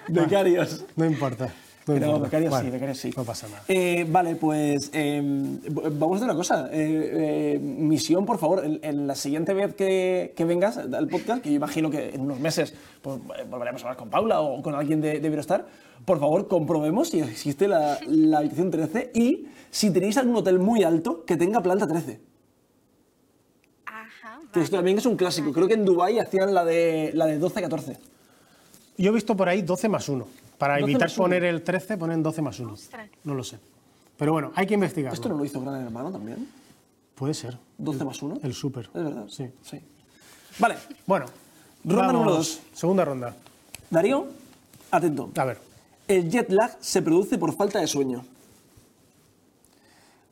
Becarios. 0.07 0.85
No 0.95 1.05
importa. 1.05 1.53
No, 1.99 1.99
No, 1.99 2.05
importa. 2.17 2.23
becarios 2.25 2.53
sí, 2.53 2.55
Bueno, 2.61 2.71
becarios 2.73 2.97
sí. 2.97 3.13
No 3.15 3.23
pasa 3.23 3.47
nada. 3.47 3.63
Eh, 3.67 4.05
vale, 4.09 4.35
pues 4.35 4.89
eh, 4.93 5.21
vamos 5.23 6.13
a 6.13 6.15
hacer 6.15 6.25
una 6.25 6.35
cosa. 6.35 6.69
Eh, 6.71 7.55
eh, 7.55 7.59
misión, 7.59 8.25
por 8.25 8.37
favor, 8.37 8.63
en, 8.65 8.79
en 8.83 9.07
la 9.07 9.15
siguiente 9.15 9.53
vez 9.53 9.73
que, 9.75 10.33
que 10.35 10.45
vengas 10.45 10.77
al 10.77 11.07
podcast, 11.07 11.41
que 11.41 11.49
yo 11.49 11.55
imagino 11.55 11.89
que 11.89 12.09
en 12.09 12.21
unos 12.21 12.39
meses 12.39 12.73
pues, 13.01 13.17
volveremos 13.49 13.81
a 13.83 13.87
hablar 13.87 13.97
con 13.97 14.09
Paula 14.09 14.41
o 14.41 14.61
con 14.61 14.75
alguien 14.75 15.01
de, 15.01 15.19
de 15.19 15.29
Virostar, 15.29 15.65
por 16.05 16.19
favor, 16.19 16.47
comprobemos 16.47 17.09
si 17.09 17.19
existe 17.19 17.67
la, 17.67 17.99
la 18.07 18.39
habitación 18.39 18.71
13 18.71 19.11
y 19.13 19.45
si 19.69 19.91
tenéis 19.91 20.17
algún 20.17 20.35
hotel 20.37 20.57
muy 20.59 20.83
alto 20.83 21.23
que 21.25 21.37
tenga 21.37 21.61
planta 21.61 21.87
13. 21.87 22.19
Ajá, 23.85 24.39
Que 24.51 24.61
esto 24.61 24.75
también 24.77 24.97
es 24.97 25.05
un 25.05 25.15
clásico. 25.15 25.51
Creo 25.53 25.67
que 25.67 25.75
en 25.75 25.85
Dubái 25.85 26.19
hacían 26.19 26.53
la 26.53 26.65
de, 26.65 27.11
la 27.13 27.25
de 27.25 27.39
12-14. 27.39 27.97
Yo 28.97 29.11
he 29.11 29.13
visto 29.13 29.35
por 29.35 29.47
ahí 29.49 29.61
12 29.61 29.89
más 29.89 30.09
1. 30.09 30.25
Para 30.61 30.77
12 30.77 30.91
evitar 30.91 31.11
poner 31.15 31.43
el 31.43 31.63
13, 31.63 31.97
ponen 31.97 32.21
12 32.21 32.41
más 32.43 32.59
1. 32.59 32.73
Ostras. 32.73 33.09
No 33.23 33.33
lo 33.33 33.43
sé. 33.43 33.57
Pero 34.15 34.31
bueno, 34.33 34.51
hay 34.53 34.67
que 34.67 34.75
investigarlo. 34.75 35.15
¿Esto 35.15 35.27
no 35.27 35.35
lo 35.35 35.43
hizo 35.43 35.59
Gran 35.59 35.81
Hermano 35.81 36.11
también? 36.11 36.47
Puede 37.15 37.33
ser. 37.33 37.57
12 37.79 38.05
más 38.05 38.21
1. 38.21 38.41
El 38.43 38.53
súper. 38.53 38.85
Es 38.93 39.03
verdad. 39.03 39.25
Sí. 39.27 39.49
sí. 39.63 39.81
Vale, 40.59 40.75
Bueno. 41.07 41.25
Ronda 41.83 42.05
vamos- 42.05 42.13
número 42.13 42.31
dos. 42.37 42.61
Segunda 42.73 43.03
ronda. 43.03 43.35
Darío, 43.89 44.27
atento. 44.91 45.31
A 45.35 45.45
ver. 45.45 45.57
El 46.07 46.29
jet 46.29 46.51
lag 46.51 46.77
se 46.79 47.01
produce 47.01 47.39
por 47.39 47.55
falta 47.55 47.79
de 47.79 47.87
sueño. 47.87 48.23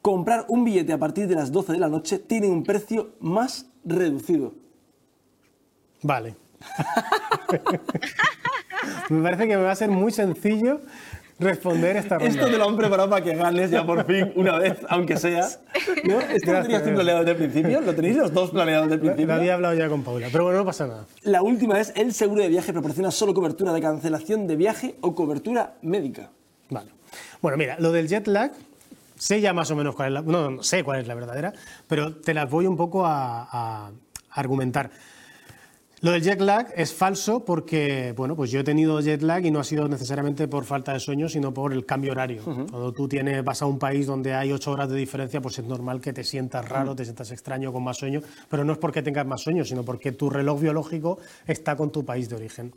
Comprar 0.04 0.46
un 0.48 0.64
billete 0.64 0.94
a 0.94 1.00
partir 1.00 1.28
de 1.28 1.34
las 1.34 1.52
12 1.52 1.74
de 1.74 1.80
la 1.80 1.90
noche 1.90 2.20
tiene 2.20 2.48
un 2.50 2.64
precio 2.64 3.14
más 3.20 3.66
reducido. 3.84 4.54
Vale. 6.04 6.36
me 9.10 9.22
parece 9.24 9.48
que 9.48 9.58
me 9.58 9.64
va 9.64 9.72
a 9.72 9.76
ser 9.76 9.90
muy 9.90 10.12
sencillo 10.12 10.82
responder 11.40 11.96
esta 11.96 12.18
ronda. 12.18 12.30
Esto 12.30 12.48
te 12.48 12.58
lo 12.58 12.68
han 12.68 12.76
preparado 12.76 13.10
para 13.10 13.24
que 13.24 13.34
ganes 13.34 13.72
ya 13.72 13.86
por 13.86 14.06
fin 14.06 14.32
una 14.36 14.58
vez, 14.60 14.78
aunque 14.90 15.16
sea. 15.18 15.48
¿No? 16.04 16.20
¿Esto 16.20 16.52
lo 16.52 16.62
tenías 16.64 16.84
tú 16.84 16.90
planeado 16.94 17.20
desde 17.20 17.32
el 17.32 17.38
principio? 17.38 17.80
¿Lo 17.82 17.96
tenéis 17.96 18.18
los 18.18 18.34
dos 18.34 18.52
planeados 18.52 18.90
desde 18.90 19.02
el 19.02 19.08
Lo 19.08 19.14
principio? 19.16 19.36
había 19.36 19.54
hablado 19.54 19.74
ya 19.76 19.88
con 19.88 20.04
Paula, 20.04 20.28
pero 20.32 20.44
bueno, 20.44 20.60
no 20.60 20.66
pasa 20.66 20.88
nada. 20.88 21.06
La 21.24 21.42
última 21.42 21.80
es, 21.80 21.94
el 21.96 22.14
seguro 22.14 22.42
de 22.42 22.50
viaje 22.50 22.74
proporciona 22.74 23.10
solo 23.12 23.34
cobertura 23.34 23.72
de 23.72 23.82
cancelación 23.82 24.48
de 24.48 24.56
viaje 24.58 24.96
o 25.02 25.16
cobertura 25.16 25.76
médica. 25.82 26.30
Vale. 26.70 26.92
Bueno, 27.42 27.58
mira, 27.58 27.78
lo 27.80 27.92
del 27.94 28.08
jet 28.10 28.28
lag, 28.28 28.52
sé 29.16 29.40
ya 29.40 29.54
más 29.54 29.72
o 29.72 29.76
menos 29.78 29.96
cuál 29.96 30.10
es 30.10 30.14
la. 30.16 30.22
No, 30.22 30.52
no 30.52 30.64
sé 30.64 30.84
cuál 30.84 31.00
es 31.00 31.08
la 31.08 31.16
verdadera, 31.16 31.54
pero 31.88 32.16
te 32.18 32.34
las 32.34 32.50
voy 32.50 32.68
un 32.68 32.76
poco 32.76 33.06
a, 33.06 33.48
a 33.50 33.92
argumentar. 34.32 34.92
Lo 36.02 36.12
del 36.12 36.22
jet 36.24 36.40
lag 36.40 36.68
es 36.78 36.94
falso 36.94 37.44
porque, 37.44 38.14
bueno, 38.16 38.34
pues 38.36 38.52
yo 38.52 38.62
he 38.62 38.64
tenido 38.64 39.02
jet 39.02 39.22
lag 39.22 39.46
y 39.46 39.52
no 39.52 39.60
ha 39.60 39.66
sido 39.66 39.88
necesariamente 39.90 40.48
por 40.48 40.64
falta 40.64 40.94
de 40.94 41.00
sueño, 41.02 41.28
sino 41.28 41.54
por 41.54 41.74
el 41.74 41.86
cambio 41.86 42.14
horario. 42.14 42.42
Cuando 42.44 42.94
tú 42.94 43.10
tienes, 43.10 43.44
vas 43.44 43.62
a 43.62 43.66
un 43.66 43.78
país 43.80 44.08
donde 44.08 44.34
hay 44.34 44.54
ocho 44.54 44.72
horas 44.72 44.90
de 44.90 44.96
diferencia, 44.96 45.42
pues 45.42 45.60
es 45.60 45.66
normal 45.66 46.00
que 46.00 46.14
te 46.14 46.24
sientas 46.24 46.68
raro, 46.70 46.96
te 46.96 47.04
sientas 47.04 47.32
extraño 47.32 47.74
con 47.74 47.84
más 47.84 47.98
sueño, 47.98 48.22
pero 48.50 48.64
no 48.64 48.72
es 48.72 48.78
porque 48.80 49.02
tengas 49.02 49.26
más 49.28 49.42
sueño, 49.42 49.66
sino 49.66 49.84
porque 49.84 50.14
tu 50.14 50.30
reloj 50.30 50.62
biológico 50.62 51.20
está 51.46 51.76
con 51.76 51.92
tu 51.92 52.06
país 52.06 52.30
de 52.30 52.36
origen. 52.38 52.74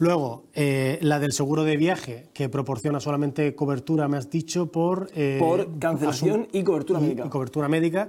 Luego, 0.00 0.44
eh, 0.54 0.98
la 1.02 1.18
del 1.18 1.32
seguro 1.32 1.64
de 1.64 1.76
viaje, 1.76 2.26
que 2.32 2.48
proporciona 2.48 3.00
solamente 3.00 3.56
cobertura, 3.56 4.06
me 4.06 4.16
has 4.16 4.30
dicho, 4.30 4.70
por... 4.70 5.10
eh, 5.16 5.38
Por 5.40 5.76
cancelación 5.80 6.44
asum- 6.44 6.48
y 6.52 6.62
cobertura 6.62 7.00
médica. 7.00 7.26
y 7.26 7.28
cobertura 7.28 7.68
médica. 7.68 8.08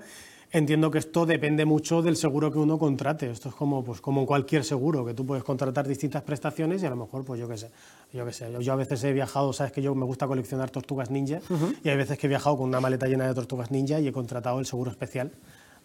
Entiendo 0.52 0.90
que 0.90 0.98
esto 0.98 1.28
depende 1.28 1.64
mucho 1.64 2.02
del 2.02 2.16
seguro 2.16 2.52
que 2.52 2.58
uno 2.58 2.80
contrate. 2.80 3.30
Esto 3.30 3.50
es 3.50 3.56
como, 3.56 3.84
pues, 3.84 4.02
como 4.02 4.22
en 4.22 4.26
cualquier 4.26 4.64
seguro, 4.64 5.06
que 5.06 5.14
tú 5.14 5.24
puedes 5.24 5.44
contratar 5.44 5.88
distintas 5.88 6.24
prestaciones 6.24 6.82
y 6.82 6.88
a 6.88 6.90
lo 6.90 6.96
mejor, 6.96 7.24
pues 7.24 7.40
yo 7.40 7.48
qué 7.48 7.56
sé, 7.58 7.70
yo 8.14 8.26
qué 8.26 8.34
sé. 8.34 8.52
Yo, 8.52 8.60
yo 8.60 8.74
a 8.74 8.76
veces 8.76 9.04
he 9.04 9.14
viajado, 9.14 9.54
sabes 9.54 9.72
que 9.72 9.84
yo 9.84 9.94
me 9.94 10.06
gusta 10.06 10.26
coleccionar 10.26 10.72
tortugas 10.72 11.12
ninja 11.12 11.40
y 11.84 11.90
hay 11.90 11.98
veces 11.98 12.18
que 12.18 12.26
he 12.26 12.30
viajado 12.30 12.58
con 12.58 12.68
una 12.68 12.80
maleta 12.80 13.06
llena 13.06 13.28
de 13.28 13.34
tortugas 13.36 13.70
ninja 13.70 14.00
y 14.00 14.08
he 14.08 14.12
contratado 14.12 14.60
el 14.60 14.66
seguro 14.66 14.90
especial 14.90 15.32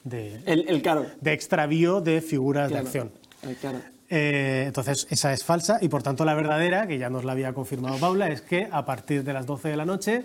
de, 0.03 0.41
El, 0.47 0.67
el 0.69 0.81
caro. 0.81 1.05
de 1.21 1.33
extravío 1.35 2.01
de 2.01 2.23
figuras 2.23 2.69
Claro. 2.71 2.83
de 2.85 2.89
acción. 2.89 3.11
El 3.43 3.57
caro. 3.59 3.79
Eh, 4.09 4.65
entonces, 4.67 5.07
esa 5.11 5.33
es 5.33 5.45
falsa 5.45 5.79
y 5.83 5.89
por 5.89 6.03
tanto 6.03 6.25
la 6.25 6.35
verdadera, 6.35 6.87
que 6.87 6.97
ya 6.99 7.11
nos 7.11 7.25
la 7.25 7.33
había 7.33 7.53
confirmado 7.53 7.99
Paula, 7.99 8.29
es 8.29 8.41
que 8.43 8.69
a 8.71 8.85
partir 8.87 9.25
de 9.25 9.33
las 9.35 9.45
12 9.45 9.69
de 9.69 9.77
la 9.77 9.85
noche. 9.85 10.25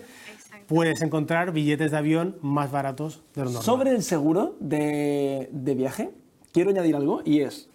Puedes 0.66 1.02
encontrar 1.02 1.52
billetes 1.52 1.90
de 1.90 1.96
avión 1.96 2.36
más 2.42 2.70
baratos 2.70 3.22
de 3.34 3.40
lo 3.42 3.50
normal. 3.50 3.62
Sobre 3.64 3.90
el 3.90 4.02
seguro 4.02 4.56
de, 4.60 5.48
de 5.52 5.74
viaje, 5.74 6.10
quiero 6.52 6.70
añadir 6.70 6.96
algo 6.96 7.22
y 7.24 7.40
es. 7.40 7.68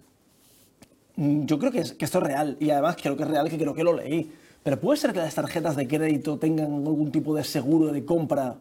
mm, 1.16 1.46
Yo 1.46 1.60
creo 1.60 1.72
que, 1.72 1.80
es- 1.80 1.94
que 1.94 2.06
esto 2.06 2.20
es 2.20 2.24
real 2.26 2.58
y 2.60 2.70
además 2.70 2.96
creo 3.02 3.16
que 3.18 3.24
es 3.24 3.30
real 3.30 3.50
que 3.50 3.58
creo 3.58 3.74
que 3.74 3.84
lo 3.84 3.94
leí. 3.94 4.32
Pero 4.64 4.80
puede 4.80 4.98
ser 4.98 5.14
que 5.14 5.20
las 5.20 5.36
tarjetas 5.36 5.76
de 5.76 5.88
crédito 5.88 6.38
tengan 6.40 6.72
algún 6.74 7.12
tipo 7.12 7.36
de 7.36 7.44
seguro 7.44 7.92
de 7.92 8.04
compra 8.04 8.56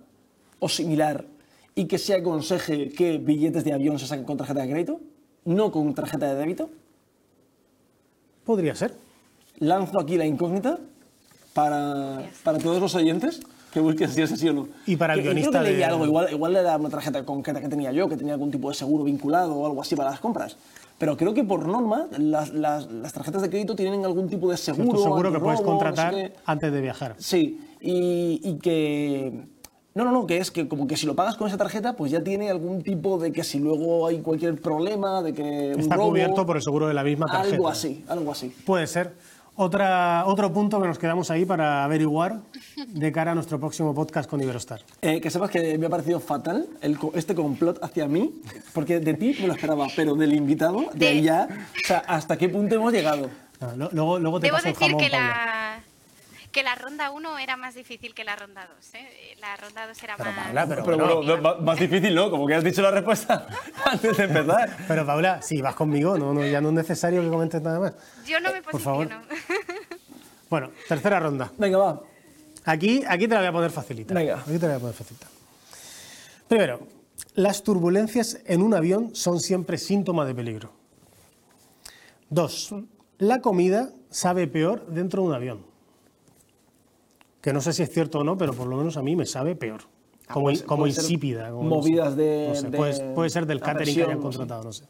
o 0.59 0.69
similar 0.69 1.25
y 1.75 1.87
que 1.87 1.99
se 1.99 2.15
aconseje 2.15 2.91
que 2.91 3.19
billetes 3.19 3.65
de 3.65 3.73
avión 3.73 3.99
se 3.99 4.07
saquen 4.07 4.25
con 4.27 4.37
tarjeta 4.37 4.61
de 4.63 4.71
crédito, 4.71 5.01
no 5.47 5.73
con 5.73 5.95
tarjeta 5.95 6.27
de 6.33 6.35
débito. 6.39 6.69
Podría 8.45 8.75
ser. 8.75 8.95
Lanzo 9.59 9.99
aquí 10.01 10.17
la 10.17 10.27
incógnita. 10.27 10.79
para, 11.55 12.23
para 12.43 12.59
todos 12.59 12.81
los 12.81 12.95
oyentes 12.97 13.41
que 13.75 13.81
busquen 13.81 14.09
si 14.09 14.23
es 14.23 14.33
así 14.33 14.49
o 14.49 14.53
no. 14.53 14.69
Y 14.87 14.95
para 14.97 15.15
el 15.15 15.19
Que- 15.19 15.25
creo 15.25 15.35
guionista 15.35 15.59
que 15.59 15.65
leí 15.67 15.77
de- 15.77 15.85
algo, 15.85 16.07
igual, 16.07 16.29
igual 16.33 16.55
era 16.57 16.77
una 16.77 16.89
tarjeta 16.89 17.25
concreta 17.25 17.61
que 17.61 17.69
tenía 17.69 17.91
yo, 17.91 18.09
que 18.09 18.17
tenía 18.17 18.35
algún 18.35 18.51
tipo 18.53 18.69
de 18.69 18.75
seguro 18.77 19.03
vinculado 19.05 19.53
o 19.55 19.67
algo 19.67 19.83
así 19.83 19.97
para 19.97 20.11
las 20.11 20.21
compras. 20.21 20.57
Pero 20.97 21.17
creo 21.17 21.35
que 21.35 21.43
por 21.43 21.67
norma 21.67 22.07
las, 22.17 22.53
las- 22.53 22.89
las 22.91 23.13
tarjetas 23.13 23.43
de 23.43 23.51
crédito 23.51 23.75
tienen 23.75 24.05
algún 24.05 24.29
tipo 24.29 24.49
de 24.49 24.57
seguro. 24.57 24.85
Cierto 24.93 25.03
seguro 25.03 25.33
que 25.33 25.41
puedes 25.41 25.59
antirrobo, 25.59 25.85
no 25.85 25.97
sé 25.97 26.03
contratar 26.03 26.33
antes 26.47 26.73
de 26.73 26.81
viajar. 26.81 27.15
Sí, 27.19 27.61
y, 27.81 28.41
y 28.45 28.55
que... 28.59 29.53
No, 29.97 30.05
no, 30.05 30.11
no, 30.11 30.27
que 30.27 30.39
es 30.39 30.51
que 30.51 30.67
como 30.67 30.87
que 30.89 30.97
si 30.97 31.07
lo 31.07 31.15
pagas 31.15 31.37
con 31.37 31.47
esa 31.47 31.57
tarjeta, 31.57 31.95
pues 31.95 32.11
ya 32.11 32.23
tiene 32.23 32.51
algún 32.51 32.83
tipo 32.83 33.17
de 33.19 33.31
que 33.33 33.45
si 33.45 33.59
luego 33.61 34.07
hay 34.09 34.19
cualquier 34.19 34.61
problema, 34.61 35.23
de 35.23 35.33
que 35.35 35.73
un 35.75 35.81
Está 35.81 35.95
robo, 35.97 36.09
cubierto 36.09 36.45
por 36.47 36.57
el 36.57 36.63
seguro 36.63 36.89
de 36.89 36.95
la 36.95 37.05
misma 37.05 37.27
tarjeta. 37.27 37.55
Algo 37.57 37.69
así, 37.69 38.05
algo 38.09 38.33
así. 38.33 38.53
Puede 38.67 38.87
ser. 38.89 39.13
Otra, 39.57 40.25
otro 40.27 40.53
punto 40.53 40.81
que 40.83 40.89
nos 40.89 40.99
quedamos 40.99 41.31
ahí 41.31 41.45
para 41.45 41.85
averiguar 41.85 42.41
de 42.89 43.13
cara 43.13 43.33
a 43.33 43.35
nuestro 43.37 43.61
próximo 43.61 43.95
podcast 43.95 44.29
con 44.29 44.41
Iberostar. 44.43 44.81
Eh, 45.01 45.21
que 45.21 45.31
sepas 45.31 45.49
que 45.49 45.79
me 45.79 45.87
ha 45.87 45.91
parecido 45.91 46.19
fatal 46.19 46.67
el 46.81 46.99
co- 46.99 47.13
este 47.15 47.37
complot 47.37 47.79
hacia 47.85 48.09
mí, 48.09 48.33
porque 48.73 48.99
de 48.99 49.15
ti 49.15 49.37
me 49.41 49.47
lo 49.47 49.53
esperaba, 49.53 49.87
pero 49.95 50.17
del 50.17 50.33
invitado, 50.35 50.87
de 50.95 51.07
ahí 51.07 51.23
ya, 51.23 51.47
o 51.51 51.87
sea, 51.87 51.99
¿hasta 52.09 52.37
qué 52.37 52.49
punto 52.49 52.75
hemos 52.75 52.93
llegado? 52.93 53.31
Ah, 53.61 53.75
lo- 53.77 53.91
Luego, 53.93 54.19
luego 54.19 54.41
te 54.41 54.49
Debo 54.49 54.57
paso 54.57 54.67
el 54.69 54.75
decir 54.75 54.89
jamón, 54.89 55.05
que 55.05 55.11
Paula. 55.11 55.27
la, 55.29 55.83
que 56.55 56.63
la 56.63 56.77
ronda 56.77 57.11
1 57.11 57.39
era 57.41 57.57
más 57.57 57.75
difícil 57.75 58.15
que 58.15 58.23
la 58.23 58.37
ronda 58.37 58.69
2. 58.77 58.95
¿eh? 58.95 59.37
La 59.41 59.57
ronda 59.57 59.89
2 59.89 60.03
era 60.05 60.17
más... 60.17 60.29
Paula, 60.37 60.67
pero 60.69 60.85
Pero 60.85 60.97
bueno. 60.97 61.17
bueno, 61.17 61.43
más, 61.43 61.61
más 61.61 61.81
difícil, 61.81 62.15
¿no? 62.15 62.31
Como 62.31 62.47
que 62.47 62.55
has 62.55 62.63
dicho 62.63 62.81
la 62.81 62.93
respuesta 62.93 63.49
antes 63.85 64.17
de 64.17 64.25
empezar. 64.25 64.77
Pero 64.87 65.05
Paula, 65.05 65.43
si 65.43 65.61
vas 65.61 65.75
conmigo, 65.75 66.17
no, 66.17 66.33
no, 66.33 66.47
ya 66.47 66.61
no 66.61 66.69
es 66.69 66.75
necesario 66.77 67.23
que 67.23 67.29
comentes 67.29 67.61
nada 67.61 67.81
más. 67.81 67.95
Yo 68.25 68.39
no 68.39 68.53
me 68.53 68.63
por 68.63 68.81
favor. 68.81 69.09
posiciono. 69.09 69.27
Bueno, 70.49 70.71
tercera 70.89 71.19
ronda. 71.19 71.51
Venga, 71.59 71.79
va. 71.79 72.01
Aquí, 72.67 73.03
aquí 73.09 73.27
te 73.27 73.35
la 73.35 73.41
voy 73.41 73.49
a 73.49 73.53
poner 73.53 73.71
facilita. 73.73 74.15
Venga. 74.15 74.39
Aquí 74.39 74.57
te 74.57 74.69
la 74.69 74.75
voy 74.75 74.77
a 74.77 74.79
poner 74.79 74.95
facilita. 74.95 75.27
Primero, 76.47 76.87
las 77.35 77.65
turbulencias 77.65 78.39
en 78.47 78.63
un 78.63 78.75
avión 78.75 79.17
son 79.17 79.41
siempre 79.41 79.77
síntoma 79.79 80.25
de 80.25 80.35
peligro. 80.37 80.71
Dos, 82.31 82.73
la 83.19 83.41
comida 83.41 83.91
sabe 84.11 84.47
peor 84.47 84.87
dentro 84.87 85.23
de 85.23 85.29
un 85.29 85.35
avión. 85.35 85.74
Que 87.45 87.53
no 87.53 87.61
sé 87.61 87.75
si 87.75 87.83
es 87.83 87.91
cierto 87.91 88.21
o 88.21 88.25
no, 88.25 88.39
pero 88.39 88.55
por 88.55 88.67
lo 88.67 88.79
menos 88.79 88.97
a 88.97 89.03
mí 89.03 89.15
me 89.17 89.27
sabe 89.27 89.55
peor. 89.55 89.83
Ah, 90.27 90.33
Como, 90.33 90.49
como 90.65 90.87
insípida. 90.87 91.51
como 91.51 91.65
no 91.65 91.77
movidas 91.77 92.15
sé. 92.15 92.21
de- 92.23 92.49
No 92.49 92.55
sé, 92.55 92.71
de 92.71 92.77
puede, 92.79 93.15
puede 93.15 93.29
ser 93.29 93.45
del 93.45 93.61
catering 93.61 93.95
que 93.95 94.03
hayan 94.03 94.21
contratado, 94.23 94.65
no 94.65 94.73
sé. 94.73 94.85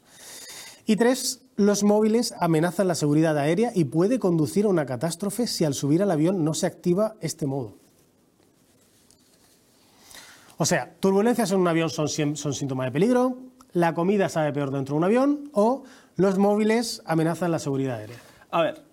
Y 0.85 0.95
tres, 0.95 1.41
los 1.57 1.83
móviles 1.83 2.33
amenazan 2.39 2.87
la 2.87 2.95
seguridad 2.95 3.37
aérea 3.37 3.73
y 3.75 3.83
puede 3.83 4.19
conducir 4.19 4.63
a 4.63 4.69
una 4.69 4.85
catástrofe 4.85 5.47
si 5.47 5.65
al 5.65 5.73
subir 5.73 6.01
al 6.01 6.11
avión 6.11 6.45
no 6.45 6.53
se 6.53 6.65
activa 6.65 7.15
este 7.19 7.45
modo. 7.45 7.73
O 10.57 10.65
sea, 10.65 10.95
turbulencias 11.01 11.51
en 11.51 11.59
un 11.59 11.67
avión 11.67 11.89
son, 11.89 12.07
son 12.07 12.53
síntoma 12.53 12.85
de 12.85 12.91
peligro, 12.93 13.37
la 13.73 13.93
comida 13.93 14.29
sabe 14.29 14.53
peor 14.53 14.71
dentro 14.71 14.93
de 14.93 14.99
un 14.99 15.03
avión 15.03 15.49
o 15.51 15.83
los 16.15 16.37
móviles 16.37 17.01
amenazan 17.05 17.51
la 17.51 17.59
seguridad 17.59 17.97
aérea. 17.97 18.15
A 18.51 18.61
ver. 18.61 18.84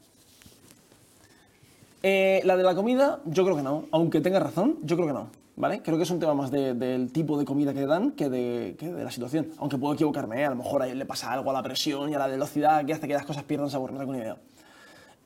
Eh, 2.03 2.41
la 2.45 2.57
de 2.57 2.63
la 2.65 2.75
comida, 2.75 3.21
yo 3.27 3.45
creo 3.45 3.57
que 3.57 3.63
no. 3.63 3.85
Aunque 3.93 4.21
tenga 4.21 4.41
razón, 4.41 4.79
yo 4.83 4.97
creo 4.97 5.09
que 5.09 5.15
no. 5.15 5.29
¿Vale? 5.55 5.83
Creo 5.83 5.99
que 5.99 6.05
es 6.05 6.11
un 6.11 6.19
tema 6.19 6.35
más 6.35 6.51
de- 6.51 6.73
del 6.75 7.13
tipo 7.13 7.39
de 7.39 7.45
comida 7.45 7.75
que 7.75 7.85
dan 7.87 8.13
que 8.13 8.31
de, 8.31 8.75
que 8.79 8.91
de 8.91 9.05
la 9.05 9.11
situación. 9.11 9.49
Aunque 9.59 9.77
puedo 9.77 9.93
equivocarme, 9.95 10.41
¿eh? 10.41 10.47
A 10.47 10.51
lo 10.51 10.57
mejor 10.57 10.81
ahí 10.83 10.95
le 10.95 11.05
pasa 11.05 11.31
algo 11.31 11.51
a 11.51 11.53
la 11.53 11.63
presión 11.63 12.11
y 12.11 12.15
a 12.15 12.19
la 12.19 12.27
velocidad 12.27 12.85
que 12.87 12.95
hace 12.95 13.07
que 13.07 13.13
las 13.15 13.27
cosas 13.27 13.45
pierdan 13.45 13.69
sabor, 13.69 13.93
no 13.93 13.99
tengo 14.01 14.13
ni 14.15 14.19
idea. 14.21 14.37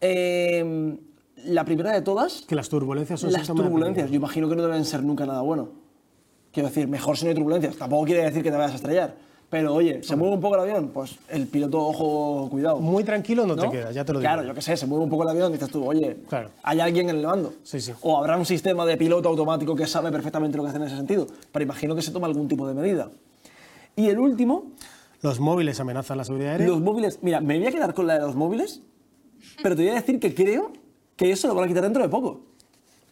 Eh, 0.01 0.97
la 1.45 1.65
primera 1.65 1.93
de 1.93 2.03
todas, 2.03 2.43
Que 2.43 2.55
las 2.57 2.69
turbulencias 2.69 3.21
son 3.21 3.33
las 3.33 3.47
turbulencias. 3.47 4.11
Yo 4.11 4.17
imagino 4.17 4.49
que 4.49 4.57
no 4.57 4.63
deben 4.63 4.85
ser 4.85 5.03
nunca 5.03 5.27
nada 5.27 5.41
bueno. 5.43 5.69
Quiero 6.53 6.69
decir, 6.69 6.89
mejor 6.89 7.17
si 7.17 7.25
no 7.25 7.29
hay 7.31 7.35
turbulencias. 7.37 7.77
Tampoco 7.77 8.05
quiere 8.05 8.25
decir 8.25 8.43
que 8.43 8.51
te 8.51 8.57
vayas 8.57 8.73
a 8.73 8.77
estrellar. 8.77 9.15
Pero 9.49 9.75
oye, 9.75 10.03
¿se 10.03 10.17
mueve 10.17 10.35
un 10.35 10.41
poco 10.41 10.57
el 10.57 10.63
avión? 10.63 10.89
Pues 10.93 11.17
el 11.29 11.47
piloto, 11.47 11.79
ojo, 11.81 12.49
cuidado. 12.51 12.79
Muy 12.81 13.05
tranquilo 13.05 13.47
no, 13.47 13.55
te 13.55 13.67
¿no? 13.67 13.71
quedas, 13.71 13.95
ya 13.95 14.05
te 14.05 14.13
lo 14.13 14.19
digo. 14.19 14.29
Claro, 14.29 14.43
yo 14.47 14.53
qué 14.55 14.61
sé, 14.61 14.77
se 14.77 14.87
mueve 14.87 15.05
un 15.05 15.11
poco 15.11 15.23
el 15.23 15.29
avión 15.29 15.51
y 15.51 15.53
dices 15.55 15.71
tú, 15.71 15.87
oye, 15.87 16.17
Claro. 16.29 16.51
hay 16.65 16.81
alguien 16.81 17.09
en 17.11 17.17
el 17.19 17.27
mando. 17.27 17.53
Sí, 17.63 17.81
sí. 17.81 17.93
O 18.03 18.17
habrá 18.17 18.37
un 18.37 18.45
sistema 18.45 18.85
de 18.85 18.97
piloto 18.97 19.29
automático 19.29 19.77
que 19.77 19.87
sabe 19.87 20.11
perfectamente 20.11 20.57
lo 20.57 20.65
que 20.65 20.71
hace 20.71 20.79
en 20.79 20.85
ese 20.85 20.97
sentido. 20.97 21.29
Pero 21.53 21.63
imagino 21.65 21.95
que 21.95 22.03
se 22.03 22.11
toma 22.11 22.27
algún 22.27 22.49
tipo 22.49 22.67
de 22.67 22.75
medida. 22.75 23.09
Y 23.95 24.09
el 24.09 24.19
último, 24.19 24.65
Los 25.23 25.39
móviles 25.39 25.79
amenazan 25.79 26.19
la 26.19 26.25
seguridad 26.25 26.53
aérea. 26.53 26.67
los 26.67 26.81
móviles. 26.81 27.21
Mira, 27.23 27.41
me 27.41 27.57
voy 27.59 27.69
a 27.69 27.71
quedar 27.73 27.95
con 27.95 28.07
la 28.09 28.15
de 28.15 28.21
los 28.21 28.35
móviles, 28.35 28.83
pero 29.63 29.77
te 29.77 29.83
voy 29.83 29.93
a 29.93 29.95
decir 29.95 30.19
que 30.19 30.35
creo 30.35 30.73
que 31.15 31.31
eso 31.31 31.47
lo 31.47 31.55
van 31.55 31.65
a 31.65 31.69
quitar 31.69 31.85
dentro 31.85 32.03
de 32.03 32.09
poco. 32.09 32.41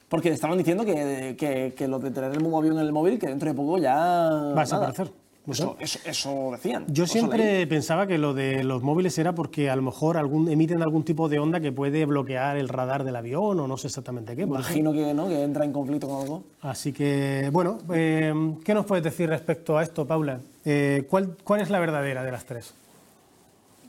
Porque 0.09 0.31
estaban 0.31 0.59
diciendo 0.59 0.85
que, 0.85 1.37
que, 1.39 1.75
que 1.77 1.89
lo 1.89 1.99
de 2.01 2.11
tener 2.11 2.33
el 2.33 2.39
avión 2.45 2.73
en 2.73 2.79
el 2.81 2.93
móvil, 2.93 3.19
que 3.21 3.29
dentro 3.29 3.49
de 3.49 3.55
poco 3.55 3.79
ya. 3.79 3.95
Va 3.97 4.61
a 4.61 4.65
desaparecer. 4.65 5.11
Sé. 5.47 5.53
Eso, 5.53 5.77
eso, 5.79 5.99
eso 6.07 6.51
decían. 6.53 6.87
Yo 6.89 7.07
siempre 7.07 7.67
pensaba 7.67 8.07
que 8.07 8.17
lo 8.17 8.33
de 8.33 8.65
los 8.65 8.83
móviles 8.83 9.19
era 9.19 9.35
porque 9.35 9.69
a 9.69 9.77
lo 9.77 9.83
mejor 9.83 10.17
algún, 10.17 10.49
emiten 10.49 10.83
algún 10.83 11.05
tipo 11.05 11.29
de 11.29 11.39
onda 11.39 11.61
que 11.61 11.71
puede 11.71 12.07
bloquear 12.07 12.57
el 12.57 12.69
radar 12.69 13.05
del 13.05 13.15
avión 13.17 13.61
o 13.61 13.69
no 13.69 13.77
sé 13.77 13.89
exactamente 13.89 14.35
qué. 14.35 14.43
Imagino 14.43 14.93
que, 14.93 15.13
¿no? 15.13 15.29
que 15.29 15.43
entra 15.43 15.67
en 15.67 15.73
conflicto 15.73 16.09
con 16.09 16.23
algo. 16.23 16.45
Así 16.63 16.95
que, 16.95 17.51
bueno, 17.53 17.79
eh, 17.93 18.33
¿qué 18.65 18.73
nos 18.73 18.87
puedes 18.87 19.05
decir 19.05 19.29
respecto 19.29 19.77
a 19.77 19.83
esto, 19.83 20.07
Paula? 20.07 20.41
Eh, 20.65 21.07
¿cuál, 21.11 21.37
¿Cuál 21.45 21.61
es 21.61 21.69
la 21.69 21.79
verdadera 21.79 22.25
de 22.25 22.33
las 22.33 22.47
tres? 22.47 22.75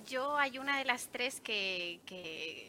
Yo 0.07 0.37
hay 0.37 0.57
una 0.57 0.77
de 0.77 0.85
las 0.85 1.07
tres 1.07 1.39
que, 1.39 1.99
que, 2.05 2.64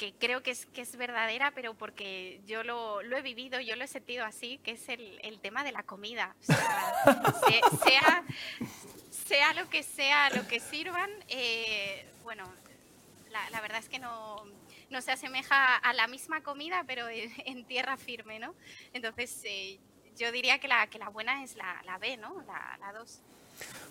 que 0.00 0.14
creo 0.14 0.42
que 0.42 0.52
es, 0.52 0.64
que 0.64 0.80
es 0.80 0.96
verdadera, 0.96 1.50
pero 1.50 1.74
porque 1.74 2.40
yo 2.46 2.62
lo, 2.64 3.02
lo 3.02 3.18
he 3.18 3.20
vivido, 3.20 3.60
yo 3.60 3.76
lo 3.76 3.84
he 3.84 3.86
sentido 3.86 4.24
así, 4.24 4.56
que 4.64 4.70
es 4.70 4.88
el, 4.88 5.20
el 5.22 5.40
tema 5.40 5.62
de 5.62 5.72
la 5.72 5.82
comida. 5.82 6.34
Sea, 6.40 7.04
se- 7.46 8.24
sea, 9.26 9.52
lo 9.52 9.68
que 9.68 9.82
sea, 9.82 10.30
lo 10.30 10.48
que 10.48 10.58
sirvan, 10.58 11.10
eh, 11.28 12.06
bueno, 12.22 12.50
la, 13.28 13.50
la 13.50 13.60
verdad 13.60 13.78
es 13.80 13.90
que 13.90 13.98
no, 13.98 14.42
no 14.88 15.02
se 15.02 15.12
asemeja 15.12 15.76
a 15.76 15.92
la 15.92 16.06
misma 16.06 16.42
comida, 16.42 16.82
pero 16.86 17.06
en, 17.10 17.64
tierra 17.66 17.98
firme, 17.98 18.38
¿no? 18.38 18.54
Entonces, 18.94 19.42
eh, 19.44 19.78
yo 20.16 20.32
diría 20.32 20.58
que 20.60 20.68
la, 20.68 20.86
que 20.86 20.98
la 20.98 21.10
buena 21.10 21.44
es 21.44 21.56
la, 21.56 21.82
la 21.84 21.98
B, 21.98 22.16
¿no? 22.16 22.42
La, 22.46 22.78
la 22.80 22.92
2. 22.94 23.20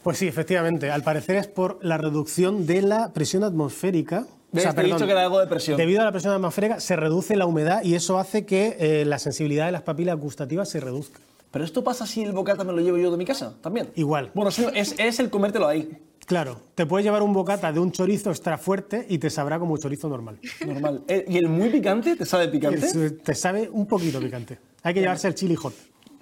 Pues 0.03 0.17
sí, 0.17 0.28
efectivamente. 0.28 0.91
Al 0.91 1.03
parecer 1.03 1.36
es 1.36 1.47
por 1.47 1.78
la 1.84 1.97
reducción 1.97 2.65
de 2.65 2.82
la 2.82 3.11
presión 3.13 3.43
atmosférica. 3.43 4.26
¿Ves? 4.51 4.74
Te 4.74 4.82
he 4.82 4.86
dicho 4.86 5.05
que 5.05 5.11
era 5.11 5.24
algo 5.24 5.39
de 5.39 5.47
presión. 5.47 5.78
Debido 5.78 6.01
a 6.01 6.05
la 6.05 6.11
presión 6.11 6.34
atmosférica 6.34 6.80
se 6.80 6.95
reduce 6.95 7.36
la 7.36 7.45
humedad 7.45 7.84
y 7.84 7.95
eso 7.95 8.17
hace 8.17 8.45
que 8.45 8.78
eh, 8.80 9.05
la 9.05 9.20
sensibilidad 9.20 9.65
de 9.65 9.72
las 9.72 9.84
papilas 9.84 10.17
gustativas 10.17 10.70
se 10.70 10.80
reduzca. 10.80 11.20
Pero 11.51 11.65
esto 11.65 11.84
pasa 11.84 12.05
si 12.07 12.24
el 12.24 12.32
bocata 12.32 12.63
me 12.63 12.72
lo 12.74 12.80
llevo 12.80 12.97
yo 12.97 13.11
de 13.11 13.17
mi 13.17 13.26
casa, 13.26 13.53
también. 13.61 13.89
Igual. 13.95 14.32
Bueno, 14.34 14.51
sí, 14.51 14.65
es, 14.74 14.95
es 14.97 15.20
el 15.20 15.30
comértelo 15.30 15.67
ahí, 15.67 15.89
Claro, 16.26 16.61
te 16.76 16.86
puedes 16.86 17.03
llevar 17.03 17.24
un 17.24 17.34
bocata 17.34 17.72
de 17.74 17.80
un 17.80 17.91
chorizo 17.91 18.30
extra 18.30 18.59
fuerte 18.59 19.03
y 19.09 19.17
te 19.17 19.32
sabrá 19.32 19.57
como 19.57 19.76
chorizo 19.80 20.07
normal. 20.09 20.38
normal. 20.63 21.01
Eh, 21.07 21.26
¿Y 21.28 21.38
el 21.39 21.49
muy 21.49 21.70
picante 21.70 22.15
te 22.15 22.24
sabe 22.24 22.47
picante? 22.49 22.86
Es- 22.86 23.24
te 23.24 23.34
sabe 23.34 23.67
un 23.67 23.88
poquito 23.88 24.20
picante. 24.20 24.59
Hay 24.84 24.93
que 24.93 24.99
llevarse 24.99 25.28
el 25.28 25.34
chili 25.34 25.55
hot. 25.55 25.74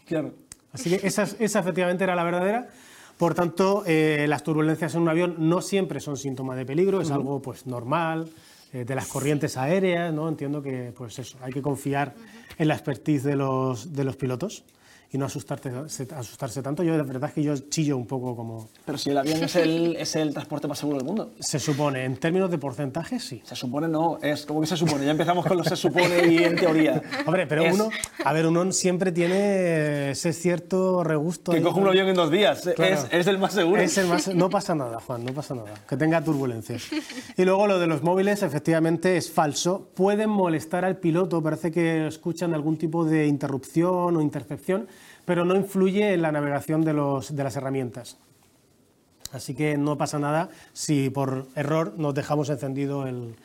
Claro. 0.06 0.32
Así 0.72 0.89
que 0.95 1.06
esa, 1.06 1.24
esa 1.39 1.60
efectivamente 1.60 2.06
era 2.06 2.16
la 2.16 2.24
verdadera. 2.24 2.70
Por 3.18 3.34
tanto, 3.34 3.84
eh, 3.88 4.26
las 4.30 4.43
turbulencias 4.43 4.93
en 4.93 5.01
un 5.01 5.09
avión 5.09 5.36
no 5.39 5.61
siempre 5.61 5.99
son 5.99 6.18
síntoma 6.18 6.55
de 6.55 6.65
peligro, 6.65 7.01
es 7.01 7.09
algo 7.09 7.41
pues 7.41 7.65
normal, 7.65 8.30
eh, 8.74 8.86
de 8.86 8.95
las 8.95 9.07
corrientes 9.07 9.57
aéreas, 9.57 10.13
¿no? 10.13 10.30
Entiendo 10.30 10.61
que 10.61 10.93
pues 10.95 11.18
eso, 11.18 11.38
hay 11.41 11.51
que 11.51 11.61
confiar 11.61 12.13
en 12.57 12.68
la 12.68 12.76
expertise 12.76 13.24
de 13.24 13.36
los, 13.36 13.93
de 13.93 14.03
los 14.03 14.15
pilotos 14.15 14.63
y 15.12 15.18
no 15.18 15.26
asustarte, 15.26 15.72
se- 15.88 16.08
asustarse 16.14 16.62
tanto. 16.62 16.84
Yo, 16.84 16.97
la 16.97 17.03
verdad 17.03 17.30
es 17.30 17.34
que 17.36 17.43
yo 17.43 17.55
chillo 17.58 17.95
un 17.97 18.05
poco 18.08 18.36
como... 18.36 18.70
Pero 18.86 18.97
si 18.97 19.10
el 19.10 19.18
avión 19.18 19.43
es 19.43 19.55
el, 19.55 19.95
es 19.95 20.16
el 20.18 20.34
transporte 20.34 20.68
más 20.68 20.80
seguro 20.80 20.97
del 20.97 21.05
mundo. 21.08 21.32
Se 21.39 21.60
supone, 21.60 22.03
en 22.03 22.18
términos 22.18 22.51
de 22.51 22.58
porcentaje, 22.58 23.20
sí. 23.20 23.41
Se 23.45 23.55
supone 23.55 23.88
no, 23.88 24.18
es 24.22 24.45
como 24.45 24.62
que 24.62 24.68
se 24.68 24.76
supone. 24.78 25.05
Ya 25.05 25.12
empezamos 25.12 25.45
con 25.45 25.58
lo 25.58 25.64
se 25.64 25.76
supone 25.78 26.28
y 26.28 26.43
en 26.43 26.55
teoría. 26.58 27.01
Hombre, 27.26 27.47
pero 27.47 27.64
Es 27.64 27.74
uno, 27.74 27.89
a 28.26 28.34
ver, 28.34 28.45
uno 28.47 28.72
siempre 28.72 29.12
tiene 29.12 30.12
ese 30.12 30.34
cierto 30.34 31.03
regusto. 31.03 31.51
Que 31.51 31.62
coge 31.62 31.80
un 31.80 31.88
avión 31.88 32.08
en 32.10 32.16
dos 32.16 32.30
días. 32.32 32.62
Claro. 32.76 32.93
Es, 32.93 33.08
es 33.12 33.28
el 33.28 33.38
más 33.38 33.53
seguro. 33.53 33.82
Es 33.82 33.97
el 33.97 34.08
más- 34.08 34.28
no 34.34 34.49
pasa 34.49 34.76
nada, 34.76 34.99
Juan, 34.99 35.24
no 35.24 35.34
pasa 35.34 35.55
nada. 35.55 35.74
Que 35.88 35.95
tenga 35.97 36.24
turbulencias. 36.24 36.84
Y 37.38 37.45
luego 37.45 37.68
lo 37.68 37.80
de 37.80 37.88
los 37.88 38.03
móviles, 38.03 38.43
efectivamente, 38.43 39.16
es 39.18 39.32
falso. 39.32 39.89
Pueden 39.95 40.30
molestar 40.30 40.84
al 40.86 40.97
piloto, 40.97 41.41
parece 41.41 41.72
que 41.72 42.08
escuchan 42.08 42.53
algún 42.53 42.78
tipo 42.78 43.05
de 43.05 43.26
interrupción 43.28 44.16
o 44.18 44.22
intercepción, 44.22 44.88
pero 45.28 45.44
no 45.44 45.58
influye 45.58 46.14
en 46.14 46.22
la 46.22 46.32
navegación 46.32 46.86
de, 46.86 46.94
los, 46.94 47.36
de 47.36 47.44
las 47.44 47.58
herramientas. 47.58 48.18
Así 49.34 49.56
que 49.56 49.78
no 49.78 49.98
pasa 49.98 50.20
nada 50.20 50.48
si 50.72 51.10
por 51.10 51.48
error 51.54 51.96
nos 51.98 52.14
dejamos 52.14 52.50
encendido 52.50 53.06
el, 53.06 53.36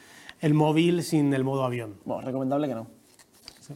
el 0.40 0.54
móvil 0.54 1.02
sin 1.02 1.34
el 1.34 1.42
modo 1.42 1.64
avión. 1.64 1.96
Bueno, 2.04 2.22
recomendable 2.22 2.68
que 2.68 2.74
no. 2.76 2.86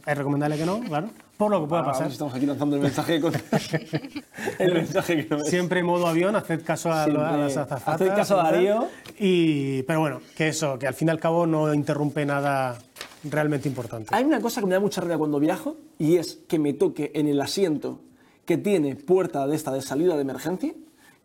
Es 0.05 0.17
recomendable 0.17 0.57
que 0.57 0.65
no, 0.65 0.79
claro, 0.79 1.09
por 1.37 1.51
lo 1.51 1.61
que 1.61 1.67
pueda 1.67 1.83
pasar. 1.85 2.09
Estamos 2.11 2.33
aquí 2.33 2.45
lanzando 2.45 2.75
el 2.75 2.81
mensaje. 2.81 3.21
con- 3.21 3.33
el 4.59 4.73
mensaje 4.73 5.25
que 5.27 5.35
no 5.35 5.41
es. 5.43 5.49
Siempre 5.49 5.83
modo 5.83 6.07
avión, 6.07 6.35
haced 6.35 6.63
caso 6.63 6.91
a, 6.91 7.07
las 7.07 7.55
azafatas. 7.57 8.01
Haced 8.01 8.15
caso 8.15 8.39
a. 8.39 8.43
Darío. 8.51 8.87
Y, 9.19 9.83
pero 9.83 9.99
bueno, 9.99 10.21
que 10.35 10.47
eso, 10.49 10.77
que 10.79 10.87
al 10.87 10.93
fin 10.93 11.07
y 11.09 11.11
al 11.11 11.19
cabo 11.19 11.45
no 11.47 11.73
interrumpe 11.73 12.25
nada 12.25 12.77
realmente 13.23 13.67
importante. 13.67 14.15
Hay 14.15 14.23
una 14.23 14.39
cosa 14.41 14.61
que 14.61 14.67
me 14.67 14.73
da 14.73 14.79
mucha 14.79 15.01
rabia 15.01 15.17
cuando 15.17 15.39
viajo 15.39 15.75
y 15.99 16.17
es 16.17 16.39
que 16.47 16.59
me 16.59 16.73
toque 16.73 17.11
en 17.15 17.27
el 17.27 17.39
asiento 17.41 17.99
que 18.45 18.57
tiene 18.57 18.95
puerta 18.95 19.45
de 19.47 19.55
esta 19.55 19.71
de 19.71 19.81
salida 19.81 20.15
de 20.15 20.21
emergencia, 20.21 20.73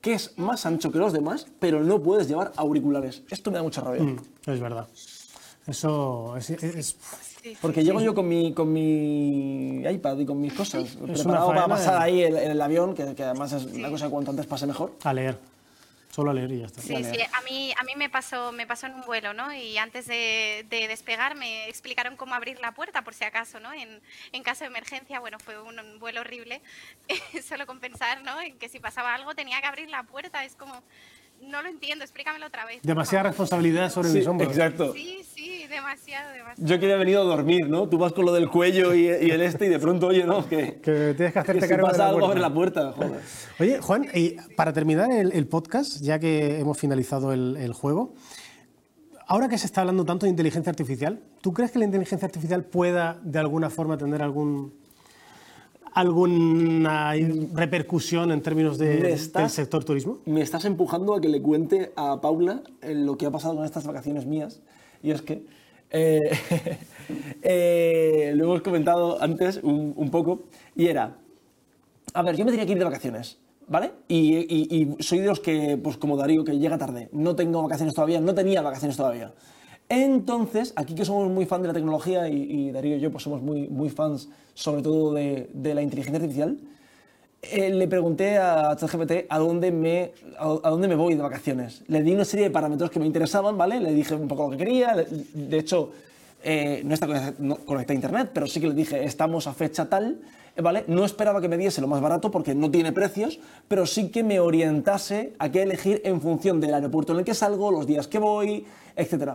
que 0.00 0.14
es 0.14 0.36
más 0.36 0.66
ancho 0.66 0.90
que 0.90 0.98
los 0.98 1.12
demás, 1.12 1.46
pero 1.60 1.80
no 1.84 2.02
puedes 2.02 2.26
llevar 2.28 2.52
auriculares. 2.56 3.22
Esto 3.30 3.50
me 3.52 3.58
da 3.58 3.62
mucha 3.62 3.80
rabia. 3.80 4.02
Mm, 4.02 4.16
es 4.46 4.60
verdad. 4.60 4.88
Eso 5.66 6.36
es, 6.36 6.50
es- 6.50 6.96
Porque 7.60 7.82
llego 7.84 8.00
yo 8.00 8.14
con 8.14 8.28
mi, 8.28 8.52
con 8.52 8.72
mi 8.72 9.82
iPad 9.84 10.18
y 10.18 10.26
con 10.26 10.40
mis 10.40 10.52
cosas 10.52 10.94
una 10.96 11.12
preparado 11.12 11.48
para 11.48 11.66
pasar 11.68 11.94
de- 11.98 12.04
ahí 12.04 12.22
en, 12.24 12.36
el 12.36 12.60
avión, 12.60 12.94
que, 12.94 13.14
que 13.14 13.22
además 13.24 13.52
es 13.52 13.64
una 13.64 13.90
cosa 13.90 14.06
que 14.06 14.10
cuanto 14.12 14.30
antes 14.30 14.46
pase 14.46 14.66
mejor. 14.66 14.92
a 15.02 15.12
leer. 15.12 15.38
Solo 16.10 16.30
a 16.30 16.34
leer 16.34 16.52
y 16.52 16.58
ya 16.60 16.66
está. 16.66 16.82
Sí, 16.82 16.88
sí, 17.04 17.18
a 17.32 17.40
mí, 17.40 17.72
a 17.80 17.84
mí 17.84 17.92
me, 17.96 18.10
pasó, 18.10 18.52
me 18.52 18.66
pasó 18.66 18.86
en 18.86 18.94
un 18.96 19.00
vuelo, 19.00 19.32
¿no? 19.32 19.50
Y 19.54 19.78
antes 19.78 20.06
de, 20.06 20.66
de 20.68 20.86
despegar 20.86 21.36
me 21.36 21.66
explicaron 21.70 22.16
cómo 22.16 22.34
abrir 22.34 22.60
la 22.60 22.72
puerta, 22.74 23.02
por 23.02 23.14
si 23.14 23.24
acaso, 23.24 23.60
¿no? 23.60 23.72
En, 23.72 23.98
en 24.32 24.42
caso 24.42 24.60
de 24.60 24.66
emergencia, 24.66 25.20
bueno, 25.20 25.38
fue 25.38 25.58
un, 25.62 25.78
un 25.78 25.98
vuelo 25.98 26.20
horrible, 26.20 26.60
solo 27.48 27.66
con 27.66 27.80
pensar, 27.80 28.22
¿no? 28.24 28.38
En 28.42 28.58
que 28.58 28.68
si 28.68 28.78
pasaba 28.78 29.14
algo 29.14 29.34
tenía 29.34 29.58
que 29.62 29.66
abrir 29.66 29.88
la 29.88 30.02
puerta, 30.02 30.44
es 30.44 30.54
como, 30.54 30.82
no 31.40 31.62
lo 31.62 31.68
entiendo, 31.70 32.04
explícamelo 32.04 32.46
otra 32.46 32.66
vez. 32.66 32.82
Demasiada 32.82 33.24
responsabilidad 33.30 33.90
sobre 33.90 34.10
Sí, 34.10 34.18
mis 34.18 34.26
hombros. 34.26 34.50
exacto. 34.50 34.92
Sí, 34.92 35.21
demasiado, 35.92 36.32
demasiado. 36.32 36.68
Yo 36.68 36.80
quería 36.80 36.96
venido 36.96 37.22
a 37.22 37.24
dormir, 37.24 37.68
¿no? 37.68 37.88
Tú 37.88 37.98
vas 37.98 38.12
con 38.12 38.24
lo 38.24 38.32
del 38.32 38.48
cuello 38.50 38.94
y, 38.94 39.02
y 39.06 39.30
el 39.30 39.40
este 39.42 39.66
y 39.66 39.68
de 39.68 39.78
pronto, 39.78 40.06
oye, 40.08 40.24
no, 40.24 40.46
que, 40.48 40.80
Que 40.80 41.14
tienes 41.14 41.32
que 41.32 41.38
hacerte 41.38 41.60
que 41.60 41.66
si 41.66 41.68
cargo 41.68 41.86
de 41.86 41.90
pasa 41.92 42.04
la 42.04 42.08
algo, 42.10 42.18
puerta. 42.20 42.30
abre 42.32 42.40
la 42.40 42.54
puerta. 42.54 42.92
Joder. 42.92 43.20
Oye, 43.60 43.78
Juan, 43.80 44.06
y 44.14 44.36
para 44.56 44.72
terminar 44.72 45.10
el, 45.12 45.32
el 45.32 45.46
podcast, 45.46 46.00
ya 46.00 46.18
que 46.18 46.58
hemos 46.60 46.78
finalizado 46.78 47.32
el, 47.32 47.56
el 47.56 47.72
juego, 47.72 48.14
ahora 49.26 49.48
que 49.48 49.58
se 49.58 49.66
está 49.66 49.80
hablando 49.82 50.04
tanto 50.04 50.26
de 50.26 50.30
inteligencia 50.30 50.70
artificial, 50.70 51.20
¿tú 51.40 51.52
crees 51.52 51.70
que 51.70 51.78
la 51.78 51.84
inteligencia 51.84 52.26
artificial 52.26 52.64
pueda 52.64 53.18
de 53.22 53.38
alguna 53.38 53.70
forma 53.70 53.96
tener 53.96 54.22
algún 54.22 54.74
alguna 55.94 57.12
repercusión 57.52 58.30
en 58.32 58.40
términos 58.40 58.78
de- 58.78 58.86
Me 58.86 59.02
del 59.02 59.12
estás- 59.12 59.52
sector 59.52 59.84
turismo? 59.84 60.20
Me 60.24 60.40
estás 60.40 60.64
empujando 60.64 61.14
a 61.14 61.20
que 61.20 61.28
le 61.28 61.42
cuente 61.42 61.92
a 61.96 62.18
Paula 62.20 62.62
eh, 62.80 62.94
lo 62.94 63.18
que 63.18 63.26
ha 63.26 63.30
pasado 63.30 63.56
con 63.56 63.64
estas 63.66 63.86
vacaciones 63.86 64.24
mías. 64.24 64.60
Y 65.02 65.10
es 65.10 65.20
que 65.20 65.44
eh, 65.92 66.20
eh, 67.42 68.32
lo 68.34 68.44
hemos 68.44 68.62
comentado 68.62 69.22
antes 69.22 69.60
un, 69.62 70.10
poco. 70.10 70.44
Y 70.74 70.86
era, 70.86 71.16
a 72.14 72.22
ver, 72.22 72.36
yo 72.36 72.44
me 72.44 72.50
tenía 72.50 72.66
que 72.66 72.72
ir 72.72 72.78
de 72.78 72.84
vacaciones, 72.84 73.38
¿vale? 73.68 73.92
Y, 74.08 74.96
soy 74.98 75.20
de 75.20 75.26
los 75.26 75.40
que, 75.40 75.76
pues 75.76 75.96
como 75.98 76.16
Darío, 76.16 76.44
que 76.44 76.58
llega 76.58 76.78
tarde. 76.78 77.08
No 77.12 77.36
tengo 77.36 77.62
vacaciones 77.62 77.94
todavía, 77.94 78.20
no 78.20 78.34
tenía 78.34 78.62
vacaciones 78.62 78.96
todavía. 78.96 79.32
Entonces, 79.88 80.72
aquí 80.76 80.94
que 80.94 81.04
somos 81.04 81.28
muy 81.28 81.44
fan 81.44 81.60
de 81.60 81.68
la 81.68 81.74
tecnología 81.74 82.28
y, 82.28 82.70
Darío 82.72 82.96
y 82.96 83.00
yo 83.00 83.12
pues 83.12 83.24
somos 83.24 83.42
muy, 83.42 83.68
muy 83.68 83.90
fans 83.90 84.30
sobre 84.54 84.82
todo 84.82 85.12
de 85.12 85.74
la 85.74 85.82
inteligencia 85.82 86.18
artificial, 86.18 86.58
eh, 87.42 87.70
le 87.70 87.88
pregunté 87.88 88.38
a 88.38 88.76
ChatGPT 88.76 89.26
a 89.28 89.38
dónde, 89.38 89.72
me, 89.72 90.12
a, 90.38 90.70
dónde 90.70 90.86
me 90.86 90.94
voy 90.94 91.14
de 91.14 91.22
vacaciones. 91.22 91.82
Le 91.88 92.02
di 92.02 92.14
una 92.14 92.24
serie 92.24 92.46
de 92.46 92.50
parámetros 92.52 92.90
que 92.90 93.00
me 93.00 93.06
interesaban, 93.06 93.58
¿vale? 93.58 93.80
Le 93.80 93.92
dije 93.92 94.14
un 94.14 94.28
poco 94.28 94.44
lo 94.44 94.50
que 94.50 94.58
quería. 94.58 94.94
De 94.94 95.58
hecho, 95.58 95.90
eh, 96.44 96.82
no 96.84 96.94
está 96.94 97.06
conectada 97.06 97.92
a 97.92 97.94
internet, 97.94 98.30
pero 98.32 98.46
sí 98.46 98.60
que 98.60 98.68
le 98.68 98.74
dije, 98.74 99.04
estamos 99.04 99.48
a 99.48 99.54
fecha 99.54 99.88
tal, 99.88 100.20
¿vale? 100.56 100.84
No 100.86 101.04
esperaba 101.04 101.40
que 101.40 101.48
me 101.48 101.58
diese 101.58 101.80
lo 101.80 101.88
más 101.88 102.00
barato 102.00 102.30
porque 102.30 102.54
no 102.54 102.70
tiene 102.70 102.92
precios, 102.92 103.40
pero 103.66 103.86
sí 103.86 104.10
que 104.10 104.22
me 104.22 104.38
orientase 104.38 105.32
a 105.40 105.50
qué 105.50 105.62
elegir 105.62 106.00
en 106.04 106.20
función 106.20 106.60
del 106.60 106.74
aeropuerto 106.74 107.12
en 107.12 107.18
el 107.18 107.24
que 107.24 107.34
salgo, 107.34 107.72
los 107.72 107.88
días 107.88 108.06
que 108.06 108.20
voy, 108.20 108.66
etc. 108.94 109.32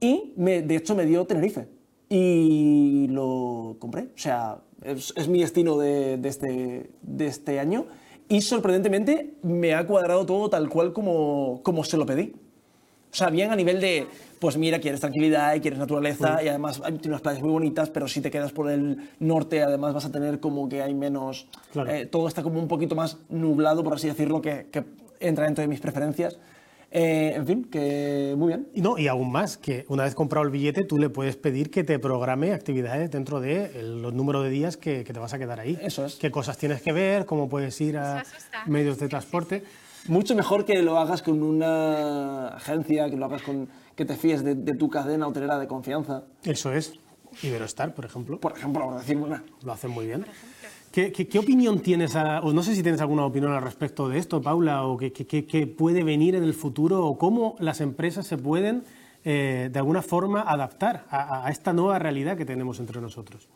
Y 0.00 0.32
de 0.36 0.76
hecho 0.76 0.96
me 0.96 1.06
dio 1.06 1.24
Tenerife 1.26 1.68
y 2.08 3.06
lo 3.08 3.76
compré. 3.78 4.02
O 4.02 4.18
sea, 4.18 4.58
es, 4.86 5.12
es 5.16 5.28
mi 5.28 5.40
destino 5.40 5.76
de, 5.78 6.16
de 6.16 6.28
este, 6.28 6.90
de 7.02 7.26
este 7.26 7.58
año 7.60 7.86
y 8.28 8.40
sorprendentemente 8.42 9.34
me 9.42 9.74
ha 9.74 9.86
cuadrado 9.86 10.26
todo 10.26 10.48
tal 10.50 10.68
cual 10.68 10.92
como, 10.92 11.60
como 11.62 11.84
se 11.84 11.96
lo 11.96 12.06
pedí. 12.06 12.34
O 13.12 13.18
sea, 13.18 13.30
bien 13.30 13.50
a 13.50 13.56
nivel 13.56 13.80
de, 13.80 14.06
pues 14.40 14.58
mira, 14.58 14.78
quieres 14.78 15.00
tranquilidad 15.00 15.54
y 15.54 15.60
quieres 15.60 15.78
naturaleza 15.78 16.42
y 16.42 16.48
además 16.48 16.82
hay 16.84 16.92
tiene 16.94 17.10
unas 17.14 17.22
playas 17.22 17.40
muy 17.40 17.50
bonitas, 17.52 17.88
pero 17.88 18.08
si 18.08 18.20
te 18.20 18.30
quedas 18.30 18.52
por 18.52 18.70
el 18.70 19.10
norte 19.20 19.62
además 19.62 19.94
vas 19.94 20.04
a 20.04 20.12
tener 20.12 20.38
como 20.40 20.68
que 20.68 20.82
hay 20.82 20.92
menos, 20.92 21.46
Claro. 21.72 21.90
eh, 21.90 22.04
todo 22.06 22.28
está 22.28 22.42
como 22.42 22.58
un 22.60 22.68
poquito 22.68 22.94
más 22.94 23.18
nublado, 23.30 23.82
por 23.84 23.94
así 23.94 24.08
decirlo, 24.08 24.42
que, 24.42 24.66
que 24.70 24.84
entra 25.20 25.44
dentro 25.46 25.62
de 25.62 25.68
mis 25.68 25.80
preferencias. 25.80 26.38
Eh, 26.90 27.32
en 27.34 27.46
fin, 27.46 27.64
que 27.64 28.34
muy 28.38 28.48
bien. 28.48 28.68
Y 28.72 28.80
no, 28.80 28.96
y 28.96 29.08
aún 29.08 29.30
más, 29.30 29.56
que 29.58 29.84
una 29.88 30.04
vez 30.04 30.14
comprado 30.14 30.44
el 30.46 30.50
billete, 30.52 30.84
tú 30.84 30.98
le 30.98 31.08
puedes 31.10 31.36
pedir 31.36 31.70
que 31.70 31.84
te 31.84 31.98
programe 31.98 32.52
actividades 32.52 33.10
dentro 33.10 33.40
de 33.40 33.66
el- 33.78 34.00
los 34.02 34.14
números 34.14 34.44
de 34.44 34.50
días 34.50 34.76
que, 34.76 35.04
que 35.04 35.12
te 35.12 35.18
vas 35.18 35.34
a 35.34 35.38
quedar 35.38 35.60
ahí. 35.60 35.78
Eso 35.82 36.06
es. 36.06 36.14
Qué 36.14 36.30
cosas 36.30 36.56
tienes 36.56 36.80
que 36.82 36.92
ver, 36.92 37.26
cómo 37.26 37.48
puedes 37.48 37.78
ir 37.80 37.98
a 37.98 38.22
medios 38.66 38.98
de 38.98 39.08
transporte. 39.08 39.64
Mucho 40.08 40.34
mejor 40.36 40.64
que 40.64 40.80
lo 40.82 40.98
hagas 40.98 41.20
con 41.22 41.42
una 41.42 42.48
agencia, 42.48 43.10
que 43.10 43.16
lo 43.16 43.26
hagas 43.26 43.42
con 43.42 43.68
que 43.96 44.04
te 44.04 44.14
fíes 44.14 44.44
de, 44.44 44.54
de 44.54 44.74
tu 44.74 44.88
cadena 44.88 45.26
hotelera 45.26 45.58
de 45.58 45.66
confianza. 45.66 46.22
Eso 46.44 46.72
es. 46.72 46.92
Iberostar, 47.42 47.94
por 47.94 48.04
ejemplo, 48.04 48.38
Por 48.40 48.52
ejemplo, 48.56 48.84
por 48.86 48.98
decir 48.98 49.16
una. 49.16 49.42
lo 49.64 49.72
hacen 49.72 49.90
muy 49.90 50.06
bien. 50.06 50.24
¿Qué, 50.96 51.38
opinión 51.38 51.80
tienes, 51.80 52.16
o 52.16 52.54
no 52.54 52.62
sé 52.62 52.74
si 52.74 52.82
tienes 52.82 53.02
alguna 53.02 53.26
opinión 53.26 53.52
al 53.52 53.60
respecto 53.60 54.08
de 54.08 54.16
esto, 54.16 54.40
Paula, 54.40 54.86
o 54.86 54.96
qué, 54.96 55.66
puede 55.66 56.02
venir 56.02 56.34
en 56.36 56.42
el 56.42 56.54
futuro, 56.54 57.04
o 57.04 57.18
cómo 57.18 57.54
las 57.58 57.82
empresas 57.82 58.26
se 58.26 58.38
pueden, 58.38 58.82
eh, 59.22 59.68
de 59.70 59.78
alguna 59.78 60.00
forma, 60.00 60.40
adaptar 60.40 61.04
a 61.10 61.50
esta 61.50 61.74
nueva 61.74 61.98
realidad 61.98 62.38
que 62.38 62.46
tenemos 62.46 62.80
entre 62.80 63.02
nosotros? 63.02 63.46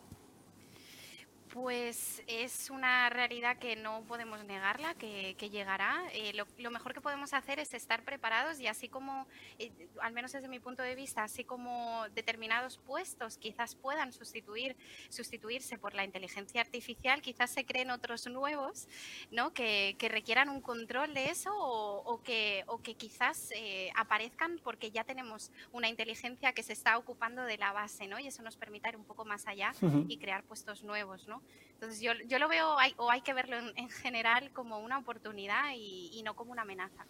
Pues 1.61 2.23
es 2.25 2.71
una 2.71 3.11
realidad 3.11 3.59
que 3.59 3.75
no 3.75 4.01
podemos 4.07 4.43
negarla, 4.45 4.95
que, 4.95 5.35
que 5.37 5.51
llegará. 5.51 6.01
Eh, 6.11 6.33
lo, 6.33 6.47
lo 6.57 6.71
mejor 6.71 6.95
que 6.95 7.01
podemos 7.01 7.35
hacer 7.35 7.59
es 7.59 7.75
estar 7.75 8.03
preparados 8.03 8.59
y 8.59 8.65
así 8.65 8.89
como, 8.89 9.27
eh, 9.59 9.71
al 10.01 10.11
menos 10.11 10.31
desde 10.31 10.47
mi 10.47 10.59
punto 10.59 10.81
de 10.81 10.95
vista, 10.95 11.23
así 11.23 11.43
como 11.43 12.03
determinados 12.15 12.79
puestos 12.79 13.37
quizás 13.37 13.75
puedan 13.75 14.11
sustituir, 14.11 14.75
sustituirse 15.09 15.77
por 15.77 15.93
la 15.93 16.03
inteligencia 16.03 16.61
artificial, 16.61 17.21
quizás 17.21 17.51
se 17.51 17.63
creen 17.63 17.91
otros 17.91 18.25
nuevos 18.25 18.87
¿no? 19.29 19.53
que, 19.53 19.95
que 19.99 20.09
requieran 20.09 20.49
un 20.49 20.61
control 20.61 21.13
de 21.13 21.29
eso 21.29 21.55
o, 21.55 22.01
o 22.11 22.23
que, 22.23 22.63
o 22.65 22.81
que 22.81 22.95
quizás 22.95 23.51
eh, 23.55 23.91
aparezcan 23.95 24.59
porque 24.63 24.89
ya 24.89 25.03
tenemos 25.03 25.51
una 25.71 25.89
inteligencia 25.89 26.53
que 26.53 26.63
se 26.63 26.73
está 26.73 26.97
ocupando 26.97 27.43
de 27.43 27.59
la 27.59 27.71
base 27.71 28.07
¿no? 28.07 28.17
y 28.17 28.25
eso 28.25 28.41
nos 28.41 28.57
permite 28.57 28.89
ir 28.89 28.97
un 28.97 29.05
poco 29.05 29.25
más 29.25 29.45
allá 29.45 29.73
y 30.07 30.17
crear 30.17 30.41
puestos 30.43 30.83
nuevos. 30.83 31.27
¿no? 31.27 31.43
Entonces 31.73 31.99
yo, 31.99 32.11
yo 32.27 32.37
lo 32.37 32.47
veo, 32.47 32.75
o 32.97 33.09
hay 33.09 33.21
que 33.21 33.33
verlo 33.33 33.57
en, 33.57 33.71
en 33.75 33.89
general 33.89 34.51
como 34.53 34.79
una 34.79 34.99
oportunidad 34.99 35.63
y, 35.75 36.21
no 36.23 36.35
como 36.35 36.51
una 36.51 36.61
amenaza. 36.61 37.05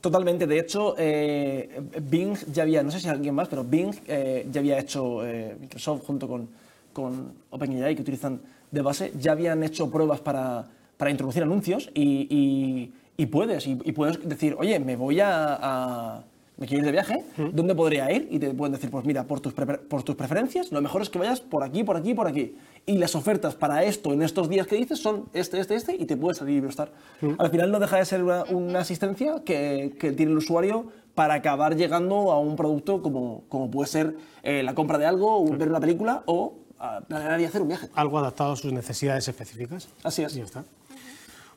Totalmente. 0.00 0.46
De 0.46 0.58
hecho, 0.58 0.94
eh, 0.98 1.80
Bing 2.02 2.36
ya 2.52 2.64
había, 2.64 2.82
no 2.82 2.90
sé 2.90 3.00
si 3.00 3.08
alguien 3.08 3.34
más, 3.34 3.48
pero 3.48 3.62
Bing 3.64 3.94
eh, 4.06 4.46
ya 4.50 4.60
había 4.60 4.78
hecho, 4.78 5.24
eh, 5.24 5.56
Microsoft 5.60 6.04
junto 6.06 6.26
con, 6.28 6.48
con 6.92 7.34
OpenAI, 7.50 7.94
que 7.94 8.02
utilizan 8.02 8.40
de 8.70 8.82
base, 8.82 9.12
ya 9.16 9.32
habían 9.32 9.62
hecho 9.62 9.90
pruebas 9.90 10.20
para, 10.20 10.66
para 10.96 11.10
introducir 11.10 11.42
anuncios 11.44 11.88
y, 11.94 12.92
y- 13.16 13.26
puedes, 13.26 13.66
y, 13.66 13.76
puedes 13.92 14.28
decir, 14.28 14.54
oye, 14.58 14.78
me 14.80 14.96
voy 14.96 15.20
a- 15.20 16.22
me 16.56 16.66
quiero 16.66 16.80
ir 16.80 16.86
de 16.86 16.92
viaje, 16.92 17.24
¿dónde 17.52 17.74
podría 17.74 18.10
ir? 18.10 18.28
Y 18.30 18.38
te 18.38 18.52
pueden 18.54 18.72
decir, 18.72 18.90
pues 18.90 19.04
mira, 19.04 19.24
por 19.24 19.40
tus, 19.40 19.52
por 19.52 20.02
tus 20.02 20.14
preferencias, 20.14 20.72
lo 20.72 20.80
mejor 20.80 21.02
es 21.02 21.10
que 21.10 21.18
vayas 21.18 21.40
por 21.40 21.62
aquí, 21.62 21.84
por 21.84 21.96
aquí, 21.96 22.14
por 22.14 22.26
aquí. 22.26 22.56
Y 22.86 22.96
las 22.98 23.14
ofertas 23.14 23.54
para 23.54 23.84
esto 23.84 24.12
en 24.12 24.22
estos 24.22 24.48
días 24.48 24.66
que 24.66 24.76
dices 24.76 24.98
son 24.98 25.26
este, 25.34 25.60
este, 25.60 25.74
este, 25.74 25.94
y 25.94 26.06
te 26.06 26.16
puede 26.16 26.34
salir 26.34 26.56
Iberostar. 26.56 26.92
Al 27.38 27.50
final 27.50 27.70
no 27.70 27.78
deja 27.78 27.98
de 27.98 28.04
ser 28.06 28.22
una, 28.22 28.44
una 28.44 28.80
asistencia 28.80 29.42
que, 29.44 29.94
que 29.98 30.12
tiene 30.12 30.32
el 30.32 30.38
usuario 30.38 30.86
para 31.14 31.34
acabar 31.34 31.76
llegando 31.76 32.30
a 32.30 32.38
un 32.38 32.56
producto 32.56 33.02
como, 33.02 33.44
como 33.48 33.70
puede 33.70 33.88
ser 33.88 34.16
eh, 34.42 34.62
la 34.62 34.74
compra 34.74 34.98
de 34.98 35.06
algo, 35.06 35.42
o 35.42 35.56
ver 35.56 35.68
una 35.68 35.80
película 35.80 36.22
o 36.26 36.54
ah, 36.78 37.00
planear 37.08 37.40
y 37.40 37.44
hacer 37.44 37.62
un 37.62 37.68
viaje. 37.68 37.88
Algo 37.94 38.18
adaptado 38.18 38.52
a 38.52 38.56
sus 38.56 38.72
necesidades 38.72 39.26
específicas. 39.26 39.88
Así 40.04 40.22
es. 40.22 40.34
Y 40.36 40.38
ya 40.38 40.44
está. 40.44 40.64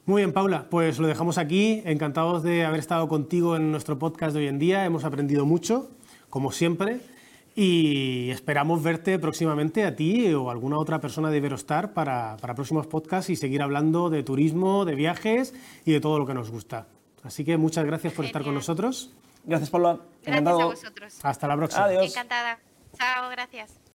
Muy 0.09 0.23
bien, 0.23 0.33
Paula, 0.33 0.65
pues 0.71 0.97
lo 0.97 1.07
dejamos 1.07 1.37
aquí. 1.37 1.83
Encantados 1.85 2.41
de 2.41 2.65
haber 2.65 2.79
estado 2.79 3.07
contigo 3.07 3.55
en 3.55 3.69
nuestro 3.69 3.99
podcast 3.99 4.33
de 4.33 4.39
hoy 4.39 4.47
en 4.47 4.57
día. 4.57 4.83
Hemos 4.83 5.03
aprendido 5.03 5.45
mucho, 5.45 5.91
como 6.31 6.51
siempre, 6.51 6.99
y 7.55 8.31
esperamos 8.31 8.81
verte 8.81 9.19
próximamente 9.19 9.85
a 9.85 9.95
ti 9.95 10.33
o 10.33 10.49
alguna 10.49 10.79
otra 10.79 10.99
persona 10.99 11.29
de 11.29 11.37
Iberostar 11.37 11.93
para, 11.93 12.37
para 12.41 12.55
próximos 12.55 12.87
podcasts 12.87 13.29
y 13.29 13.35
seguir 13.35 13.61
hablando 13.61 14.09
de 14.09 14.23
turismo, 14.23 14.83
de 14.83 14.95
viajes 14.95 15.53
y 15.85 15.91
de 15.91 15.99
todo 15.99 16.17
lo 16.17 16.25
que 16.25 16.33
nos 16.33 16.49
gusta. 16.49 16.87
Así 17.21 17.45
que 17.45 17.57
muchas 17.57 17.85
gracias 17.85 18.11
por 18.11 18.25
estar 18.25 18.43
con 18.43 18.55
nosotros. 18.55 19.11
Gracias, 19.43 19.69
Paula. 19.69 19.99
Gracias 20.23 20.25
Encantado. 20.25 20.61
a 20.61 20.65
vosotros. 20.65 21.19
Hasta 21.21 21.47
la 21.47 21.55
próxima. 21.55 21.83
Adiós. 21.83 22.07
Encantada. 22.07 22.57
Chao, 22.97 23.29
gracias. 23.29 23.88